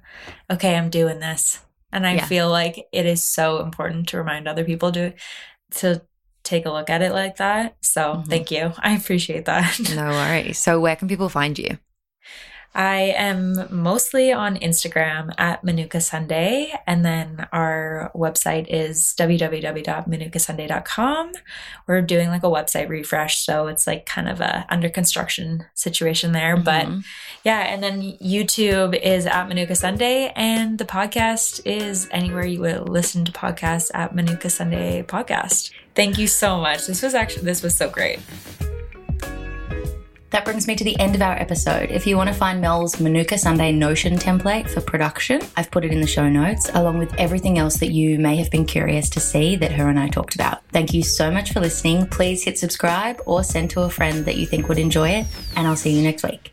okay, 0.48 0.76
I'm 0.76 0.90
doing 0.90 1.18
this. 1.18 1.60
And 1.92 2.06
I 2.06 2.14
Yeah. 2.16 2.26
feel 2.26 2.48
like 2.48 2.86
it 2.92 3.06
is 3.06 3.22
so 3.24 3.60
important 3.62 4.08
to 4.10 4.18
remind 4.18 4.46
other 4.46 4.64
people 4.64 4.92
to, 4.92 5.12
to 5.76 6.02
take 6.48 6.66
a 6.66 6.70
look 6.70 6.90
at 6.90 7.02
it 7.02 7.12
like 7.12 7.36
that. 7.36 7.76
So 7.80 8.14
Mhm. 8.14 8.26
thank 8.28 8.50
you. 8.50 8.72
I 8.78 8.92
appreciate 8.94 9.44
that. 9.46 9.78
No 9.94 10.08
worries. 10.10 10.58
So, 10.58 10.80
where 10.80 10.96
can 10.96 11.08
people 11.08 11.28
find 11.28 11.58
you? 11.58 11.78
I 12.74 13.14
am 13.16 13.66
mostly 13.70 14.30
on 14.30 14.56
Instagram 14.56 15.32
at 15.38 15.64
Manuka 15.64 16.00
Sunday, 16.00 16.72
and 16.86 17.04
then 17.04 17.46
our 17.52 18.12
website 18.14 18.66
is 18.68 19.14
www.manukasunday.com. 19.18 21.32
We're 21.86 22.02
doing 22.02 22.28
like 22.28 22.44
a 22.44 22.50
website 22.50 22.88
refresh, 22.88 23.44
so 23.44 23.66
it's 23.66 23.86
like 23.86 24.06
kind 24.06 24.28
of 24.28 24.40
a 24.40 24.66
under 24.68 24.88
construction 24.90 25.64
situation 25.74 26.32
there. 26.32 26.56
But 26.56 26.86
Mhm. 26.86 27.04
yeah, 27.42 27.60
and 27.60 27.82
then 27.82 28.02
YouTube 28.22 28.94
is 29.00 29.26
at 29.26 29.48
Manuka 29.48 29.74
Sunday, 29.74 30.32
and 30.36 30.78
the 30.78 30.84
podcast 30.84 31.60
is 31.64 32.06
anywhere 32.12 32.46
you 32.46 32.60
would 32.60 32.88
listen 32.88 33.24
to 33.24 33.32
podcasts 33.32 33.90
at 33.94 34.14
Manuka 34.14 34.50
Sunday 34.50 35.02
Podcast. 35.02 35.70
Thank 35.98 36.16
you 36.16 36.28
so 36.28 36.60
much. 36.60 36.86
This 36.86 37.02
was 37.02 37.12
actually 37.12 37.42
this 37.42 37.60
was 37.60 37.74
so 37.74 37.90
great. 37.90 38.20
That 40.30 40.44
brings 40.44 40.68
me 40.68 40.76
to 40.76 40.84
the 40.84 40.96
end 41.00 41.16
of 41.16 41.22
our 41.22 41.32
episode. 41.32 41.90
If 41.90 42.06
you 42.06 42.16
want 42.16 42.28
to 42.28 42.34
find 42.34 42.60
Mel's 42.60 43.00
Manuka 43.00 43.36
Sunday 43.36 43.72
Notion 43.72 44.14
template 44.14 44.70
for 44.70 44.80
production, 44.80 45.40
I've 45.56 45.72
put 45.72 45.84
it 45.84 45.90
in 45.90 46.00
the 46.00 46.06
show 46.06 46.28
notes, 46.28 46.70
along 46.72 46.98
with 46.98 47.12
everything 47.14 47.58
else 47.58 47.78
that 47.78 47.90
you 47.90 48.16
may 48.16 48.36
have 48.36 48.48
been 48.48 48.64
curious 48.64 49.10
to 49.10 49.18
see 49.18 49.56
that 49.56 49.72
her 49.72 49.88
and 49.88 49.98
I 49.98 50.06
talked 50.06 50.36
about. 50.36 50.64
Thank 50.68 50.94
you 50.94 51.02
so 51.02 51.32
much 51.32 51.52
for 51.52 51.58
listening. 51.58 52.06
Please 52.06 52.44
hit 52.44 52.58
subscribe 52.58 53.20
or 53.26 53.42
send 53.42 53.70
to 53.70 53.80
a 53.80 53.90
friend 53.90 54.24
that 54.24 54.36
you 54.36 54.46
think 54.46 54.68
would 54.68 54.78
enjoy 54.78 55.08
it, 55.08 55.26
and 55.56 55.66
I'll 55.66 55.74
see 55.74 55.90
you 55.90 56.02
next 56.02 56.22
week. 56.22 56.52